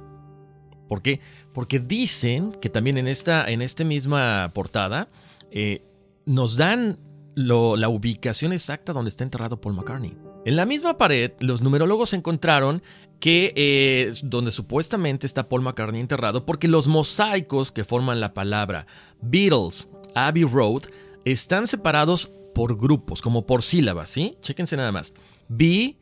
¿Por 0.89 1.01
qué? 1.01 1.21
Porque 1.53 1.79
dicen 1.79 2.51
que 2.53 2.69
también 2.69 2.97
en 2.97 3.07
esta, 3.07 3.49
en 3.49 3.61
esta 3.61 3.83
misma 3.83 4.51
portada 4.53 5.07
eh, 5.51 5.83
nos 6.25 6.57
dan 6.57 6.97
lo- 7.35 7.77
la 7.77 7.87
ubicación 7.87 8.51
exacta 8.51 8.91
donde 8.91 9.09
está 9.09 9.23
enterrado 9.23 9.61
Paul 9.61 9.75
McCartney. 9.75 10.17
En 10.45 10.55
la 10.55 10.65
misma 10.65 10.97
pared, 10.97 11.31
los 11.39 11.61
numerólogos 11.61 12.13
encontraron 12.13 12.81
que 13.19 13.53
eh, 13.55 14.13
donde 14.23 14.51
supuestamente 14.51 15.27
está 15.27 15.49
Paul 15.49 15.61
McCartney 15.61 15.99
enterrado, 15.99 16.45
porque 16.45 16.67
los 16.67 16.87
mosaicos 16.87 17.71
que 17.71 17.83
forman 17.83 18.21
la 18.21 18.33
palabra 18.33 18.87
Beatles, 19.21 19.89
Abbey 20.15 20.43
Road, 20.43 20.83
están 21.25 21.67
separados 21.67 22.31
por 22.55 22.77
grupos, 22.77 23.21
como 23.21 23.45
por 23.45 23.61
sílabas, 23.61 24.09
¿sí? 24.09 24.37
Chéquense 24.41 24.77
nada 24.77 24.91
más. 24.91 25.13
B, 25.49 25.97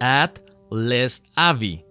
at, 0.00 0.38
les, 0.70 1.22
Abbey. 1.34 1.84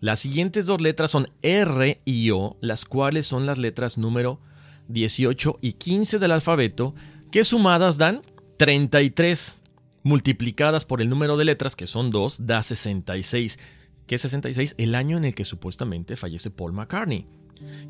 Las 0.00 0.20
siguientes 0.20 0.66
dos 0.66 0.80
letras 0.80 1.10
son 1.10 1.28
R 1.42 2.00
y 2.04 2.30
O, 2.30 2.56
las 2.60 2.84
cuales 2.84 3.26
son 3.26 3.46
las 3.46 3.58
letras 3.58 3.98
número 3.98 4.40
18 4.88 5.58
y 5.60 5.74
15 5.74 6.18
del 6.18 6.32
alfabeto, 6.32 6.94
que 7.30 7.44
sumadas 7.44 7.98
dan 7.98 8.22
33, 8.58 9.56
multiplicadas 10.02 10.84
por 10.84 11.00
el 11.00 11.08
número 11.08 11.36
de 11.36 11.44
letras, 11.44 11.76
que 11.76 11.86
son 11.86 12.10
2, 12.10 12.46
da 12.46 12.62
66. 12.62 13.58
¿Qué 14.06 14.16
es 14.16 14.22
66? 14.22 14.74
El 14.78 14.94
año 14.94 15.16
en 15.16 15.24
el 15.24 15.34
que 15.34 15.44
supuestamente 15.44 16.16
fallece 16.16 16.50
Paul 16.50 16.72
McCartney. 16.72 17.26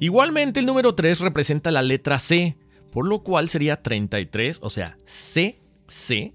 Igualmente 0.00 0.60
el 0.60 0.66
número 0.66 0.94
3 0.94 1.20
representa 1.20 1.70
la 1.70 1.82
letra 1.82 2.18
C, 2.18 2.56
por 2.90 3.06
lo 3.06 3.22
cual 3.22 3.48
sería 3.48 3.82
33, 3.82 4.58
o 4.62 4.70
sea, 4.70 4.98
CC, 5.06 6.34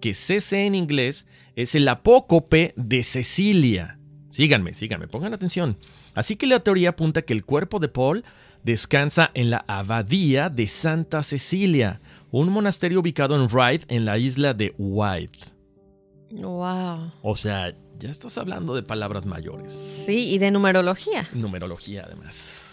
que 0.00 0.14
CC 0.14 0.66
en 0.66 0.74
inglés 0.74 1.26
es 1.56 1.74
el 1.74 1.88
apócope 1.88 2.72
de 2.76 3.02
Cecilia. 3.02 3.98
Síganme, 4.30 4.74
síganme, 4.74 5.08
pongan 5.08 5.34
atención. 5.34 5.78
Así 6.14 6.36
que 6.36 6.46
la 6.46 6.60
teoría 6.60 6.90
apunta 6.90 7.22
que 7.22 7.32
el 7.32 7.44
cuerpo 7.44 7.80
de 7.80 7.88
Paul 7.88 8.24
descansa 8.62 9.30
en 9.34 9.50
la 9.50 9.64
abadía 9.66 10.50
de 10.50 10.68
Santa 10.68 11.22
Cecilia, 11.22 12.00
un 12.30 12.50
monasterio 12.50 13.00
ubicado 13.00 13.34
en 13.36 13.48
Ryde, 13.48 13.84
en 13.88 14.04
la 14.04 14.18
isla 14.18 14.54
de 14.54 14.74
White. 14.78 15.38
Wow. 16.30 17.12
O 17.22 17.36
sea, 17.36 17.74
ya 17.98 18.10
estás 18.10 18.36
hablando 18.38 18.74
de 18.74 18.82
palabras 18.82 19.26
mayores. 19.26 19.72
Sí, 19.72 20.30
y 20.30 20.38
de 20.38 20.50
numerología. 20.50 21.28
Numerología, 21.32 22.04
además. 22.06 22.67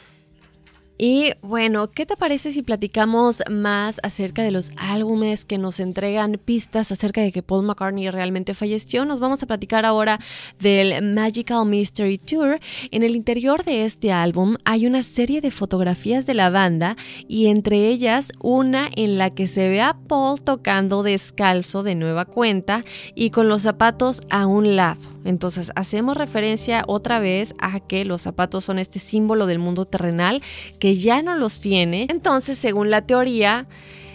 Y 0.97 1.33
bueno, 1.41 1.91
¿qué 1.91 2.05
te 2.05 2.15
parece 2.15 2.53
si 2.53 2.61
platicamos 2.61 3.43
más 3.51 3.99
acerca 4.01 4.43
de 4.43 4.51
los 4.51 4.71
álbumes 4.77 5.43
que 5.43 5.57
nos 5.57 5.81
entregan 5.81 6.39
pistas 6.43 6.91
acerca 6.91 7.19
de 7.19 7.33
que 7.33 7.43
Paul 7.43 7.65
McCartney 7.65 8.09
realmente 8.09 8.53
falleció? 8.53 9.03
Nos 9.03 9.19
vamos 9.19 9.43
a 9.43 9.45
platicar 9.45 9.85
ahora 9.85 10.19
del 10.59 11.13
Magical 11.13 11.65
Mystery 11.65 12.17
Tour. 12.17 12.59
En 12.91 13.03
el 13.03 13.15
interior 13.15 13.65
de 13.65 13.83
este 13.83 14.13
álbum 14.13 14.55
hay 14.63 14.87
una 14.87 15.03
serie 15.03 15.41
de 15.41 15.51
fotografías 15.51 16.25
de 16.25 16.33
la 16.33 16.49
banda 16.49 16.95
y 17.27 17.47
entre 17.47 17.89
ellas 17.89 18.31
una 18.41 18.89
en 18.95 19.17
la 19.17 19.31
que 19.31 19.47
se 19.47 19.67
ve 19.67 19.81
a 19.81 19.97
Paul 20.07 20.41
tocando 20.41 21.03
descalzo 21.03 21.83
de 21.83 21.95
nueva 21.95 22.23
cuenta 22.23 22.83
y 23.15 23.31
con 23.31 23.49
los 23.49 23.63
zapatos 23.63 24.21
a 24.29 24.47
un 24.47 24.77
lado. 24.77 25.14
Entonces 25.25 25.71
hacemos 25.75 26.15
referencia 26.17 26.83
otra 26.87 27.19
vez 27.19 27.53
a 27.59 27.79
que 27.81 28.05
los 28.05 28.21
zapatos 28.21 28.63
son 28.63 28.79
este 28.79 28.99
símbolo 28.99 29.45
del 29.47 29.59
mundo 29.59 29.85
terrenal 29.85 30.41
que 30.79 30.95
ya 30.95 31.21
no 31.21 31.35
los 31.35 31.59
tiene. 31.59 32.07
Entonces, 32.09 32.57
según 32.57 32.89
la 32.91 33.01
teoría, 33.05 33.67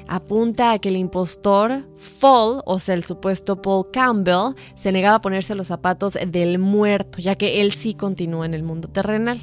apunta 0.09 0.73
a 0.73 0.79
que 0.79 0.89
el 0.89 0.97
impostor 0.97 1.85
Fall, 1.97 2.63
o 2.65 2.79
sea, 2.79 2.95
el 2.95 3.05
supuesto 3.05 3.61
Paul 3.63 3.87
Campbell, 3.93 4.55
se 4.75 4.91
negaba 4.93 5.17
a 5.17 5.21
ponerse 5.21 5.55
los 5.55 5.67
zapatos 5.69 6.17
del 6.27 6.59
muerto, 6.59 7.19
ya 7.19 7.35
que 7.35 7.61
él 7.61 7.73
sí 7.73 7.95
continúa 7.95 8.47
en 8.47 8.55
el 8.55 8.63
mundo 8.63 8.89
terrenal. 8.89 9.41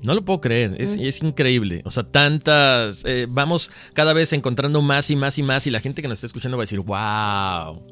No 0.00 0.14
lo 0.14 0.24
puedo 0.24 0.40
creer, 0.40 0.76
es, 0.80 0.96
Mm. 0.96 1.00
es 1.00 1.22
increíble. 1.24 1.82
O 1.84 1.90
sea, 1.90 2.04
tantas. 2.04 3.02
eh, 3.04 3.26
vamos 3.28 3.72
cada 3.94 4.12
vez 4.12 4.32
encontrando 4.32 4.80
más 4.82 5.10
y 5.10 5.16
más 5.16 5.36
y 5.38 5.42
más, 5.42 5.66
y 5.66 5.72
la 5.72 5.80
gente 5.80 6.02
que 6.02 6.06
nos 6.08 6.18
está 6.18 6.26
escuchando 6.28 6.56
va 6.56 6.62
a 6.62 6.66
decir, 6.66 6.78
wow. 6.78 7.82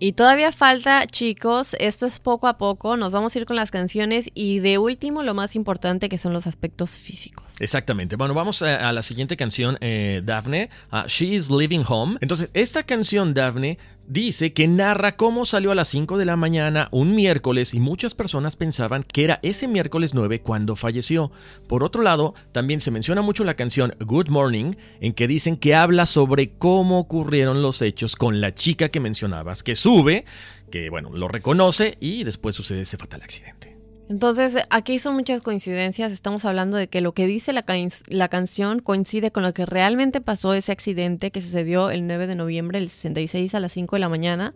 Y 0.00 0.12
todavía 0.12 0.50
falta, 0.50 1.06
chicos, 1.06 1.76
esto 1.78 2.06
es 2.06 2.18
poco 2.18 2.48
a 2.48 2.58
poco, 2.58 2.96
nos 2.96 3.12
vamos 3.12 3.34
a 3.34 3.38
ir 3.38 3.46
con 3.46 3.56
las 3.56 3.70
canciones 3.70 4.28
y 4.34 4.58
de 4.58 4.78
último 4.78 5.22
lo 5.22 5.34
más 5.34 5.54
importante 5.54 6.08
que 6.08 6.18
son 6.18 6.32
los 6.32 6.46
aspectos 6.46 6.90
físicos. 6.90 7.44
Exactamente. 7.60 8.16
Bueno, 8.16 8.34
vamos 8.34 8.62
a, 8.62 8.92
la 8.92 9.02
siguiente 9.02 9.36
canción, 9.36 9.78
eh, 9.80 10.20
Daphne. 10.24 10.68
a 10.90 11.06
She 11.06 11.34
is 11.34 11.50
Living 11.50 11.84
Home. 11.86 12.18
Entonces, 12.20 12.50
esta 12.54 12.82
canción, 12.82 13.34
Daphne, 13.34 13.78
dice 14.06 14.52
que 14.52 14.68
narra 14.68 15.16
cómo 15.16 15.46
salió 15.46 15.70
a 15.72 15.74
las 15.74 15.88
5 15.88 16.18
de 16.18 16.24
la 16.24 16.36
mañana 16.36 16.88
un 16.90 17.14
miércoles 17.14 17.74
y 17.74 17.80
muchas 17.80 18.14
personas 18.14 18.56
pensaban 18.56 19.02
que 19.02 19.24
era 19.24 19.40
ese 19.42 19.68
miércoles 19.68 20.14
9 20.14 20.40
cuando 20.40 20.76
falleció. 20.76 21.30
Por 21.68 21.84
otro 21.84 22.02
lado, 22.02 22.34
también 22.52 22.80
se 22.80 22.90
menciona 22.90 23.22
mucho 23.22 23.44
la 23.44 23.54
canción 23.54 23.94
Good 24.00 24.28
Morning, 24.28 24.74
en 25.00 25.12
que 25.12 25.28
dicen 25.28 25.56
que 25.56 25.74
habla 25.74 26.06
sobre 26.06 26.50
cómo 26.50 26.98
ocurrieron 26.98 27.62
los 27.62 27.82
hechos 27.82 28.16
con 28.16 28.40
la 28.40 28.54
chica 28.54 28.88
que 28.88 29.00
mencionabas, 29.00 29.62
que 29.62 29.76
sube, 29.76 30.24
que 30.70 30.90
bueno, 30.90 31.10
lo 31.12 31.28
reconoce 31.28 31.96
y 32.00 32.24
después 32.24 32.54
sucede 32.54 32.82
ese 32.82 32.96
fatal 32.96 33.22
accidente. 33.22 33.73
Entonces, 34.08 34.56
aquí 34.68 34.98
son 34.98 35.14
muchas 35.14 35.40
coincidencias. 35.40 36.12
Estamos 36.12 36.44
hablando 36.44 36.76
de 36.76 36.88
que 36.88 37.00
lo 37.00 37.12
que 37.12 37.26
dice 37.26 37.54
la, 37.54 37.62
can- 37.62 37.88
la 38.08 38.28
canción 38.28 38.80
coincide 38.80 39.30
con 39.30 39.42
lo 39.42 39.54
que 39.54 39.64
realmente 39.64 40.20
pasó 40.20 40.52
ese 40.52 40.72
accidente 40.72 41.30
que 41.30 41.40
sucedió 41.40 41.88
el 41.90 42.06
9 42.06 42.26
de 42.26 42.34
noviembre 42.34 42.80
del 42.80 42.90
66 42.90 43.54
a 43.54 43.60
las 43.60 43.72
5 43.72 43.96
de 43.96 44.00
la 44.00 44.10
mañana. 44.10 44.54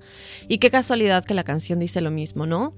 Y 0.49 0.59
qué 0.59 0.71
casualidad 0.71 1.25
que 1.25 1.33
la 1.33 1.45
canción 1.45 1.79
dice 1.79 2.03
lo 2.03 2.11
mismo, 2.11 2.45
¿no? 2.45 2.75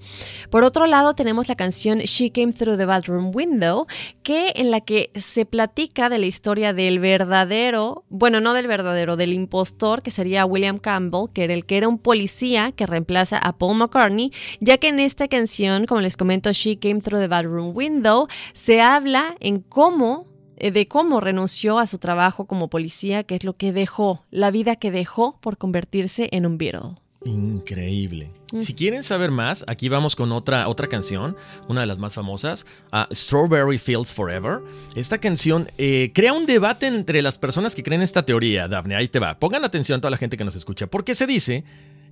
Por 0.48 0.62
otro 0.62 0.86
lado, 0.86 1.14
tenemos 1.14 1.48
la 1.48 1.56
canción 1.56 1.98
She 1.98 2.30
Came 2.30 2.52
Through 2.52 2.78
the 2.78 2.84
Bathroom 2.84 3.32
Window, 3.34 3.86
que 4.22 4.52
en 4.54 4.70
la 4.70 4.80
que 4.80 5.10
se 5.20 5.44
platica 5.46 6.08
de 6.08 6.18
la 6.18 6.26
historia 6.26 6.72
del 6.72 7.00
verdadero, 7.00 8.04
bueno, 8.10 8.40
no 8.40 8.54
del 8.54 8.68
verdadero, 8.68 9.16
del 9.16 9.32
impostor, 9.32 10.02
que 10.02 10.12
sería 10.12 10.44
William 10.46 10.78
Campbell, 10.78 11.26
que 11.34 11.42
era 11.44 11.54
el 11.54 11.64
que 11.66 11.78
era 11.78 11.88
un 11.88 11.98
policía 11.98 12.70
que 12.70 12.86
reemplaza 12.86 13.38
a 13.38 13.58
Paul 13.58 13.76
McCartney, 13.78 14.30
ya 14.60 14.78
que 14.78 14.86
en 14.88 15.00
esta 15.00 15.26
canción, 15.26 15.86
como 15.86 16.00
les 16.00 16.16
comento, 16.16 16.52
She 16.60 16.78
Came 16.78 17.00
Through 17.00 17.20
the 17.20 17.28
Bathroom 17.28 17.74
Window, 17.74 18.28
se 18.52 18.82
habla 18.82 19.36
en 19.40 19.60
cómo 19.60 20.26
eh, 20.56 20.70
de 20.70 20.86
cómo 20.88 21.20
renunció 21.20 21.78
a 21.78 21.86
su 21.86 21.98
trabajo 21.98 22.46
como 22.46 22.68
policía, 22.68 23.24
que 23.24 23.34
es 23.36 23.44
lo 23.44 23.56
que 23.56 23.72
dejó, 23.72 24.26
la 24.30 24.50
vida 24.50 24.76
que 24.76 24.90
dejó 24.90 25.38
por 25.40 25.56
convertirse 25.56 26.28
en 26.32 26.44
un 26.44 26.58
Beatle. 26.58 26.98
Increíble. 27.24 28.30
Mm. 28.52 28.60
Si 28.60 28.74
quieren 28.74 29.02
saber 29.02 29.30
más, 29.30 29.64
aquí 29.66 29.88
vamos 29.88 30.16
con 30.16 30.32
otra, 30.32 30.68
otra 30.68 30.88
canción, 30.88 31.34
una 31.68 31.80
de 31.80 31.86
las 31.86 31.98
más 31.98 32.14
famosas, 32.14 32.66
ah, 32.92 33.08
Strawberry 33.10 33.78
Fields 33.78 34.12
Forever. 34.14 34.60
Esta 34.94 35.18
canción 35.18 35.70
eh, 35.78 36.12
crea 36.14 36.34
un 36.34 36.44
debate 36.44 36.86
entre 36.86 37.22
las 37.22 37.38
personas 37.38 37.74
que 37.74 37.82
creen 37.82 38.02
esta 38.02 38.24
teoría, 38.24 38.68
Daphne. 38.68 38.96
Ahí 38.96 39.08
te 39.08 39.18
va. 39.18 39.38
Pongan 39.38 39.64
atención 39.64 40.00
toda 40.00 40.10
la 40.10 40.18
gente 40.18 40.36
que 40.36 40.44
nos 40.44 40.56
escucha, 40.56 40.86
porque 40.88 41.14
se 41.14 41.26
dice 41.26 41.64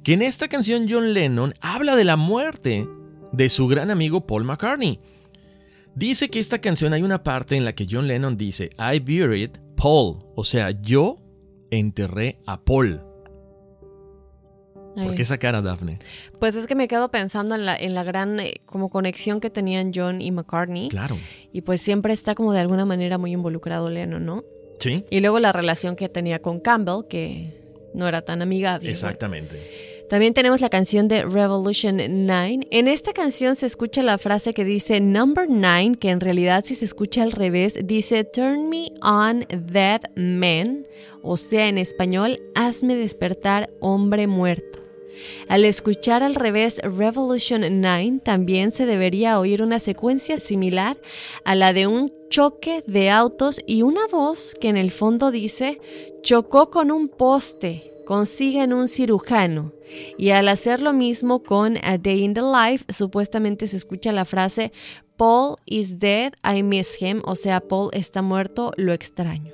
que 0.02 0.14
en 0.14 0.22
esta 0.22 0.48
canción 0.48 0.86
John 0.88 1.12
Lennon 1.12 1.52
habla 1.60 1.96
de 1.96 2.04
la 2.04 2.16
muerte 2.16 2.86
de 3.32 3.48
su 3.48 3.66
gran 3.68 3.90
amigo 3.90 4.26
Paul 4.26 4.44
McCartney. 4.44 5.00
Dice 5.94 6.28
que 6.28 6.38
esta 6.38 6.60
canción 6.60 6.92
hay 6.92 7.02
una 7.02 7.22
parte 7.22 7.56
en 7.56 7.64
la 7.64 7.74
que 7.74 7.86
John 7.90 8.06
Lennon 8.06 8.36
dice, 8.36 8.70
I 8.78 9.00
buried 9.00 9.50
Paul, 9.76 10.18
o 10.36 10.44
sea, 10.44 10.70
yo 10.70 11.18
enterré 11.70 12.38
a 12.46 12.60
Paul. 12.60 13.00
¿Por 14.94 15.14
qué 15.14 15.22
esa 15.22 15.38
cara, 15.38 15.62
Daphne? 15.62 15.98
Pues 16.40 16.56
es 16.56 16.66
que 16.66 16.74
me 16.74 16.88
quedo 16.88 17.10
pensando 17.10 17.54
en 17.54 17.64
la, 17.64 17.76
en 17.76 17.94
la 17.94 18.02
gran 18.02 18.40
eh, 18.40 18.60
como 18.66 18.90
conexión 18.90 19.40
que 19.40 19.50
tenían 19.50 19.92
John 19.94 20.20
y 20.20 20.30
McCartney. 20.32 20.88
Claro. 20.88 21.16
Y 21.52 21.60
pues 21.60 21.80
siempre 21.80 22.12
está 22.12 22.34
como 22.34 22.52
de 22.52 22.60
alguna 22.60 22.84
manera 22.84 23.18
muy 23.18 23.32
involucrado 23.32 23.90
Lennon, 23.90 24.24
¿no? 24.24 24.44
Sí. 24.80 25.04
Y 25.10 25.20
luego 25.20 25.38
la 25.38 25.52
relación 25.52 25.94
que 25.94 26.08
tenía 26.08 26.40
con 26.40 26.60
Campbell, 26.60 27.06
que 27.08 27.52
no 27.94 28.08
era 28.08 28.22
tan 28.22 28.42
amigable. 28.42 28.90
¿no? 28.90 28.96
También 30.08 30.32
tenemos 30.32 30.62
la 30.62 30.70
canción 30.70 31.06
de 31.06 31.22
Revolution 31.22 31.98
9. 31.98 32.68
En 32.70 32.88
esta 32.88 33.12
canción 33.12 33.56
se 33.56 33.66
escucha 33.66 34.02
la 34.02 34.16
frase 34.16 34.54
que 34.54 34.64
dice 34.64 35.00
Number 35.00 35.46
9, 35.50 35.96
que 36.00 36.08
en 36.08 36.20
realidad 36.20 36.64
si 36.64 36.74
se 36.76 36.86
escucha 36.86 37.22
al 37.22 37.32
revés, 37.32 37.78
dice 37.84 38.24
Turn 38.24 38.70
me 38.70 38.90
on 39.02 39.44
dead 39.50 40.00
man, 40.16 40.86
o 41.22 41.36
sea, 41.36 41.68
en 41.68 41.76
español, 41.76 42.40
hazme 42.54 42.96
despertar 42.96 43.68
hombre 43.80 44.26
muerto. 44.26 44.78
Al 45.48 45.66
escuchar 45.66 46.22
al 46.22 46.34
revés 46.34 46.80
Revolution 46.82 47.80
9, 47.80 48.20
también 48.24 48.70
se 48.70 48.86
debería 48.86 49.38
oír 49.38 49.62
una 49.62 49.78
secuencia 49.78 50.38
similar 50.38 50.96
a 51.44 51.54
la 51.54 51.74
de 51.74 51.86
un 51.86 52.12
choque 52.30 52.82
de 52.86 53.10
autos 53.10 53.60
y 53.66 53.82
una 53.82 54.06
voz 54.06 54.54
que 54.58 54.68
en 54.68 54.76
el 54.78 54.90
fondo 54.90 55.30
dice 55.30 55.80
chocó 56.22 56.70
con 56.70 56.90
un 56.90 57.08
poste, 57.08 57.92
consiguen 58.08 58.72
un 58.72 58.88
cirujano. 58.88 59.70
Y 60.16 60.30
al 60.30 60.48
hacer 60.48 60.80
lo 60.80 60.94
mismo 60.94 61.42
con 61.42 61.76
A 61.84 61.98
Day 61.98 62.24
in 62.24 62.32
the 62.32 62.40
Life, 62.40 62.86
supuestamente 62.90 63.66
se 63.66 63.76
escucha 63.76 64.12
la 64.12 64.24
frase 64.24 64.72
Paul 65.18 65.56
is 65.66 65.98
dead, 65.98 66.32
I 66.42 66.62
miss 66.62 66.96
him, 67.02 67.20
o 67.26 67.36
sea, 67.36 67.60
Paul 67.60 67.90
está 67.92 68.22
muerto, 68.22 68.72
lo 68.78 68.94
extraño. 68.94 69.52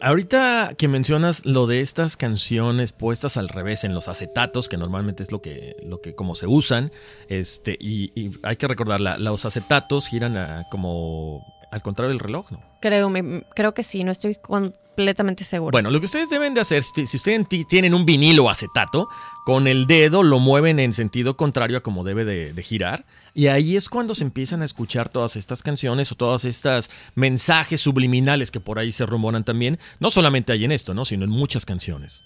Ahorita 0.00 0.74
que 0.76 0.86
mencionas 0.86 1.46
lo 1.46 1.66
de 1.66 1.80
estas 1.80 2.16
canciones 2.16 2.92
puestas 2.92 3.36
al 3.38 3.48
revés 3.48 3.84
en 3.84 3.94
los 3.94 4.06
acetatos, 4.06 4.68
que 4.68 4.76
normalmente 4.76 5.22
es 5.22 5.32
lo 5.32 5.40
que, 5.40 5.74
lo 5.82 6.00
que 6.02 6.14
como 6.14 6.34
se 6.34 6.46
usan, 6.46 6.92
este, 7.28 7.76
y, 7.80 8.12
y 8.14 8.32
hay 8.42 8.56
que 8.56 8.68
recordar, 8.68 9.00
la- 9.00 9.16
los 9.18 9.46
acetatos 9.46 10.06
giran 10.08 10.36
a- 10.36 10.66
como 10.70 11.53
al 11.74 11.82
contrario 11.82 12.10
del 12.10 12.20
reloj, 12.20 12.50
¿no? 12.52 12.60
Creo, 12.80 13.10
me- 13.10 13.42
creo 13.54 13.74
que 13.74 13.82
sí, 13.82 14.04
no 14.04 14.12
estoy 14.12 14.36
completamente 14.36 15.42
segura. 15.44 15.72
Bueno, 15.72 15.90
lo 15.90 15.98
que 15.98 16.06
ustedes 16.06 16.30
deben 16.30 16.54
de 16.54 16.60
hacer, 16.60 16.82
si 16.84 17.06
si 17.06 17.16
ustedes 17.16 17.48
ti- 17.48 17.64
tienen 17.64 17.94
un 17.94 18.06
vinilo 18.06 18.48
acetato, 18.48 19.08
con 19.44 19.66
el 19.66 19.86
dedo 19.86 20.22
lo 20.22 20.38
mueven 20.38 20.78
en 20.78 20.92
sentido 20.92 21.36
contrario 21.36 21.78
a 21.78 21.80
como 21.82 22.04
debe 22.04 22.24
de, 22.24 22.52
de 22.52 22.62
girar. 22.62 23.04
Y 23.34 23.48
ahí 23.48 23.76
es 23.76 23.88
cuando 23.88 24.14
se 24.14 24.22
empiezan 24.22 24.62
a 24.62 24.64
escuchar 24.64 25.08
todas 25.08 25.34
estas 25.34 25.62
canciones 25.64 26.12
o 26.12 26.14
todas 26.14 26.44
estas 26.44 26.88
mensajes 27.16 27.80
subliminales 27.80 28.52
que 28.52 28.60
por 28.60 28.78
ahí 28.78 28.92
se 28.92 29.04
rumoran 29.04 29.42
también. 29.42 29.80
No 29.98 30.10
solamente 30.10 30.52
hay 30.52 30.64
en 30.64 30.70
esto, 30.72 30.94
¿no? 30.94 31.04
Sino 31.04 31.24
en 31.24 31.30
muchas 31.30 31.66
canciones. 31.66 32.22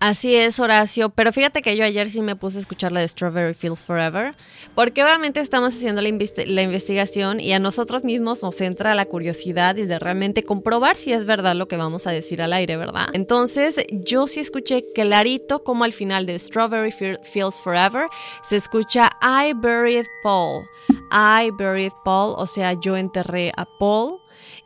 Así 0.00 0.34
es, 0.34 0.58
Horacio. 0.58 1.10
Pero 1.10 1.32
fíjate 1.32 1.62
que 1.62 1.76
yo 1.76 1.84
ayer 1.84 2.10
sí 2.10 2.20
me 2.20 2.36
puse 2.36 2.58
a 2.58 2.60
escuchar 2.60 2.92
la 2.92 3.00
de 3.00 3.08
Strawberry 3.08 3.54
Fields 3.54 3.80
Forever, 3.84 4.34
porque 4.74 5.02
obviamente 5.02 5.40
estamos 5.40 5.74
haciendo 5.74 6.02
la, 6.02 6.08
investi- 6.08 6.46
la 6.46 6.62
investigación 6.62 7.40
y 7.40 7.52
a 7.52 7.58
nosotros 7.58 8.04
mismos 8.04 8.42
nos 8.42 8.60
entra 8.60 8.94
la 8.94 9.06
curiosidad 9.06 9.76
y 9.76 9.86
de 9.86 9.98
realmente 9.98 10.42
comprobar 10.42 10.96
si 10.96 11.12
es 11.12 11.24
verdad 11.24 11.54
lo 11.54 11.68
que 11.68 11.76
vamos 11.76 12.06
a 12.06 12.10
decir 12.10 12.42
al 12.42 12.52
aire, 12.52 12.76
¿verdad? 12.76 13.06
Entonces, 13.12 13.76
yo 13.90 14.26
sí 14.26 14.40
escuché 14.40 14.82
clarito 14.94 15.62
como 15.64 15.84
al 15.84 15.92
final 15.92 16.26
de 16.26 16.38
Strawberry 16.38 16.90
Fiel- 16.92 17.20
Fields 17.22 17.60
Forever 17.60 18.08
se 18.42 18.56
escucha 18.56 19.10
I 19.22 19.52
buried 19.54 20.06
Paul. 20.22 20.64
I 21.12 21.50
buried 21.50 21.92
Paul, 22.04 22.34
o 22.36 22.46
sea, 22.46 22.72
yo 22.80 22.96
enterré 22.96 23.52
a 23.56 23.64
Paul 23.78 24.18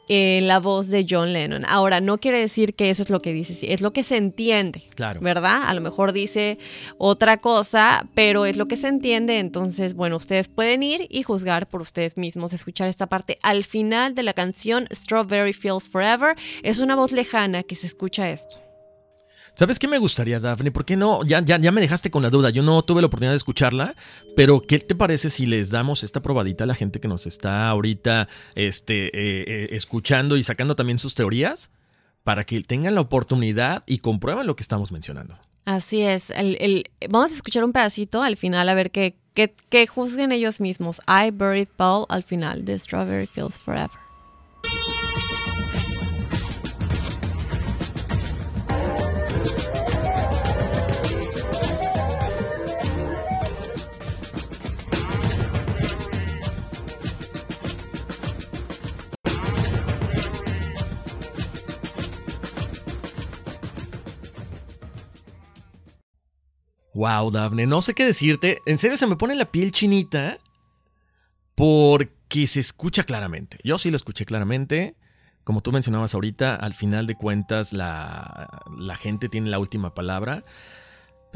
en 0.09 0.47
la 0.47 0.61
voz 0.61 0.89
de 0.89 1.07
John 1.09 1.33
Lennon. 1.33 1.65
Ahora, 1.67 2.01
no 2.01 2.19
quiere 2.19 2.39
decir 2.39 2.75
que 2.75 2.91
eso 2.91 3.03
es 3.03 3.11
lo 3.11 3.23
que 3.23 3.33
dice, 3.33 3.55
sí, 3.55 3.67
es 3.69 3.81
lo 3.81 3.93
que 3.93 4.05
se 4.05 4.17
entiende. 4.17 4.83
Claro. 4.95 5.21
¿Verdad? 5.21 5.63
A 5.67 5.75
lo 5.75 5.81
mejor 5.81 6.13
dice 6.13 6.59
otra 6.99 7.39
cosa, 7.39 8.07
pero 8.15 8.47
es 8.47 8.57
lo 8.57 8.69
que 8.69 8.77
se 8.77 8.89
entiende. 8.89 9.39
Entonces, 9.39 9.95
bueno, 9.95 10.17
ustedes 10.17 10.49
pueden 10.49 10.83
ir 10.83 11.07
y 11.09 11.23
juzgar 11.23 11.69
por 11.69 11.81
ustedes 11.81 12.17
mismos, 12.17 12.53
escuchar 12.53 12.89
esta 12.89 13.07
parte 13.07 13.39
al 13.43 13.65
final 13.65 14.15
de 14.15 14.23
la 14.23 14.33
canción 14.33 14.89
Strawberry 14.93 15.53
Fields 15.53 15.89
Forever. 15.89 16.37
Es 16.63 16.79
una 16.79 16.97
voz 16.97 17.13
lejana 17.13 17.63
que 17.63 17.75
se 17.75 17.87
escucha 17.87 18.31
esto. 18.31 18.66
¿Sabes 19.59 19.79
qué 19.79 19.89
me 19.89 19.97
gustaría, 19.97 20.39
Daphne? 20.39 20.71
¿Por 20.71 20.85
qué 20.85 20.97
no? 20.97 21.25
Ya, 21.25 21.41
ya, 21.43 21.59
ya 21.59 21.73
me 21.73 21.81
dejaste 21.81 22.11
con 22.11 22.23
la 22.23 22.29
duda. 22.29 22.51
Yo 22.51 22.63
no 22.63 22.83
tuve 22.83 23.01
la 23.01 23.07
oportunidad 23.07 23.33
de 23.33 23.39
escucharla, 23.39 23.95
pero 24.37 24.61
¿qué 24.61 24.79
te 24.79 24.95
parece 24.95 25.31
si 25.31 25.47
les 25.47 25.71
damos 25.71 26.05
esta 26.05 26.21
probadita 26.21 26.65
a 26.65 26.67
la 26.67 26.75
gente 26.75 27.01
que 27.01 27.09
nos 27.09 27.27
está 27.27 27.67
ahorita 27.71 28.29
este, 28.55 29.07
eh, 29.07 29.45
eh, 29.47 29.69
escuchando 29.73 30.37
y 30.37 30.43
sacando 30.45 30.77
también 30.77 30.99
sus 30.99 31.15
teorías? 31.15 31.71
Para 32.23 32.45
que 32.45 32.61
tengan 32.61 32.95
la 32.97 33.01
oportunidad 33.01 33.83
y 33.87 33.99
comprueben 33.99 34.47
lo 34.47 34.57
que 34.57 34.63
estamos 34.63 34.93
mencionando. 34.93 35.39
Así 35.65 36.03
es. 36.03 36.31
El- 36.31 36.59
el- 36.61 36.85
vamos 37.09 37.31
a 37.33 37.35
escuchar 37.37 37.65
un 37.65 37.73
pedacito 37.73 38.23
al 38.23 38.37
final 38.37 38.69
a 38.69 38.75
ver 38.75 38.91
qué, 38.91 39.17
qué, 39.33 39.55
qué 39.71 39.87
juzguen 39.87 40.33
ellos 40.33 40.61
mismos. 40.61 41.01
I 41.09 41.31
buried 41.31 41.69
Paul 41.77 42.05
al 42.11 42.23
final 42.25 42.65
de 42.67 42.79
Strawberry 42.79 43.27
Fields 43.27 43.59
Forever. 43.59 43.91
Wow, 66.97 67.31
Daphne, 67.31 67.67
no 67.67 67.83
sé 67.83 67.93
qué 67.93 68.07
decirte. 68.07 68.63
En 68.65 68.79
serio 68.79 68.97
se 68.97 69.07
me 69.07 69.17
pone 69.17 69.35
la 69.35 69.53
piel 69.53 69.71
chinita 69.71 70.39
porque 71.55 72.47
se 72.47 72.61
escucha 72.61 73.05
claramente. 73.05 73.59
Yo 73.65 73.79
sí 73.79 73.91
lo 73.91 73.97
escuché 73.97 74.25
claramente. 74.25 74.95
Como 75.45 75.61
tú 75.61 75.73
mencionabas 75.73 76.15
ahorita, 76.15 76.57
al 76.57 76.73
final 76.73 77.07
de 77.07 77.15
cuentas 77.15 77.75
la, 77.75 78.63
la 78.79 78.97
gente 78.97 79.29
tiene 79.29 79.51
la 79.51 79.59
última 79.59 79.93
palabra. 79.93 80.45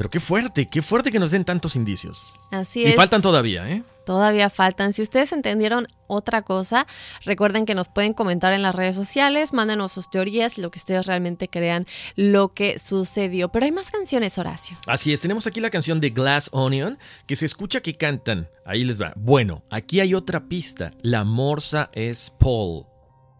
Pero 0.01 0.09
qué 0.09 0.19
fuerte, 0.19 0.67
qué 0.67 0.81
fuerte 0.81 1.11
que 1.11 1.19
nos 1.19 1.29
den 1.29 1.45
tantos 1.45 1.75
indicios. 1.75 2.41
Así 2.49 2.79
y 2.79 2.85
es. 2.85 2.95
faltan 2.95 3.21
todavía, 3.21 3.69
¿eh? 3.69 3.83
Todavía 4.03 4.49
faltan. 4.49 4.93
Si 4.93 5.03
ustedes 5.03 5.31
entendieron 5.31 5.87
otra 6.07 6.41
cosa, 6.41 6.87
recuerden 7.23 7.67
que 7.67 7.75
nos 7.75 7.87
pueden 7.87 8.13
comentar 8.13 8.51
en 8.51 8.63
las 8.63 8.73
redes 8.73 8.95
sociales, 8.95 9.53
mándenos 9.53 9.91
sus 9.91 10.09
teorías, 10.09 10.57
lo 10.57 10.71
que 10.71 10.79
ustedes 10.79 11.05
realmente 11.05 11.49
crean, 11.49 11.85
lo 12.15 12.51
que 12.55 12.79
sucedió. 12.79 13.49
Pero 13.49 13.65
hay 13.65 13.71
más 13.71 13.91
canciones, 13.91 14.39
Horacio. 14.39 14.75
Así 14.87 15.13
es, 15.13 15.21
tenemos 15.21 15.45
aquí 15.45 15.61
la 15.61 15.69
canción 15.69 15.99
de 15.99 16.09
Glass 16.09 16.49
Onion, 16.51 16.97
que 17.27 17.35
se 17.35 17.45
escucha 17.45 17.81
que 17.81 17.93
cantan. 17.93 18.49
Ahí 18.65 18.83
les 18.83 18.99
va. 18.99 19.13
Bueno, 19.17 19.61
aquí 19.69 19.99
hay 19.99 20.15
otra 20.15 20.47
pista. 20.47 20.93
La 21.03 21.23
morsa 21.25 21.91
es 21.93 22.33
Paul. 22.39 22.87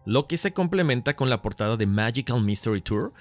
Lo 0.04 0.28
que 0.28 0.36
se 0.36 0.52
complementa 0.52 1.14
con 1.14 1.28
la 1.28 1.42
portada 1.42 1.76
de 1.76 1.86
Magical 1.86 2.40
Mystery 2.40 2.80
Tour. 2.80 3.12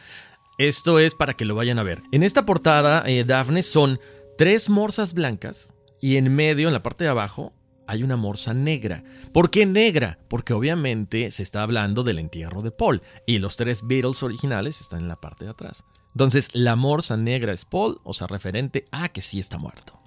Esto 0.62 1.00
es 1.00 1.16
para 1.16 1.34
que 1.34 1.44
lo 1.44 1.56
vayan 1.56 1.80
a 1.80 1.84
ver. 1.84 2.04
En 2.12 2.22
esta 2.22 2.46
portada, 2.46 3.02
eh, 3.08 3.24
Daphne, 3.24 3.64
son 3.64 4.00
tres 4.38 4.70
morsas 4.70 5.16
blancas 5.16 5.74
y 6.00 6.18
en 6.18 6.36
medio, 6.36 6.68
en 6.68 6.74
la 6.76 6.84
parte 6.84 7.04
de 7.04 7.10
abajo, 7.10 7.52
hay 7.88 8.04
una 8.04 8.16
morsa 8.16 8.54
negra. 8.54 9.04
¿Por 9.34 9.50
qué 9.50 9.66
negra? 9.66 10.20
Porque 10.28 10.54
obviamente 10.54 11.32
se 11.32 11.42
está 11.42 11.64
hablando 11.64 12.04
del 12.04 12.20
entierro 12.20 12.62
de 12.62 12.70
Paul 12.70 13.02
y 13.26 13.40
los 13.40 13.58
tres 13.58 13.88
Beatles 13.88 14.22
originales 14.22 14.82
están 14.82 15.00
en 15.00 15.08
la 15.08 15.20
parte 15.20 15.46
de 15.46 15.52
atrás. 15.52 15.84
Entonces, 16.14 16.50
la 16.54 16.76
morsa 16.76 17.18
negra 17.18 17.54
es 17.54 17.66
Paul, 17.66 18.00
o 18.04 18.14
sea, 18.14 18.28
referente 18.28 18.86
a 18.92 19.10
que 19.10 19.22
sí 19.22 19.40
está 19.40 19.58
muerto. 19.58 20.00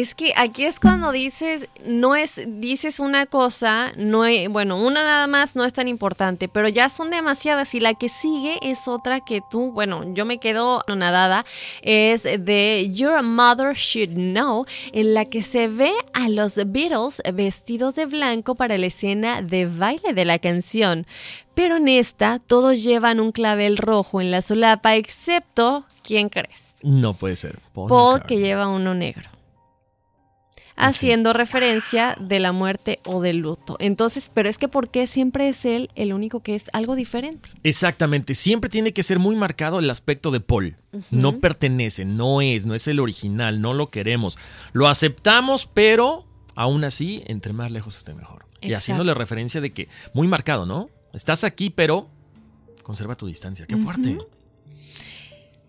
Es 0.00 0.16
que 0.16 0.32
aquí 0.36 0.64
es 0.64 0.80
cuando 0.80 1.12
dices, 1.12 1.68
no 1.86 2.16
es, 2.16 2.40
dices 2.58 2.98
una 2.98 3.26
cosa, 3.26 3.92
no 3.96 4.22
hay- 4.22 4.48
bueno, 4.48 4.76
una 4.76 5.04
nada 5.04 5.28
más 5.28 5.54
no 5.54 5.64
es 5.64 5.72
tan 5.72 5.86
importante, 5.86 6.48
pero 6.48 6.68
ya 6.68 6.88
son 6.88 7.10
demasiadas 7.10 7.74
y 7.76 7.80
la 7.80 7.94
que 7.94 8.08
sigue 8.08 8.58
es 8.62 8.88
otra 8.88 9.20
que 9.20 9.40
tú, 9.52 9.70
bueno, 9.70 10.02
yo 10.14 10.24
me 10.24 10.38
quedo 10.38 10.82
nadada, 10.88 11.44
es 11.82 12.24
de 12.24 12.90
Your 12.92 13.22
Mother 13.22 13.74
Should 13.76 14.14
Know, 14.14 14.66
en 14.92 15.14
la 15.14 15.26
que 15.26 15.42
se 15.42 15.68
ve 15.68 15.92
a 16.12 16.28
los 16.28 16.56
Beatles 16.66 17.22
vestidos 17.32 17.94
de 17.94 18.06
blanco 18.06 18.56
para 18.56 18.76
la 18.78 18.86
escena 18.86 19.42
de 19.42 19.66
baile 19.66 20.12
de 20.12 20.24
la 20.24 20.40
canción. 20.40 21.06
Pero 21.54 21.76
en 21.76 21.86
esta 21.86 22.40
todos 22.40 22.82
llevan 22.82 23.20
un 23.20 23.30
clavel 23.30 23.76
rojo 23.76 24.20
en 24.20 24.32
la 24.32 24.42
solapa, 24.42 24.96
excepto, 24.96 25.84
¿quién 26.02 26.30
crees? 26.30 26.74
No 26.82 27.14
puede 27.14 27.36
ser. 27.36 27.60
Paul 27.72 27.88
Paul 27.88 28.22
que 28.24 28.38
lleva 28.38 28.66
uno 28.66 28.92
negro. 28.92 29.30
Haciendo 30.76 31.32
referencia 31.32 32.16
de 32.20 32.40
la 32.40 32.52
muerte 32.52 33.00
o 33.04 33.20
del 33.20 33.38
luto. 33.38 33.76
Entonces, 33.78 34.30
pero 34.32 34.48
es 34.48 34.58
que 34.58 34.68
¿por 34.68 34.90
qué 34.90 35.06
siempre 35.06 35.48
es 35.48 35.64
él 35.64 35.90
el 35.94 36.12
único 36.12 36.40
que 36.40 36.54
es 36.54 36.64
algo 36.72 36.96
diferente? 36.96 37.48
Exactamente, 37.62 38.34
siempre 38.34 38.70
tiene 38.70 38.92
que 38.92 39.02
ser 39.02 39.18
muy 39.18 39.36
marcado 39.36 39.78
el 39.78 39.88
aspecto 39.88 40.30
de 40.30 40.40
Paul. 40.40 40.76
No 41.10 41.38
pertenece, 41.40 42.04
no 42.04 42.40
es, 42.40 42.66
no 42.66 42.74
es 42.74 42.88
el 42.88 43.00
original, 43.00 43.60
no 43.60 43.74
lo 43.74 43.90
queremos. 43.90 44.36
Lo 44.72 44.88
aceptamos, 44.88 45.68
pero 45.72 46.26
aún 46.54 46.84
así, 46.84 47.22
entre 47.26 47.52
más 47.52 47.70
lejos 47.70 47.96
esté 47.96 48.14
mejor. 48.14 48.44
Y 48.60 48.72
haciéndole 48.72 49.14
referencia 49.14 49.60
de 49.60 49.72
que, 49.72 49.88
muy 50.14 50.26
marcado, 50.26 50.66
¿no? 50.66 50.88
Estás 51.12 51.44
aquí, 51.44 51.70
pero 51.70 52.08
conserva 52.82 53.16
tu 53.16 53.26
distancia. 53.26 53.66
Qué 53.66 53.76
fuerte. 53.76 54.18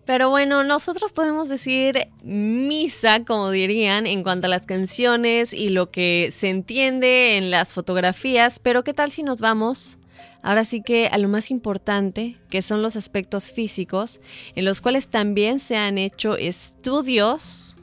Pero 0.06 0.30
bueno, 0.30 0.62
nosotros 0.62 1.12
podemos 1.12 1.48
decir 1.48 2.08
misa, 2.22 3.24
como 3.24 3.50
dirían, 3.50 4.06
en 4.06 4.22
cuanto 4.22 4.46
a 4.46 4.50
las 4.50 4.64
canciones 4.64 5.52
y 5.52 5.68
lo 5.68 5.90
que 5.90 6.28
se 6.30 6.48
entiende 6.48 7.36
en 7.36 7.50
las 7.50 7.72
fotografías, 7.72 8.60
pero 8.60 8.84
¿qué 8.84 8.94
tal 8.94 9.10
si 9.10 9.24
nos 9.24 9.40
vamos? 9.40 9.98
Ahora 10.42 10.64
sí 10.64 10.80
que 10.80 11.08
a 11.08 11.18
lo 11.18 11.28
más 11.28 11.50
importante, 11.50 12.36
que 12.50 12.62
son 12.62 12.82
los 12.82 12.94
aspectos 12.94 13.50
físicos, 13.50 14.20
en 14.54 14.64
los 14.64 14.80
cuales 14.80 15.08
también 15.08 15.58
se 15.58 15.76
han 15.76 15.98
hecho 15.98 16.36
estudios 16.36 17.75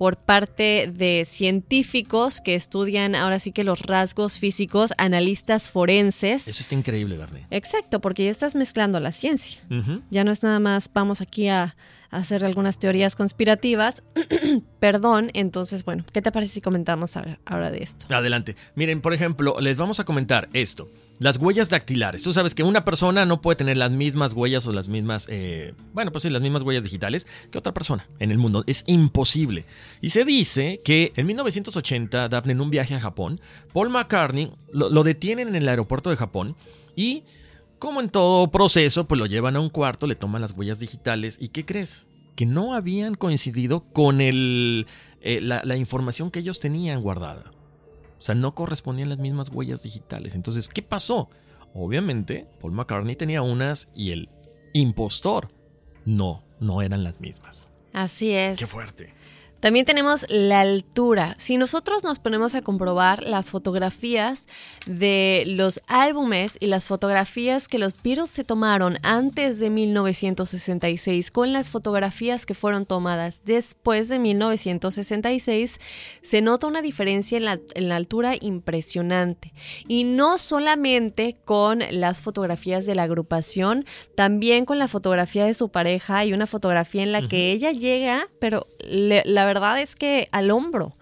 por 0.00 0.16
parte 0.16 0.90
de 0.90 1.26
científicos 1.26 2.40
que 2.40 2.54
estudian 2.54 3.14
ahora 3.14 3.38
sí 3.38 3.52
que 3.52 3.64
los 3.64 3.82
rasgos 3.82 4.38
físicos, 4.38 4.94
analistas 4.96 5.68
forenses. 5.68 6.48
Eso 6.48 6.62
está 6.62 6.74
increíble, 6.74 7.18
Daphne. 7.18 7.46
Exacto, 7.50 8.00
porque 8.00 8.24
ya 8.24 8.30
estás 8.30 8.54
mezclando 8.54 8.98
la 8.98 9.12
ciencia. 9.12 9.60
Ya 10.08 10.24
no 10.24 10.32
es 10.32 10.42
nada 10.42 10.58
más 10.58 10.88
vamos 10.94 11.20
aquí 11.20 11.48
a, 11.48 11.76
a 12.10 12.16
hacer 12.16 12.46
algunas 12.46 12.78
teorías 12.78 13.14
conspirativas. 13.14 14.02
Perdón, 14.80 15.32
entonces, 15.34 15.84
bueno, 15.84 16.06
¿qué 16.10 16.22
te 16.22 16.32
parece 16.32 16.54
si 16.54 16.60
comentamos 16.62 17.18
ahora, 17.18 17.38
ahora 17.44 17.70
de 17.70 17.82
esto? 17.82 18.06
Adelante. 18.08 18.56
Miren, 18.76 19.02
por 19.02 19.12
ejemplo, 19.12 19.60
les 19.60 19.76
vamos 19.76 20.00
a 20.00 20.04
comentar 20.04 20.48
esto. 20.54 20.88
Las 21.20 21.36
huellas 21.36 21.68
dactilares. 21.68 22.22
Tú 22.22 22.32
sabes 22.32 22.54
que 22.54 22.62
una 22.62 22.82
persona 22.82 23.26
no 23.26 23.42
puede 23.42 23.56
tener 23.56 23.76
las 23.76 23.90
mismas 23.90 24.32
huellas 24.32 24.66
o 24.66 24.72
las 24.72 24.88
mismas, 24.88 25.26
eh, 25.28 25.74
bueno, 25.92 26.12
pues 26.12 26.22
sí, 26.22 26.30
las 26.30 26.40
mismas 26.40 26.62
huellas 26.62 26.82
digitales 26.82 27.26
que 27.50 27.58
otra 27.58 27.74
persona 27.74 28.08
en 28.20 28.30
el 28.30 28.38
mundo. 28.38 28.64
Es 28.66 28.84
imposible. 28.86 29.66
Y 30.00 30.10
se 30.10 30.24
dice 30.24 30.80
que 30.82 31.12
en 31.16 31.26
1980, 31.26 32.30
Daphne, 32.30 32.52
en 32.52 32.62
un 32.62 32.70
viaje 32.70 32.94
a 32.94 33.00
Japón, 33.00 33.38
Paul 33.74 33.90
McCartney 33.90 34.50
lo, 34.72 35.02
detienen 35.04 35.48
en 35.48 35.56
el 35.56 35.68
aeropuerto 35.68 36.08
de 36.08 36.16
Japón 36.16 36.56
y 36.96 37.24
Como 37.78 38.00
en 38.00 38.08
todo 38.08 38.50
proceso, 38.50 39.06
pues 39.06 39.18
lo 39.18 39.26
llevan 39.26 39.56
a 39.56 39.60
un 39.60 39.68
cuarto, 39.68 40.06
le 40.06 40.14
toman 40.14 40.40
las 40.40 40.52
huellas 40.52 40.78
digitales 40.78 41.36
y 41.38 41.48
¿qué 41.48 41.66
crees? 41.66 42.08
Que 42.34 42.46
no 42.46 42.74
habían 42.74 43.14
coincidido 43.14 43.84
con 43.92 44.22
el, 44.22 44.86
eh, 45.20 45.40
la 45.42 45.76
información 45.76 46.30
que 46.30 46.40
ellos 46.40 46.60
tenían 46.60 47.02
guardada. 47.02 47.52
O 48.20 48.22
sea, 48.22 48.34
no 48.34 48.54
correspondían 48.54 49.08
las 49.08 49.18
mismas 49.18 49.48
huellas 49.48 49.82
digitales. 49.82 50.34
Entonces, 50.34 50.68
¿qué 50.68 50.82
pasó? 50.82 51.30
Obviamente, 51.72 52.46
Paul 52.60 52.72
McCartney 52.72 53.16
tenía 53.16 53.40
unas 53.40 53.88
y 53.94 54.10
el 54.10 54.28
impostor 54.74 55.48
no, 56.04 56.44
no 56.60 56.82
eran 56.82 57.02
las 57.02 57.18
mismas. 57.20 57.72
Así 57.94 58.32
es. 58.32 58.58
Qué 58.58 58.66
fuerte. 58.66 59.14
También 59.60 59.84
tenemos 59.86 60.24
la 60.28 60.60
altura. 60.60 61.36
Si 61.38 61.56
nosotros 61.58 62.02
nos 62.02 62.18
ponemos 62.18 62.54
a 62.54 62.62
comprobar 62.62 63.22
las 63.22 63.46
fotografías 63.46 64.46
de 64.86 65.44
los 65.46 65.80
álbumes 65.86 66.56
y 66.60 66.66
las 66.66 66.84
fotografías 66.86 67.68
que 67.68 67.78
los 67.78 67.94
Beatles 68.02 68.30
se 68.30 68.42
tomaron 68.44 68.98
antes 69.02 69.58
de 69.60 69.70
1966 69.70 71.30
con 71.30 71.52
las 71.52 71.68
fotografías 71.68 72.46
que 72.46 72.54
fueron 72.54 72.86
tomadas 72.86 73.42
después 73.44 74.08
de 74.08 74.18
1966, 74.18 75.78
se 76.22 76.40
nota 76.42 76.66
una 76.66 76.82
diferencia 76.82 77.36
en 77.38 77.44
la, 77.44 77.60
en 77.74 77.88
la 77.88 77.96
altura 77.96 78.34
impresionante. 78.40 79.52
Y 79.86 80.04
no 80.04 80.38
solamente 80.38 81.36
con 81.44 81.80
las 81.90 82.20
fotografías 82.20 82.86
de 82.86 82.94
la 82.94 83.04
agrupación, 83.04 83.84
también 84.16 84.64
con 84.64 84.78
la 84.78 84.88
fotografía 84.88 85.44
de 85.44 85.54
su 85.54 85.68
pareja. 85.70 86.18
Hay 86.18 86.32
una 86.32 86.46
fotografía 86.46 87.02
en 87.02 87.12
la 87.12 87.28
que 87.28 87.52
ella 87.52 87.72
llega, 87.72 88.28
pero 88.40 88.66
le- 88.80 89.22
la 89.26 89.44
verdad 89.50 89.80
es 89.80 89.96
que 89.96 90.28
al 90.32 90.50
hombro. 90.50 90.96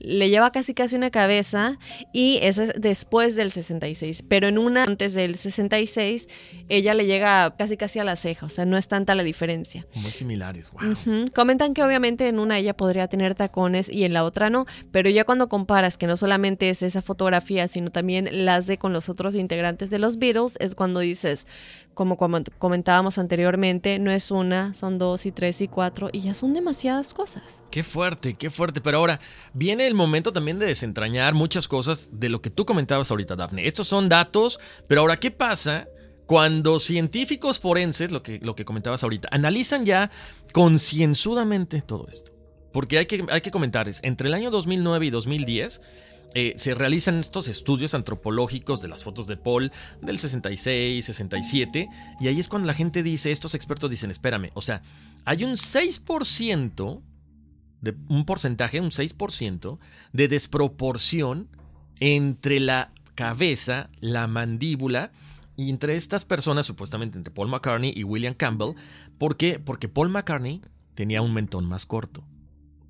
Le 0.00 0.28
lleva 0.28 0.50
casi 0.50 0.74
casi 0.74 0.96
una 0.96 1.10
cabeza 1.10 1.78
y 2.12 2.38
esa 2.42 2.64
es 2.64 2.72
después 2.76 3.36
del 3.36 3.52
66. 3.52 4.24
Pero 4.28 4.48
en 4.48 4.58
una 4.58 4.82
antes 4.82 5.14
del 5.14 5.36
66, 5.36 6.28
ella 6.68 6.92
le 6.92 7.06
llega 7.06 7.54
casi 7.56 7.78
casi 7.78 8.00
a 8.00 8.04
la 8.04 8.16
ceja. 8.16 8.44
O 8.44 8.48
sea, 8.50 8.66
no 8.66 8.76
es 8.76 8.86
tanta 8.88 9.14
la 9.14 9.22
diferencia. 9.22 9.86
Muy 9.94 10.10
similares, 10.10 10.72
wow. 10.72 11.30
Comentan 11.32 11.72
que 11.72 11.82
obviamente 11.82 12.28
en 12.28 12.38
una 12.38 12.58
ella 12.58 12.76
podría 12.76 13.08
tener 13.08 13.34
tacones 13.34 13.88
y 13.88 14.04
en 14.04 14.12
la 14.12 14.24
otra 14.24 14.50
no, 14.50 14.66
pero 14.90 15.08
ya 15.08 15.24
cuando 15.24 15.48
comparas 15.48 15.96
que 15.96 16.08
no 16.08 16.18
solamente 16.18 16.68
es 16.68 16.82
esa 16.82 17.00
fotografía, 17.00 17.66
sino 17.68 17.90
también 17.90 18.28
las 18.44 18.66
de 18.66 18.76
con 18.76 18.92
los 18.92 19.08
otros 19.08 19.34
integrantes 19.36 19.88
de 19.88 20.00
los 20.00 20.18
Beatles, 20.18 20.56
es 20.60 20.74
cuando 20.74 21.00
dices, 21.00 21.46
como 21.94 22.16
comentábamos 22.16 23.18
anteriormente, 23.18 23.98
no 23.98 24.10
es 24.10 24.30
una, 24.30 24.74
son 24.74 24.98
dos 24.98 25.26
y 25.26 25.32
tres 25.32 25.60
y 25.60 25.68
cuatro 25.68 26.10
y 26.12 26.20
ya 26.20 26.34
son 26.34 26.52
demasiadas 26.52 27.14
cosas. 27.14 27.42
Qué 27.70 27.82
fuerte, 27.82 28.34
qué 28.34 28.50
fuerte. 28.50 28.80
Pero 28.80 28.98
ahora 28.98 29.20
viene 29.52 29.86
el 29.86 29.94
momento 29.94 30.32
también 30.32 30.58
de 30.58 30.66
desentrañar 30.66 31.34
muchas 31.34 31.68
cosas 31.68 32.10
de 32.12 32.28
lo 32.28 32.42
que 32.42 32.50
tú 32.50 32.66
comentabas 32.66 33.10
ahorita, 33.10 33.36
Dafne. 33.36 33.66
Estos 33.66 33.88
son 33.88 34.08
datos, 34.08 34.60
pero 34.86 35.00
ahora, 35.00 35.16
¿qué 35.16 35.30
pasa 35.30 35.88
cuando 36.26 36.78
científicos 36.78 37.58
forenses, 37.58 38.10
lo 38.10 38.22
que, 38.22 38.38
lo 38.40 38.54
que 38.54 38.64
comentabas 38.64 39.02
ahorita, 39.02 39.28
analizan 39.30 39.84
ya 39.84 40.10
concienzudamente 40.52 41.82
todo 41.82 42.06
esto? 42.08 42.32
Porque 42.72 42.98
hay 42.98 43.06
que, 43.06 43.24
hay 43.30 43.40
que 43.40 43.50
comentar, 43.50 43.88
entre 44.02 44.28
el 44.28 44.34
año 44.34 44.50
2009 44.50 45.06
y 45.06 45.10
2010 45.10 45.80
eh, 46.34 46.54
se 46.56 46.74
realizan 46.74 47.18
estos 47.18 47.46
estudios 47.46 47.94
antropológicos 47.94 48.82
de 48.82 48.88
las 48.88 49.04
fotos 49.04 49.28
de 49.28 49.36
Paul 49.36 49.70
del 50.02 50.18
66, 50.18 51.04
67, 51.04 51.88
y 52.20 52.26
ahí 52.26 52.40
es 52.40 52.48
cuando 52.48 52.66
la 52.66 52.74
gente 52.74 53.04
dice, 53.04 53.30
estos 53.30 53.54
expertos 53.54 53.88
dicen, 53.90 54.10
espérame, 54.10 54.50
o 54.54 54.60
sea, 54.60 54.82
hay 55.24 55.44
un 55.44 55.52
6%, 55.52 57.02
de, 57.80 57.94
un 58.08 58.24
porcentaje, 58.24 58.80
un 58.80 58.90
6% 58.90 59.78
de 60.12 60.28
desproporción 60.28 61.48
entre 62.00 62.58
la 62.58 62.90
cabeza, 63.14 63.88
la 64.00 64.26
mandíbula, 64.26 65.12
y 65.56 65.70
entre 65.70 65.94
estas 65.94 66.24
personas, 66.24 66.66
supuestamente 66.66 67.16
entre 67.16 67.32
Paul 67.32 67.48
McCartney 67.48 67.92
y 67.94 68.02
William 68.02 68.34
Campbell, 68.34 68.74
¿por 69.18 69.36
qué? 69.36 69.60
Porque 69.60 69.88
Paul 69.88 70.08
McCartney 70.08 70.62
tenía 70.96 71.22
un 71.22 71.32
mentón 71.32 71.64
más 71.64 71.86
corto 71.86 72.24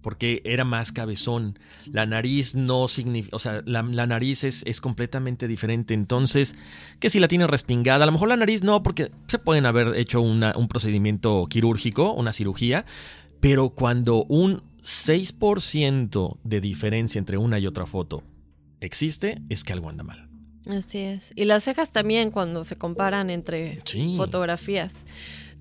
porque 0.05 0.43
era 0.45 0.65
más 0.65 0.93
cabezón. 0.93 1.59
La 1.91 2.05
nariz 2.05 2.55
no 2.55 2.89
significa, 2.89 3.35
o 3.35 3.39
sea, 3.39 3.63
la, 3.65 3.83
la 3.83 4.07
nariz 4.07 4.45
es, 4.45 4.63
es, 4.67 4.83
completamente 4.83 5.49
diferente. 5.49 5.95
Entonces, 5.95 6.55
que 7.01 7.09
si 7.09 7.21
la 7.21 7.27
tiene 7.27 7.47
respingada, 7.47 8.05
a 8.05 8.07
lo 8.07 8.13
mejor 8.13 8.29
la 8.29 8.37
nariz 8.37 8.63
no, 8.63 8.83
porque 8.83 9.11
se 9.27 9.39
pueden 9.39 9.65
haber 9.65 9.97
hecho 9.97 10.21
una, 10.21 10.53
un 10.57 10.69
procedimiento 10.69 11.47
quirúrgico, 11.49 12.13
una 12.13 12.35
cirugía, 12.35 12.85
pero 13.41 13.71
cuando 13.71 14.25
un 14.25 14.63
6% 14.83 16.37
de 16.45 16.61
diferencia 16.61 17.19
entre 17.19 17.39
una 17.39 17.59
y 17.59 17.67
otra 17.67 17.87
foto 17.87 18.23
existe, 18.81 19.41
es 19.49 19.65
que 19.65 19.73
algo 19.73 19.89
anda 19.89 20.05
mal. 20.05 20.29
Así 20.67 20.99
es. 20.99 21.33
Y 21.35 21.47
las 21.47 21.65
cejas 21.65 21.93
también 21.93 22.31
cuando 22.31 22.65
se 22.65 22.77
comparan 22.77 23.31
entre 23.31 23.81
sí. 23.85 24.15
fotografías. 24.19 24.93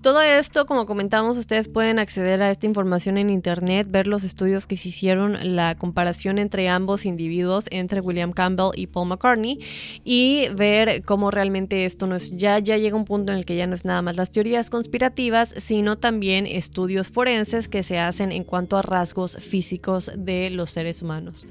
Todo 0.04 0.20
esto, 0.20 0.66
como 0.66 0.84
comentamos, 0.84 1.38
ustedes 1.38 1.66
pueden 1.66 1.98
acceder 1.98 2.42
a 2.42 2.50
esta 2.50 2.66
información 2.66 3.16
en 3.16 3.30
internet, 3.30 3.86
ver 3.90 4.06
los 4.06 4.22
estudios 4.22 4.66
que 4.66 4.76
se 4.76 4.90
hicieron, 4.90 5.56
la 5.56 5.76
comparación 5.76 6.38
entre 6.38 6.68
ambos 6.68 7.06
individuos, 7.06 7.64
entre 7.70 8.02
William 8.02 8.32
Campbell 8.32 8.72
y 8.74 8.86
Paul 8.86 9.08
McCartney, 9.08 9.60
y 10.04 10.48
ver 10.54 11.04
cómo 11.06 11.30
realmente 11.30 11.86
esto 11.86 12.06
no 12.06 12.16
es, 12.16 12.36
ya, 12.36 12.58
ya 12.58 12.76
llega 12.76 12.98
un 12.98 13.06
punto 13.06 13.32
en 13.32 13.38
el 13.38 13.46
que 13.46 13.56
ya 13.56 13.66
no 13.66 13.74
es 13.74 13.86
nada 13.86 14.02
más 14.02 14.16
las 14.16 14.30
teorías 14.30 14.68
conspirativas, 14.68 15.54
sino 15.56 15.96
también 15.96 16.46
estudios 16.46 17.08
forenses 17.08 17.68
que 17.68 17.82
se 17.82 17.98
hacen 17.98 18.30
en 18.30 18.44
cuanto 18.44 18.76
a 18.76 18.82
rasgos 18.82 19.38
físicos 19.38 20.12
de 20.14 20.50
los 20.50 20.70
seres 20.70 21.00
humanos. 21.00 21.46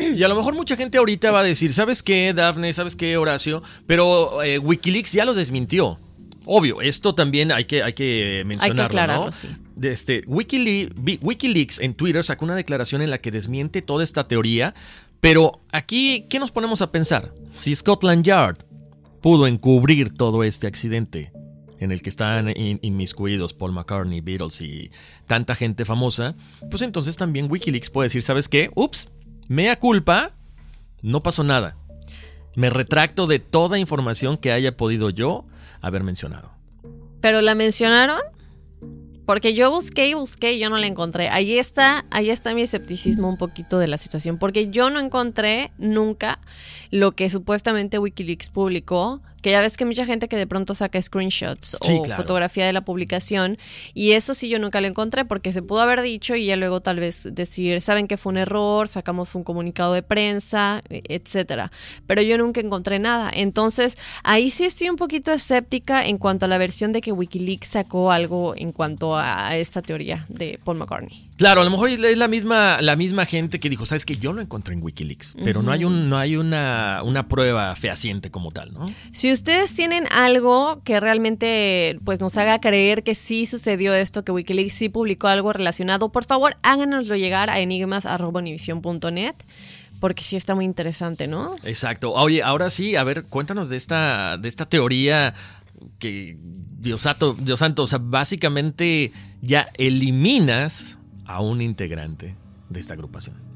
Y 0.00 0.24
a 0.24 0.26
lo 0.26 0.34
mejor 0.34 0.54
mucha 0.54 0.76
gente 0.76 0.98
ahorita 0.98 1.30
va 1.30 1.38
a 1.38 1.44
decir, 1.44 1.72
¿sabes 1.72 2.02
qué, 2.02 2.32
Dafne? 2.34 2.72
¿Sabes 2.72 2.96
qué, 2.96 3.16
Horacio? 3.16 3.62
Pero 3.86 4.42
eh, 4.42 4.58
Wikileaks 4.58 5.12
ya 5.12 5.24
los 5.24 5.36
desmintió. 5.36 6.00
Obvio, 6.46 6.80
esto 6.80 7.14
también 7.14 7.52
hay 7.52 7.64
que, 7.64 7.82
hay 7.82 7.92
que 7.94 8.42
mencionarlo, 8.44 8.72
hay 8.72 8.76
que 8.76 8.82
aclararlo, 8.82 9.26
¿no? 9.26 9.32
sí. 9.32 9.48
De 9.76 9.92
este, 9.92 10.22
Wikileaks, 10.26 10.94
Wikileaks 11.22 11.80
en 11.80 11.94
Twitter 11.94 12.22
sacó 12.22 12.44
una 12.44 12.54
declaración 12.54 13.02
en 13.02 13.10
la 13.10 13.18
que 13.18 13.30
desmiente 13.30 13.82
toda 13.82 14.04
esta 14.04 14.28
teoría, 14.28 14.74
pero 15.20 15.62
aquí, 15.72 16.26
¿qué 16.28 16.38
nos 16.38 16.50
ponemos 16.50 16.82
a 16.82 16.92
pensar? 16.92 17.32
Si 17.54 17.74
Scotland 17.74 18.24
Yard 18.24 18.58
pudo 19.20 19.46
encubrir 19.46 20.14
todo 20.14 20.44
este 20.44 20.66
accidente 20.66 21.32
en 21.80 21.90
el 21.90 22.02
que 22.02 22.10
están 22.10 22.50
in, 22.56 22.78
inmiscuidos 22.82 23.54
Paul 23.54 23.72
McCartney, 23.72 24.20
Beatles 24.20 24.60
y 24.60 24.90
tanta 25.26 25.54
gente 25.54 25.84
famosa, 25.84 26.34
pues 26.70 26.82
entonces 26.82 27.16
también 27.16 27.50
Wikileaks 27.50 27.90
puede 27.90 28.06
decir, 28.06 28.22
¿sabes 28.22 28.48
qué? 28.48 28.70
Ups, 28.74 29.08
mea 29.48 29.78
culpa, 29.78 30.32
no 31.02 31.22
pasó 31.22 31.42
nada. 31.42 31.76
Me 32.54 32.70
retracto 32.70 33.26
de 33.26 33.38
toda 33.38 33.78
información 33.78 34.36
que 34.36 34.52
haya 34.52 34.76
podido 34.76 35.10
yo 35.10 35.46
haber 35.86 36.02
mencionado. 36.02 36.50
¿Pero 37.20 37.40
la 37.40 37.54
mencionaron? 37.54 38.20
Porque 39.26 39.54
yo 39.54 39.70
busqué 39.70 40.08
y 40.08 40.14
busqué 40.14 40.52
y 40.52 40.58
yo 40.58 40.68
no 40.68 40.76
la 40.76 40.86
encontré. 40.86 41.28
Ahí 41.30 41.58
está, 41.58 42.04
ahí 42.10 42.28
está 42.28 42.54
mi 42.54 42.62
escepticismo 42.62 43.28
un 43.28 43.38
poquito 43.38 43.78
de 43.78 43.86
la 43.86 43.96
situación. 43.96 44.38
Porque 44.38 44.68
yo 44.68 44.90
no 44.90 45.00
encontré 45.00 45.72
nunca 45.78 46.38
lo 46.90 47.12
que 47.12 47.30
supuestamente 47.30 47.98
Wikileaks 47.98 48.50
publicó. 48.50 49.22
Que 49.44 49.50
ya 49.50 49.60
ves 49.60 49.76
que 49.76 49.84
mucha 49.84 50.06
gente 50.06 50.26
que 50.26 50.38
de 50.38 50.46
pronto 50.46 50.74
saca 50.74 51.00
screenshots 51.02 51.76
Sí, 51.82 51.92
o 51.98 52.02
claro. 52.02 52.22
fotografía 52.22 52.64
de 52.64 52.72
la 52.72 52.80
publicación. 52.80 53.58
Y 53.92 54.12
eso 54.12 54.32
sí 54.34 54.48
yo 54.48 54.58
nunca 54.58 54.80
lo 54.80 54.86
encontré 54.86 55.26
porque 55.26 55.52
se 55.52 55.60
pudo 55.60 55.82
haber 55.82 56.00
dicho 56.00 56.34
y 56.34 56.46
ya 56.46 56.56
luego 56.56 56.80
tal 56.80 56.98
vez 56.98 57.28
decir, 57.30 57.82
saben 57.82 58.08
que 58.08 58.16
fue 58.16 58.30
un 58.32 58.38
error, 58.38 58.88
sacamos 58.88 59.34
un 59.34 59.44
comunicado 59.44 59.92
de 59.92 60.02
prensa, 60.02 60.82
e- 60.88 61.02
etcétera. 61.10 61.70
Pero 62.06 62.22
yo 62.22 62.38
nunca 62.38 62.62
encontré 62.62 62.98
nada. 62.98 63.30
Entonces, 63.34 63.98
ahí 64.22 64.48
sí 64.50 64.64
estoy 64.64 64.88
un 64.88 64.96
poquito 64.96 65.30
escéptica 65.30 66.06
en 66.06 66.16
cuanto 66.16 66.46
a 66.46 66.48
la 66.48 66.56
versión 66.56 66.92
de 66.92 67.02
que 67.02 67.12
Wikileaks 67.12 67.68
sacó 67.68 68.12
algo 68.12 68.54
en 68.56 68.72
cuanto 68.72 69.14
a 69.18 69.54
esta 69.58 69.82
teoría 69.82 70.24
de 70.30 70.58
Paul 70.64 70.78
McCartney. 70.78 71.28
Claro, 71.36 71.62
a 71.62 71.64
lo 71.64 71.70
mejor 71.70 71.88
es 71.88 72.18
la 72.18 72.28
misma, 72.28 72.80
la 72.80 72.94
misma 72.94 73.26
gente 73.26 73.58
que 73.58 73.68
dijo, 73.68 73.86
sabes 73.86 74.06
que 74.06 74.14
yo 74.14 74.32
lo 74.32 74.40
encontré 74.40 74.74
en 74.74 74.82
Wikileaks, 74.82 75.34
pero 75.42 75.62
no 75.62 75.72
hay, 75.72 75.84
un, 75.84 76.08
no 76.08 76.16
hay 76.16 76.36
una, 76.36 77.00
una 77.02 77.26
prueba 77.26 77.74
fehaciente 77.74 78.30
como 78.30 78.52
tal, 78.52 78.72
¿no? 78.72 78.92
Si 79.12 79.32
ustedes 79.32 79.74
tienen 79.74 80.06
algo 80.12 80.80
que 80.84 81.00
realmente 81.00 81.98
pues 82.04 82.20
nos 82.20 82.36
haga 82.36 82.60
creer 82.60 83.02
que 83.02 83.16
sí 83.16 83.46
sucedió 83.46 83.94
esto, 83.94 84.24
que 84.24 84.30
Wikileaks 84.30 84.74
sí 84.74 84.88
publicó 84.88 85.26
algo 85.26 85.52
relacionado, 85.52 86.12
por 86.12 86.24
favor 86.24 86.56
háganoslo 86.62 87.16
llegar 87.16 87.50
a 87.50 87.58
enigmas.univision.net 87.58 89.34
porque 89.98 90.22
sí 90.22 90.36
está 90.36 90.54
muy 90.54 90.66
interesante, 90.66 91.26
¿no? 91.26 91.56
Exacto. 91.64 92.12
Oye, 92.12 92.42
ahora 92.42 92.70
sí, 92.70 92.94
a 92.94 93.02
ver, 93.04 93.24
cuéntanos 93.24 93.70
de 93.70 93.76
esta, 93.76 94.36
de 94.36 94.48
esta 94.48 94.66
teoría 94.66 95.34
que, 95.98 96.36
Dios 96.38 97.08
Dios 97.38 97.58
santo, 97.58 97.82
o 97.82 97.86
sea, 97.86 97.98
básicamente 98.00 99.12
ya 99.40 99.68
eliminas 99.78 100.98
a 101.26 101.40
un 101.40 101.60
integrante 101.60 102.34
de 102.68 102.80
esta 102.80 102.94
agrupación. 102.94 103.54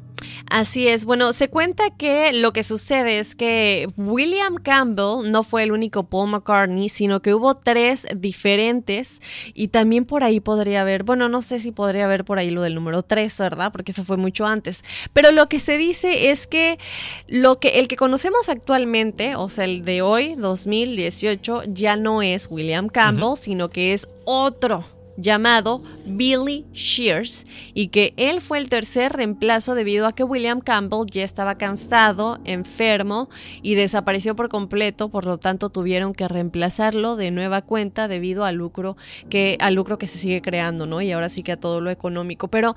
Así 0.50 0.88
es. 0.88 1.04
Bueno, 1.04 1.32
se 1.32 1.48
cuenta 1.48 1.90
que 1.90 2.32
lo 2.32 2.52
que 2.52 2.64
sucede 2.64 3.18
es 3.18 3.34
que 3.34 3.88
William 3.96 4.56
Campbell 4.56 5.30
no 5.30 5.42
fue 5.42 5.62
el 5.62 5.72
único 5.72 6.04
Paul 6.04 6.30
McCartney, 6.30 6.88
sino 6.88 7.20
que 7.20 7.34
hubo 7.34 7.54
tres 7.54 8.06
diferentes 8.16 9.20
y 9.54 9.68
también 9.68 10.04
por 10.04 10.24
ahí 10.24 10.40
podría 10.40 10.82
haber, 10.82 11.02
bueno, 11.02 11.28
no 11.28 11.42
sé 11.42 11.58
si 11.58 11.72
podría 11.72 12.06
haber 12.06 12.24
por 12.24 12.38
ahí 12.38 12.50
lo 12.50 12.62
del 12.62 12.74
número 12.74 13.02
tres, 13.02 13.36
¿verdad? 13.38 13.72
Porque 13.72 13.92
eso 13.92 14.04
fue 14.04 14.16
mucho 14.16 14.46
antes. 14.46 14.84
Pero 15.12 15.32
lo 15.32 15.48
que 15.48 15.58
se 15.58 15.76
dice 15.76 16.30
es 16.30 16.46
que 16.46 16.78
lo 17.26 17.60
que 17.60 17.80
el 17.80 17.88
que 17.88 17.96
conocemos 17.96 18.48
actualmente, 18.48 19.36
o 19.36 19.48
sea, 19.48 19.64
el 19.64 19.84
de 19.84 20.02
hoy, 20.02 20.34
2018, 20.34 21.64
ya 21.68 21.96
no 21.96 22.22
es 22.22 22.48
William 22.50 22.88
Campbell, 22.88 23.36
sino 23.36 23.68
que 23.68 23.92
es 23.92 24.08
otro 24.24 24.97
llamado 25.18 25.82
Billy 26.06 26.64
Shears 26.72 27.44
y 27.74 27.88
que 27.88 28.14
él 28.16 28.40
fue 28.40 28.58
el 28.58 28.68
tercer 28.68 29.12
reemplazo 29.12 29.74
debido 29.74 30.06
a 30.06 30.14
que 30.14 30.24
William 30.24 30.60
Campbell 30.60 31.06
ya 31.10 31.24
estaba 31.24 31.56
cansado, 31.58 32.38
enfermo 32.44 33.28
y 33.60 33.74
desapareció 33.74 34.36
por 34.36 34.48
completo, 34.48 35.10
por 35.10 35.26
lo 35.26 35.38
tanto 35.38 35.68
tuvieron 35.68 36.14
que 36.14 36.28
reemplazarlo 36.28 37.16
de 37.16 37.32
nueva 37.32 37.62
cuenta 37.62 38.08
debido 38.08 38.44
al 38.44 38.54
lucro 38.54 38.96
que 39.28 39.58
al 39.60 39.74
lucro 39.74 39.98
que 39.98 40.06
se 40.06 40.18
sigue 40.18 40.40
creando, 40.40 40.86
¿no? 40.86 41.02
Y 41.02 41.12
ahora 41.12 41.28
sí 41.28 41.42
que 41.42 41.52
a 41.52 41.60
todo 41.60 41.80
lo 41.80 41.90
económico, 41.90 42.48
pero 42.48 42.76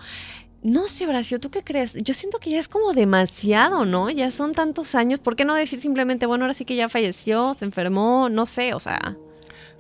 no 0.64 0.88
sé, 0.88 1.08
Horacio, 1.08 1.39
¿tú 1.39 1.50
qué 1.50 1.64
crees? 1.64 1.96
Yo 1.96 2.14
siento 2.14 2.39
que 2.39 2.52
ya 2.52 2.60
es 2.60 2.68
como 2.68 2.94
demasiado, 2.94 3.86
¿no? 3.86 4.12
Ya 4.12 4.30
son 4.30 4.54
tantos 4.54 4.94
años. 4.94 5.20
¿Por 5.20 5.36
qué 5.36 5.44
no 5.44 5.56
decir 5.56 5.82
simplemente, 5.82 6.28
bueno, 6.28 6.46
ahora 6.46 6.54
sí 6.54 6.66
que 6.66 6.76
ya 6.76 6.88
falleció, 6.88 7.56
se 7.58 7.66
enfermó, 7.66 8.30
no 8.30 8.46
sé, 8.46 8.76
o 8.76 8.80
sea. 8.80 9.18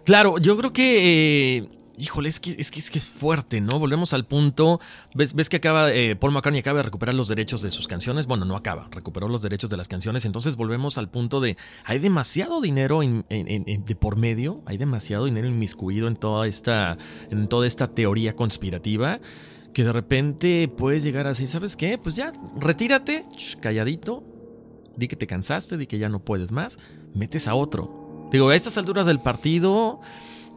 Claro, 0.05 0.39
yo 0.39 0.57
creo 0.57 0.73
que 0.73 1.57
eh, 1.57 1.69
híjole, 2.01 2.29
es 2.29 2.39
que, 2.39 2.55
es 2.57 2.71
que, 2.71 2.79
es 2.79 3.07
fuerte, 3.07 3.61
¿no? 3.61 3.77
Volvemos 3.77 4.13
al 4.13 4.25
punto. 4.25 4.79
¿Ves, 5.13 5.33
ves 5.33 5.49
que 5.49 5.57
acaba, 5.57 5.93
eh, 5.93 6.15
Paul 6.15 6.33
McCartney 6.33 6.59
acaba 6.59 6.77
de 6.77 6.83
recuperar 6.83 7.13
los 7.13 7.27
derechos 7.27 7.61
de 7.61 7.69
sus 7.69 7.87
canciones? 7.87 8.25
Bueno, 8.25 8.45
no 8.45 8.55
acaba, 8.55 8.87
recuperó 8.91 9.27
los 9.27 9.41
derechos 9.41 9.69
de 9.69 9.77
las 9.77 9.87
canciones. 9.87 10.25
Entonces 10.25 10.55
volvemos 10.55 10.97
al 10.97 11.09
punto 11.09 11.39
de, 11.39 11.57
hay 11.85 11.99
demasiado 11.99 12.59
dinero 12.59 13.01
de 13.01 13.97
por 13.99 14.15
medio, 14.15 14.61
hay 14.65 14.77
demasiado 14.77 15.25
dinero 15.25 15.47
inmiscuido 15.47 16.07
en 16.07 16.15
toda 16.15 16.47
esta, 16.47 16.97
en 17.29 17.47
toda 17.47 17.67
esta 17.67 17.87
teoría 17.87 18.35
conspirativa 18.35 19.19
que 19.73 19.83
de 19.83 19.93
repente 19.93 20.67
puedes 20.67 21.03
llegar 21.03 21.27
así, 21.27 21.47
¿sabes 21.47 21.77
qué? 21.77 21.97
Pues 21.97 22.15
ya, 22.15 22.33
retírate, 22.57 23.25
calladito, 23.61 24.23
di 24.97 25.07
que 25.07 25.15
te 25.15 25.27
cansaste, 25.27 25.77
di 25.77 25.87
que 25.87 25.97
ya 25.97 26.09
no 26.09 26.19
puedes 26.19 26.51
más, 26.51 26.77
metes 27.13 27.47
a 27.47 27.55
otro. 27.55 28.29
Digo, 28.31 28.49
a 28.49 28.55
estas 28.55 28.77
alturas 28.77 29.05
del 29.05 29.19
partido, 29.19 30.01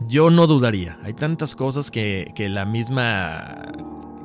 yo 0.08 0.30
no 0.30 0.46
dudaría. 0.46 0.98
Hay 1.02 1.14
tantas 1.14 1.54
cosas 1.54 1.90
que, 1.90 2.32
la 2.36 2.64
misma. 2.64 3.72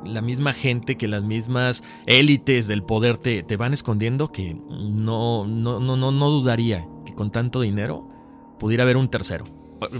La 0.06 0.22
misma 0.22 0.54
gente, 0.54 0.96
que 0.96 1.06
las 1.06 1.22
mismas 1.22 1.84
élites 2.06 2.66
del 2.66 2.82
poder 2.82 3.18
te, 3.18 3.42
te 3.42 3.56
van 3.58 3.74
escondiendo, 3.74 4.32
que 4.32 4.54
no, 4.54 5.46
no, 5.46 5.78
no, 5.78 5.96
no 5.96 6.30
dudaría 6.30 6.88
que 7.04 7.14
con 7.14 7.30
tanto 7.30 7.60
dinero 7.60 8.08
pudiera 8.58 8.84
haber 8.84 8.96
un 8.96 9.10
tercero. 9.10 9.44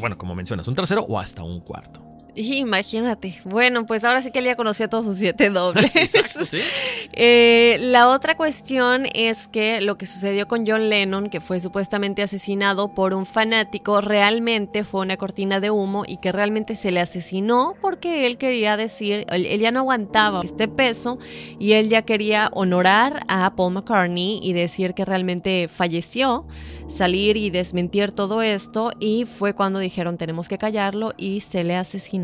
Bueno, 0.00 0.16
como 0.16 0.34
mencionas, 0.34 0.66
un 0.68 0.74
tercero 0.74 1.02
o 1.02 1.18
hasta 1.18 1.42
un 1.42 1.60
cuarto. 1.60 2.09
Imagínate. 2.34 3.40
Bueno, 3.44 3.86
pues 3.86 4.04
ahora 4.04 4.22
sí 4.22 4.30
que 4.30 4.40
él 4.40 4.44
ya 4.46 4.56
conoció 4.56 4.86
a 4.86 4.88
todos 4.88 5.04
sus 5.04 5.18
siete 5.18 5.50
dobles. 5.50 5.90
Exacto, 5.94 6.44
sí. 6.44 6.58
Eh, 7.12 7.76
la 7.80 8.08
otra 8.08 8.36
cuestión 8.36 9.06
es 9.14 9.48
que 9.48 9.80
lo 9.80 9.98
que 9.98 10.06
sucedió 10.06 10.46
con 10.46 10.64
John 10.64 10.88
Lennon, 10.88 11.28
que 11.28 11.40
fue 11.40 11.60
supuestamente 11.60 12.22
asesinado 12.22 12.94
por 12.94 13.14
un 13.14 13.26
fanático, 13.26 14.00
realmente 14.00 14.84
fue 14.84 15.02
una 15.02 15.16
cortina 15.16 15.58
de 15.58 15.70
humo 15.70 16.04
y 16.06 16.18
que 16.18 16.30
realmente 16.30 16.76
se 16.76 16.92
le 16.92 17.00
asesinó 17.00 17.74
porque 17.80 18.26
él 18.26 18.38
quería 18.38 18.76
decir, 18.76 19.26
él, 19.28 19.58
ya 19.58 19.72
no 19.72 19.80
aguantaba 19.80 20.42
este 20.44 20.68
peso 20.68 21.18
y 21.58 21.72
él 21.72 21.88
ya 21.88 22.02
quería 22.02 22.48
honorar 22.52 23.24
a 23.28 23.54
Paul 23.56 23.74
McCartney 23.74 24.40
y 24.42 24.52
decir 24.52 24.94
que 24.94 25.04
realmente 25.04 25.68
falleció, 25.68 26.46
salir 26.88 27.36
y 27.36 27.50
desmentir 27.50 28.12
todo 28.12 28.40
esto 28.40 28.92
y 29.00 29.24
fue 29.24 29.54
cuando 29.54 29.78
dijeron 29.78 30.16
tenemos 30.16 30.48
que 30.48 30.58
callarlo 30.58 31.12
y 31.16 31.40
se 31.40 31.64
le 31.64 31.76
asesinó. 31.76 32.19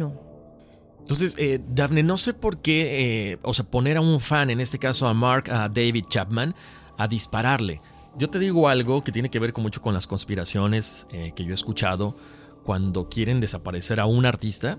Entonces, 1.00 1.36
eh, 1.38 1.60
Daphne, 1.68 2.02
no 2.02 2.16
sé 2.16 2.34
por 2.34 2.58
qué, 2.58 3.32
eh, 3.32 3.38
o 3.42 3.54
sea, 3.54 3.64
poner 3.64 3.96
a 3.96 4.00
un 4.00 4.18
fan, 4.20 4.50
en 4.50 4.60
este 4.60 4.78
caso 4.78 5.06
a 5.06 5.14
Mark, 5.14 5.50
a 5.50 5.68
David 5.68 6.06
Chapman, 6.08 6.54
a 6.98 7.06
dispararle. 7.06 7.80
Yo 8.18 8.30
te 8.30 8.38
digo 8.38 8.68
algo 8.68 9.04
que 9.04 9.12
tiene 9.12 9.28
que 9.28 9.38
ver 9.38 9.52
con 9.52 9.62
mucho 9.62 9.82
con 9.82 9.92
las 9.92 10.06
conspiraciones 10.06 11.06
eh, 11.12 11.32
que 11.36 11.44
yo 11.44 11.50
he 11.50 11.54
escuchado 11.54 12.16
cuando 12.64 13.10
quieren 13.10 13.40
desaparecer 13.40 14.00
a 14.00 14.06
un 14.06 14.24
artista. 14.24 14.78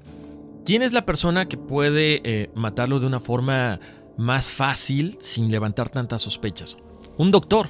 ¿Quién 0.66 0.82
es 0.82 0.92
la 0.92 1.06
persona 1.06 1.48
que 1.48 1.56
puede 1.56 2.22
eh, 2.24 2.50
matarlo 2.56 3.00
de 3.00 3.06
una 3.06 3.20
forma 3.20 3.80
más 4.18 4.52
fácil 4.52 5.18
sin 5.22 5.52
levantar 5.52 5.90
tantas 5.90 6.24
sospechas? 6.24 6.78
Un 7.18 7.30
doctor. 7.30 7.70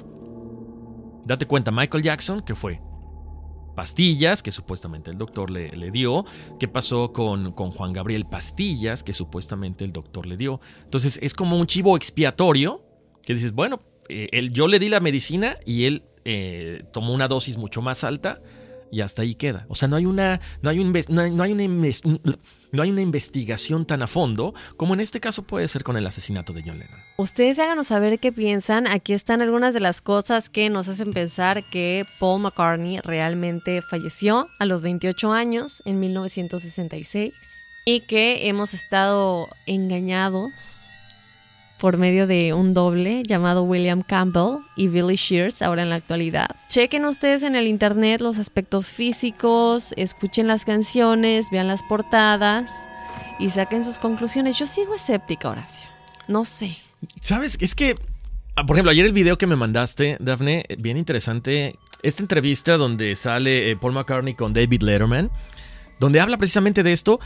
Date 1.26 1.46
cuenta, 1.46 1.70
Michael 1.70 2.02
Jackson, 2.02 2.40
¿qué 2.40 2.54
fue? 2.54 2.80
Pastillas 3.78 4.42
que 4.42 4.50
supuestamente 4.50 5.08
el 5.12 5.18
doctor 5.18 5.52
le, 5.52 5.70
le 5.70 5.92
dio. 5.92 6.24
¿Qué 6.58 6.66
pasó 6.66 7.12
con, 7.12 7.52
con, 7.52 7.70
Juan 7.70 7.92
Gabriel? 7.92 8.26
Pastillas 8.26 9.04
que 9.04 9.12
supuestamente 9.12 9.84
el 9.84 9.92
doctor 9.92 10.26
le 10.26 10.36
dio. 10.36 10.60
Entonces 10.82 11.16
es 11.22 11.32
como 11.32 11.56
un 11.56 11.68
chivo 11.68 11.96
expiatorio 11.96 12.82
que 13.22 13.34
dices, 13.34 13.52
bueno, 13.52 13.80
eh, 14.08 14.48
yo 14.50 14.66
le 14.66 14.80
di 14.80 14.88
la 14.88 14.98
medicina 14.98 15.58
y 15.64 15.84
él 15.84 16.02
eh, 16.24 16.86
tomó 16.92 17.12
una 17.12 17.28
dosis 17.28 17.56
mucho 17.56 17.80
más 17.80 18.02
alta 18.02 18.42
y 18.90 19.00
hasta 19.00 19.22
ahí 19.22 19.34
queda. 19.34 19.66
O 19.68 19.74
sea, 19.74 19.88
no 19.88 19.96
hay 19.96 20.06
una, 20.06 20.40
no 20.62 20.70
hay 20.70 20.78
un, 20.78 20.92
no 21.08 21.20
hay, 21.20 21.30
una, 21.52 21.66
no 22.72 22.82
hay 22.82 22.90
una 22.90 23.00
investigación 23.00 23.86
tan 23.86 24.02
a 24.02 24.06
fondo 24.06 24.54
como 24.76 24.94
en 24.94 25.00
este 25.00 25.20
caso 25.20 25.42
puede 25.42 25.68
ser 25.68 25.84
con 25.84 25.96
el 25.96 26.06
asesinato 26.06 26.52
de 26.52 26.62
John 26.62 26.78
Lennon. 26.78 27.00
Ustedes 27.16 27.58
háganos 27.58 27.88
saber 27.88 28.18
qué 28.18 28.32
piensan. 28.32 28.86
Aquí 28.86 29.12
están 29.12 29.42
algunas 29.42 29.74
de 29.74 29.80
las 29.80 30.00
cosas 30.00 30.50
que 30.50 30.70
nos 30.70 30.88
hacen 30.88 31.12
pensar 31.12 31.62
que 31.70 32.04
Paul 32.18 32.42
McCartney 32.42 33.00
realmente 33.00 33.82
falleció 33.82 34.48
a 34.58 34.64
los 34.64 34.82
28 34.82 35.32
años 35.32 35.82
en 35.84 36.00
1966 36.00 37.32
y 37.84 38.00
que 38.00 38.48
hemos 38.48 38.74
estado 38.74 39.48
engañados 39.66 40.77
por 41.78 41.96
medio 41.96 42.26
de 42.26 42.52
un 42.52 42.74
doble 42.74 43.22
llamado 43.24 43.62
William 43.62 44.02
Campbell 44.02 44.58
y 44.76 44.88
Billy 44.88 45.16
Shears 45.16 45.62
ahora 45.62 45.82
en 45.82 45.90
la 45.90 45.96
actualidad. 45.96 46.48
Chequen 46.68 47.04
ustedes 47.04 47.42
en 47.42 47.54
el 47.54 47.66
internet 47.66 48.20
los 48.20 48.38
aspectos 48.38 48.86
físicos, 48.86 49.94
escuchen 49.96 50.46
las 50.46 50.64
canciones, 50.64 51.46
vean 51.50 51.68
las 51.68 51.82
portadas 51.84 52.70
y 53.38 53.50
saquen 53.50 53.84
sus 53.84 53.98
conclusiones. 53.98 54.58
Yo 54.58 54.66
sigo 54.66 54.94
escéptica, 54.94 55.50
Horacio. 55.50 55.88
No 56.26 56.44
sé. 56.44 56.78
¿Sabes? 57.20 57.56
Es 57.60 57.74
que, 57.74 57.94
ah, 58.56 58.66
por 58.66 58.76
ejemplo, 58.76 58.90
ayer 58.90 59.06
el 59.06 59.12
video 59.12 59.38
que 59.38 59.46
me 59.46 59.56
mandaste, 59.56 60.16
Daphne, 60.20 60.64
bien 60.78 60.96
interesante. 60.96 61.76
Esta 62.02 62.22
entrevista 62.22 62.76
donde 62.76 63.16
sale 63.16 63.70
eh, 63.70 63.76
Paul 63.76 63.92
McCartney 63.92 64.34
con 64.34 64.52
David 64.52 64.82
Letterman, 64.82 65.30
donde 66.00 66.20
habla 66.20 66.36
precisamente 66.38 66.82
de 66.82 66.92
esto. 66.92 67.20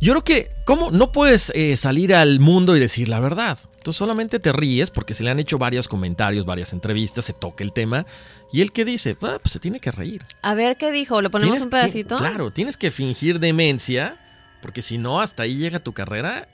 Yo 0.00 0.12
creo 0.12 0.24
que, 0.24 0.50
¿cómo 0.64 0.90
no 0.90 1.12
puedes 1.12 1.50
eh, 1.54 1.76
salir 1.76 2.14
al 2.14 2.40
mundo 2.40 2.76
y 2.76 2.80
decir 2.80 3.08
la 3.08 3.20
verdad? 3.20 3.58
Tú 3.82 3.92
solamente 3.92 4.38
te 4.38 4.52
ríes 4.52 4.90
porque 4.90 5.14
se 5.14 5.24
le 5.24 5.30
han 5.30 5.38
hecho 5.38 5.58
varios 5.58 5.88
comentarios, 5.88 6.44
varias 6.44 6.72
entrevistas, 6.72 7.24
se 7.24 7.32
toca 7.32 7.64
el 7.64 7.72
tema. 7.72 8.06
Y 8.52 8.60
él 8.60 8.72
que 8.72 8.84
dice, 8.84 9.16
ah, 9.22 9.38
pues 9.42 9.52
se 9.52 9.60
tiene 9.60 9.80
que 9.80 9.90
reír. 9.90 10.22
A 10.42 10.54
ver 10.54 10.76
qué 10.76 10.92
dijo, 10.92 11.22
¿lo 11.22 11.30
ponemos 11.30 11.60
un 11.60 11.70
pedacito? 11.70 12.16
claro, 12.16 12.52
tienes 12.52 12.76
que 12.76 12.90
fingir 12.90 13.40
demencia, 13.40 14.18
porque 14.62 14.82
si 14.82 14.98
no, 14.98 15.20
hasta 15.20 15.44
ahí 15.44 15.56
llega 15.56 15.80
tu 15.80 15.92
carrera. 15.92 16.48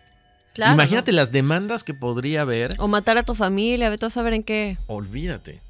Imagínate 0.57 1.13
las 1.13 1.33
demandas 1.33 1.83
que 1.83 1.95
podría 1.95 2.43
haber. 2.43 2.75
O 2.79 2.89
matar 2.89 3.19
a 3.19 3.25
tu 3.25 3.35
familia, 3.35 3.91
ve 3.91 3.99
tú 3.99 4.07
a 4.07 4.11
saber 4.11 4.35
en 4.35 4.45
qué. 4.45 4.79
Olvídate. 4.87 5.61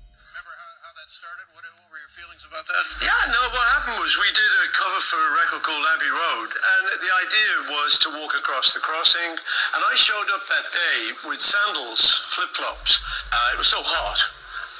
We 4.05 4.29
did 4.37 4.53
a 4.61 4.69
cover 4.77 5.01
for 5.01 5.17
a 5.17 5.33
record 5.33 5.65
called 5.65 5.81
Abbey 5.97 6.13
Road, 6.13 6.53
and 6.53 6.85
the 7.01 7.13
idea 7.25 7.73
was 7.73 7.97
to 8.05 8.13
walk 8.13 8.37
across 8.37 8.77
the 8.77 8.85
crossing, 8.85 9.33
and 9.33 9.81
I 9.81 9.97
showed 9.97 10.29
up 10.29 10.45
that 10.45 10.69
day 10.77 11.17
with 11.25 11.41
sandals, 11.41 12.21
flip-flops. 12.37 13.01
Uh, 13.33 13.57
it 13.57 13.59
was 13.59 13.73
so 13.73 13.81
hot, 13.81 14.21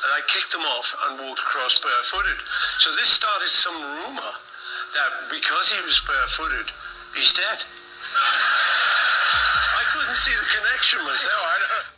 and 0.05 0.13
I 0.13 0.21
kicked 0.29 0.53
them 0.53 0.69
off 0.77 0.93
and 1.09 1.25
walked 1.25 1.41
across 1.41 1.81
barefooted. 1.81 2.37
So 2.85 2.93
this 3.01 3.09
started 3.09 3.49
some 3.49 3.81
rumor 3.81 4.33
that 4.93 5.33
because 5.33 5.73
he 5.73 5.81
was 5.81 6.05
barefooted, 6.05 6.69
he's 7.17 7.33
dead. 7.33 7.65
I 8.21 9.83
couldn't 9.89 10.21
see 10.21 10.37
the 10.37 10.49
connection 10.53 11.01
myself. 11.01 11.89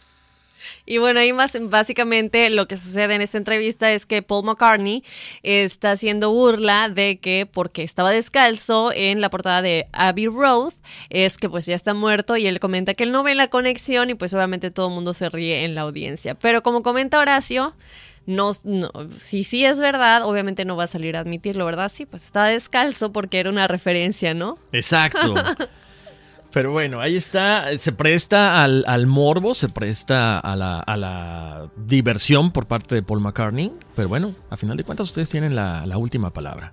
Y 0.86 0.98
bueno, 0.98 1.20
ahí 1.20 1.32
más 1.32 1.58
básicamente 1.60 2.48
lo 2.48 2.68
que 2.68 2.76
sucede 2.76 3.14
en 3.14 3.20
esta 3.20 3.38
entrevista 3.38 3.90
es 3.90 4.06
que 4.06 4.22
Paul 4.22 4.44
McCartney 4.44 5.02
está 5.42 5.90
haciendo 5.90 6.30
burla 6.30 6.88
de 6.88 7.18
que 7.18 7.46
porque 7.50 7.82
estaba 7.82 8.10
descalzo 8.10 8.92
en 8.94 9.20
la 9.20 9.28
portada 9.28 9.62
de 9.62 9.88
Abbey 9.92 10.28
Road, 10.28 10.72
es 11.10 11.38
que 11.38 11.50
pues 11.50 11.66
ya 11.66 11.74
está 11.74 11.92
muerto 11.92 12.36
y 12.36 12.46
él 12.46 12.60
comenta 12.60 12.94
que 12.94 13.04
él 13.04 13.12
no 13.12 13.24
ve 13.24 13.34
la 13.34 13.48
conexión 13.48 14.10
y 14.10 14.14
pues 14.14 14.32
obviamente 14.32 14.70
todo 14.70 14.88
el 14.88 14.94
mundo 14.94 15.12
se 15.12 15.28
ríe 15.28 15.64
en 15.64 15.74
la 15.74 15.82
audiencia. 15.82 16.36
Pero 16.36 16.62
como 16.62 16.82
comenta 16.82 17.18
Horacio, 17.18 17.74
no, 18.26 18.52
si 19.16 19.44
sí 19.44 19.64
es 19.64 19.80
verdad, 19.80 20.24
obviamente 20.24 20.64
no 20.64 20.76
va 20.76 20.84
a 20.84 20.88
salir 20.88 21.16
a 21.16 21.20
admitirlo, 21.20 21.64
¿verdad? 21.64 21.90
Sí, 21.92 22.06
pues 22.06 22.24
estaba 22.24 22.48
descalzo 22.48 23.12
porque 23.12 23.38
era 23.40 23.50
una 23.50 23.68
referencia, 23.68 24.34
¿no? 24.34 24.58
Exacto. 24.72 25.34
Pero 26.56 26.72
bueno, 26.72 27.02
ahí 27.02 27.16
está, 27.16 27.66
se 27.76 27.92
presta 27.92 28.64
al, 28.64 28.82
al 28.86 29.06
morbo, 29.06 29.52
se 29.52 29.68
presta 29.68 30.38
a 30.38 30.56
la, 30.56 30.80
a 30.80 30.96
la, 30.96 31.68
diversión 31.76 32.50
por 32.50 32.64
parte 32.64 32.94
de 32.94 33.02
Paul 33.02 33.20
McCartney. 33.20 33.74
Pero 33.94 34.08
bueno, 34.08 34.34
a 34.48 34.56
final 34.56 34.74
de 34.78 34.84
cuentas 34.84 35.10
ustedes 35.10 35.28
tienen 35.28 35.54
la, 35.54 35.84
la 35.84 35.98
última 35.98 36.30
palabra. 36.30 36.72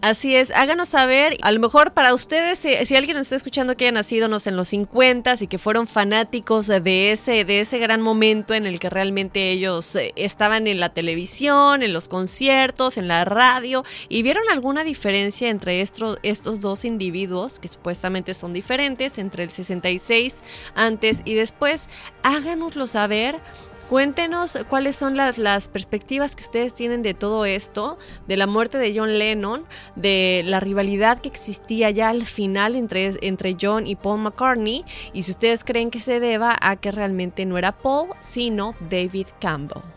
Así 0.00 0.36
es, 0.36 0.50
háganos 0.50 0.90
saber, 0.90 1.38
a 1.40 1.50
lo 1.50 1.60
mejor 1.60 1.94
para 1.94 2.12
ustedes, 2.12 2.58
si, 2.58 2.94
alguien 2.94 3.16
nos 3.16 3.22
está 3.22 3.36
escuchando 3.36 3.74
que 3.74 3.86
haya 3.86 3.92
nacido 3.92 4.26
en 4.26 4.56
los 4.56 4.68
50 4.68 5.34
y 5.40 5.46
que 5.46 5.56
fueron 5.56 5.86
fanáticos 5.86 6.66
de 6.66 7.12
ese, 7.12 7.44
de 7.44 7.60
ese 7.60 7.78
gran 7.78 8.02
momento 8.02 8.52
en 8.52 8.66
el 8.66 8.78
que 8.78 8.90
realmente 8.90 9.50
ellos 9.50 9.96
eh, 9.96 10.12
estaban 10.16 10.66
en 10.66 10.78
la 10.78 10.90
televisión, 10.90 11.82
en 11.82 11.94
los 11.94 12.08
conciertos, 12.08 12.98
en 12.98 13.08
la 13.08 13.24
radio, 13.24 13.84
y 14.10 14.22
vieron 14.22 14.44
alguna 14.50 14.84
diferencia 14.84 15.48
entre 15.48 15.80
estos, 15.80 16.18
estos 16.22 16.60
dos 16.60 16.84
individuos, 16.84 17.58
que 17.58 17.68
supuestamente 17.68 18.34
son 18.34 18.52
diferentes, 18.52 19.16
entre 19.16 19.44
el 19.44 19.50
66 19.50 20.42
antes 20.74 21.22
y 21.24 21.32
después, 21.32 21.88
háganoslo 22.22 22.86
saber 22.86 23.40
Cuéntenos 23.88 24.58
cuáles 24.70 24.96
son 24.96 25.16
las, 25.16 25.36
las 25.36 25.68
perspectivas 25.68 26.34
que 26.34 26.42
ustedes 26.42 26.74
tienen 26.74 27.02
de 27.02 27.12
todo 27.12 27.44
esto, 27.44 27.98
de 28.26 28.38
la 28.38 28.46
muerte 28.46 28.78
de 28.78 28.96
John 28.96 29.18
Lennon, 29.18 29.66
de 29.94 30.42
la 30.44 30.58
rivalidad 30.58 31.20
que 31.20 31.28
existía 31.28 31.90
ya 31.90 32.08
al 32.08 32.24
final 32.24 32.76
entre, 32.76 33.12
entre 33.20 33.56
John 33.60 33.86
y 33.86 33.94
Paul 33.94 34.20
McCartney, 34.20 34.84
y 35.12 35.22
si 35.22 35.32
ustedes 35.32 35.64
creen 35.64 35.90
que 35.90 36.00
se 36.00 36.18
deba 36.18 36.56
a 36.60 36.76
que 36.76 36.92
realmente 36.92 37.44
no 37.44 37.58
era 37.58 37.72
Paul, 37.72 38.08
sino 38.20 38.74
David 38.88 39.28
Campbell. 39.38 39.93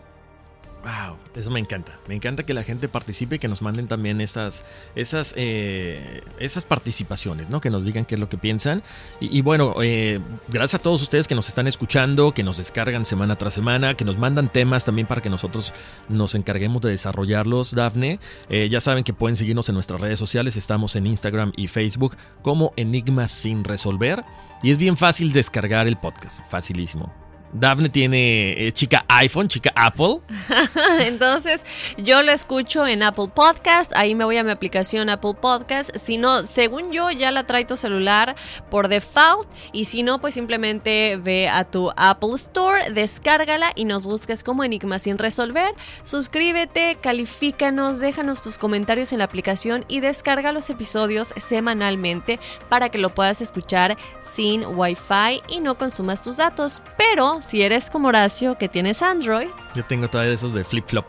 Wow, 0.87 1.17
eso 1.35 1.51
me 1.51 1.59
encanta. 1.59 1.99
Me 2.07 2.15
encanta 2.15 2.43
que 2.43 2.53
la 2.53 2.63
gente 2.63 2.87
participe 2.87 3.35
y 3.35 3.39
que 3.39 3.49
nos 3.49 3.61
manden 3.61 3.89
también 3.89 4.21
esas, 4.21 4.63
esas, 4.95 5.33
eh, 5.35 6.21
esas 6.39 6.63
participaciones, 6.63 7.49
¿no? 7.49 7.59
Que 7.59 7.69
nos 7.69 7.83
digan 7.83 8.05
qué 8.05 8.15
es 8.15 8.21
lo 8.21 8.29
que 8.29 8.37
piensan. 8.37 8.83
Y, 9.19 9.41
bueno, 9.41 9.75
eh, 9.83 10.21
gracias 10.47 10.79
a 10.79 10.81
todos 10.81 11.01
ustedes 11.01 11.27
que 11.27 11.35
nos 11.35 11.49
están 11.49 11.67
escuchando, 11.67 12.31
que 12.31 12.41
nos 12.41 12.55
descargan 12.55 13.05
semana 13.05 13.35
tras 13.35 13.53
semana, 13.53 13.95
que 13.95 14.05
nos 14.05 14.17
mandan 14.17 14.47
temas 14.47 14.85
también 14.85 15.07
para 15.07 15.21
que 15.21 15.29
nosotros 15.29 15.73
nos 16.07 16.35
encarguemos 16.35 16.81
de 16.81 16.91
desarrollarlos, 16.91 17.75
Dafne. 17.75 18.21
Eh, 18.47 18.69
ya 18.69 18.79
saben 18.79 19.03
que 19.03 19.11
pueden 19.11 19.35
seguirnos 19.35 19.67
en 19.67 19.75
nuestras 19.75 19.99
redes 19.99 20.19
sociales. 20.19 20.55
Estamos 20.55 20.95
en 20.95 21.05
Instagram 21.05 21.51
y 21.57 21.67
Facebook 21.67 22.15
como 22.41 22.71
Enigmas 22.77 23.31
sin 23.31 23.65
resolver. 23.65 24.23
Y 24.63 24.71
es 24.71 24.77
bien 24.77 24.95
fácil 24.95 25.33
descargar 25.33 25.85
el 25.85 25.97
podcast, 25.97 26.49
facilísimo. 26.49 27.26
Daphne 27.53 27.89
tiene 27.89 28.67
eh, 28.67 28.71
chica 28.71 29.05
iPhone, 29.07 29.47
chica 29.47 29.71
Apple. 29.75 30.19
Entonces, 31.01 31.65
yo 31.97 32.21
lo 32.21 32.31
escucho 32.31 32.85
en 32.85 33.03
Apple 33.03 33.29
Podcast. 33.33 33.91
Ahí 33.95 34.15
me 34.15 34.25
voy 34.25 34.37
a 34.37 34.43
mi 34.43 34.51
aplicación 34.51 35.09
Apple 35.09 35.35
Podcast. 35.39 35.95
Si 35.97 36.17
no, 36.17 36.43
según 36.43 36.91
yo, 36.91 37.11
ya 37.11 37.31
la 37.31 37.45
trae 37.45 37.65
tu 37.65 37.77
celular 37.77 38.35
por 38.69 38.87
default. 38.87 39.47
Y 39.71 39.85
si 39.85 40.03
no, 40.03 40.19
pues 40.19 40.33
simplemente 40.33 41.17
ve 41.17 41.47
a 41.49 41.63
tu 41.63 41.91
Apple 41.95 42.35
Store, 42.35 42.91
descárgala 42.91 43.71
y 43.75 43.85
nos 43.85 44.05
buscas 44.05 44.43
como 44.43 44.63
Enigma 44.63 44.99
sin 44.99 45.17
resolver. 45.17 45.73
Suscríbete, 46.03 46.97
califícanos, 47.01 47.99
déjanos 47.99 48.41
tus 48.41 48.57
comentarios 48.57 49.11
en 49.11 49.19
la 49.19 49.25
aplicación 49.25 49.85
y 49.87 50.01
descarga 50.01 50.51
los 50.51 50.69
episodios 50.69 51.33
semanalmente 51.37 52.39
para 52.69 52.89
que 52.89 52.97
lo 52.97 53.13
puedas 53.13 53.41
escuchar 53.41 53.97
sin 54.21 54.65
Wi-Fi 54.65 55.41
y 55.47 55.59
no 55.61 55.77
consumas 55.77 56.21
tus 56.21 56.37
datos. 56.37 56.81
Pero 56.97 57.36
si 57.41 57.61
eres 57.61 57.89
como 57.89 58.07
Horacio, 58.07 58.57
que 58.57 58.67
tienes 58.69 59.01
Android. 59.01 59.47
Yo 59.75 59.85
tengo 59.85 60.09
todavía 60.09 60.33
esos 60.33 60.53
de 60.53 60.63
flip-flop. 60.63 61.05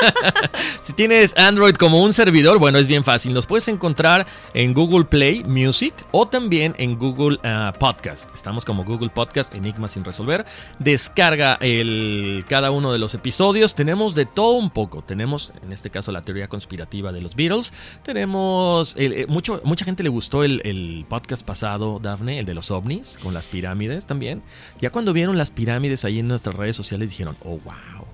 si 0.82 0.92
tienes 0.92 1.36
Android 1.36 1.74
como 1.74 2.02
un 2.02 2.12
servidor, 2.12 2.58
bueno, 2.58 2.78
es 2.78 2.86
bien 2.86 3.02
fácil. 3.02 3.34
Nos 3.34 3.46
puedes 3.46 3.66
encontrar 3.66 4.26
en 4.54 4.74
Google 4.74 5.06
Play 5.06 5.42
Music 5.42 5.94
o 6.12 6.28
también 6.28 6.74
en 6.78 6.96
Google 6.98 7.38
ah, 7.42 7.72
Podcast. 7.78 8.32
Estamos 8.32 8.64
como 8.64 8.84
Google 8.84 9.10
Podcast, 9.10 9.52
Enigma 9.54 9.88
sin 9.88 10.04
resolver. 10.04 10.46
Descarga 10.78 11.58
el, 11.60 12.44
cada 12.48 12.70
uno 12.70 12.92
de 12.92 13.00
los 13.00 13.14
episodios. 13.14 13.74
Tenemos 13.74 14.14
de 14.14 14.26
todo 14.26 14.52
un 14.52 14.70
poco. 14.70 15.02
Tenemos, 15.02 15.52
en 15.60 15.72
este 15.72 15.90
caso, 15.90 16.12
la 16.12 16.22
teoría 16.22 16.46
conspirativa 16.46 17.10
de 17.10 17.20
los 17.20 17.34
Beatles. 17.34 17.72
Tenemos. 18.04 18.94
Eh, 18.98 19.26
mucho, 19.28 19.60
mucha 19.64 19.84
gente 19.84 20.04
le 20.04 20.10
gustó 20.10 20.44
el, 20.44 20.60
el 20.64 21.06
podcast 21.08 21.44
pasado, 21.44 21.98
Daphne, 22.00 22.38
el 22.38 22.44
de 22.44 22.54
los 22.54 22.70
ovnis, 22.70 23.18
con 23.20 23.34
las 23.34 23.48
pirámides 23.48 24.06
también. 24.06 24.42
Ya 24.80 24.90
cuando 24.90 25.12
vieron 25.12 25.39
las 25.40 25.50
pirámides 25.50 26.04
ahí 26.04 26.18
en 26.18 26.28
nuestras 26.28 26.54
redes 26.54 26.76
sociales 26.76 27.10
dijeron, 27.10 27.36
oh, 27.44 27.58
wow. 27.64 28.04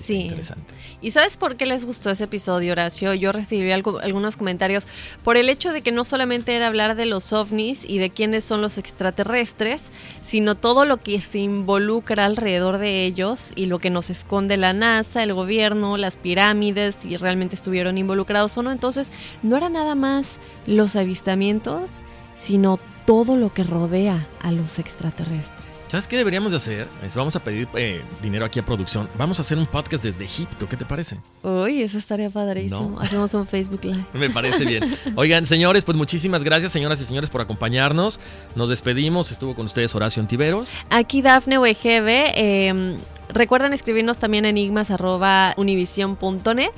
Sí. 0.00 0.22
Interesante. 0.22 0.72
¿Y 1.02 1.10
sabes 1.10 1.36
por 1.36 1.56
qué 1.56 1.66
les 1.66 1.84
gustó 1.84 2.08
ese 2.08 2.24
episodio, 2.24 2.72
Horacio? 2.72 3.12
Yo 3.12 3.30
recibí 3.30 3.70
algunos 3.72 4.36
comentarios 4.36 4.86
por 5.22 5.36
el 5.36 5.50
hecho 5.50 5.70
de 5.70 5.82
que 5.82 5.92
no 5.92 6.06
solamente 6.06 6.56
era 6.56 6.68
hablar 6.68 6.96
de 6.96 7.04
los 7.04 7.32
ovnis 7.34 7.84
y 7.84 7.98
de 7.98 8.08
quiénes 8.08 8.44
son 8.44 8.62
los 8.62 8.78
extraterrestres, 8.78 9.92
sino 10.22 10.54
todo 10.54 10.86
lo 10.86 10.96
que 10.96 11.20
se 11.20 11.40
involucra 11.40 12.24
alrededor 12.24 12.78
de 12.78 13.04
ellos 13.04 13.52
y 13.54 13.66
lo 13.66 13.80
que 13.80 13.90
nos 13.90 14.08
esconde 14.08 14.56
la 14.56 14.72
NASA, 14.72 15.22
el 15.22 15.34
gobierno, 15.34 15.98
las 15.98 16.16
pirámides, 16.16 16.94
si 16.94 17.18
realmente 17.18 17.54
estuvieron 17.54 17.98
involucrados 17.98 18.56
o 18.56 18.62
no. 18.62 18.72
Entonces, 18.72 19.12
no 19.42 19.58
era 19.58 19.68
nada 19.68 19.94
más 19.94 20.38
los 20.66 20.96
avistamientos, 20.96 22.02
sino 22.34 22.78
todo 23.04 23.36
lo 23.36 23.52
que 23.52 23.64
rodea 23.64 24.26
a 24.40 24.52
los 24.52 24.78
extraterrestres. 24.78 25.61
¿Sabes 25.92 26.08
qué 26.08 26.16
deberíamos 26.16 26.50
de 26.52 26.56
hacer? 26.56 26.88
vamos 27.14 27.36
a 27.36 27.44
pedir 27.44 27.68
eh, 27.74 28.00
dinero 28.22 28.46
aquí 28.46 28.58
a 28.58 28.62
producción. 28.62 29.10
Vamos 29.18 29.38
a 29.38 29.42
hacer 29.42 29.58
un 29.58 29.66
podcast 29.66 30.02
desde 30.02 30.24
Egipto. 30.24 30.66
¿Qué 30.66 30.78
te 30.78 30.86
parece? 30.86 31.18
Uy, 31.42 31.82
eso 31.82 31.98
estaría 31.98 32.30
padrísimo. 32.30 32.98
Hacemos 32.98 33.34
un 33.34 33.46
Facebook 33.46 33.84
Live. 33.84 34.06
Me 34.14 34.30
parece 34.30 34.64
bien. 34.64 34.96
Oigan, 35.16 35.44
señores, 35.44 35.84
pues 35.84 35.98
muchísimas 35.98 36.44
gracias, 36.44 36.72
señoras 36.72 36.98
y 37.02 37.04
señores, 37.04 37.28
por 37.28 37.42
acompañarnos. 37.42 38.20
Nos 38.56 38.70
despedimos. 38.70 39.30
Estuvo 39.32 39.54
con 39.54 39.66
ustedes 39.66 39.94
Horacio 39.94 40.22
Antiveros. 40.22 40.70
Aquí 40.88 41.20
Dafne 41.20 41.58
WGB. 41.58 42.32
Em, 42.36 42.96
recuerden 43.28 43.74
escribirnos 43.74 44.16
también 44.16 44.46
enigmas.univision.net. 44.46 46.70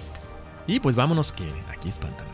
Y 0.67 0.81
pues 0.81 0.97
vámonos 0.97 1.31
que 1.31 1.45
aquí 1.71 1.89
espantan. 1.89 2.34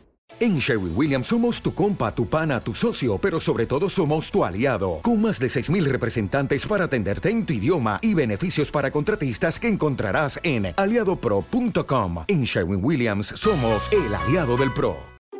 En 0.41 0.57
Sherwin 0.57 0.93
Williams 0.95 1.27
somos 1.27 1.61
tu 1.61 1.71
compa, 1.71 2.15
tu 2.15 2.25
pana, 2.25 2.59
tu 2.59 2.73
socio, 2.73 3.19
pero 3.19 3.39
sobre 3.39 3.67
todo 3.67 3.87
somos 3.87 4.31
tu 4.31 4.43
aliado, 4.43 4.97
con 5.03 5.21
más 5.21 5.39
de 5.39 5.45
6.000 5.45 5.83
representantes 5.83 6.65
para 6.65 6.85
atenderte 6.85 7.29
en 7.29 7.45
tu 7.45 7.53
idioma 7.53 7.99
y 8.01 8.15
beneficios 8.15 8.71
para 8.71 8.89
contratistas 8.89 9.59
que 9.59 9.67
encontrarás 9.67 10.39
en 10.41 10.73
aliadopro.com. 10.75 12.23
En 12.27 12.43
Sherwin 12.43 12.83
Williams 12.83 13.27
somos 13.27 13.87
el 13.91 14.15
aliado 14.15 14.57
del 14.57 14.73
PRO. 14.73 14.97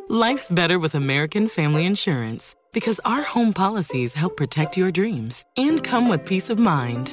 Life's 0.08 0.52
better 0.52 0.78
with 0.78 0.94
American 0.94 1.48
Family 1.48 1.84
Insurance 1.84 2.54
because 2.72 3.00
our 3.04 3.24
home 3.24 3.52
policies 3.52 4.14
help 4.14 4.36
protect 4.36 4.76
your 4.76 4.92
dreams 4.92 5.44
and 5.56 5.82
come 5.82 6.08
with 6.08 6.24
peace 6.24 6.48
of 6.48 6.60
mind. 6.60 7.12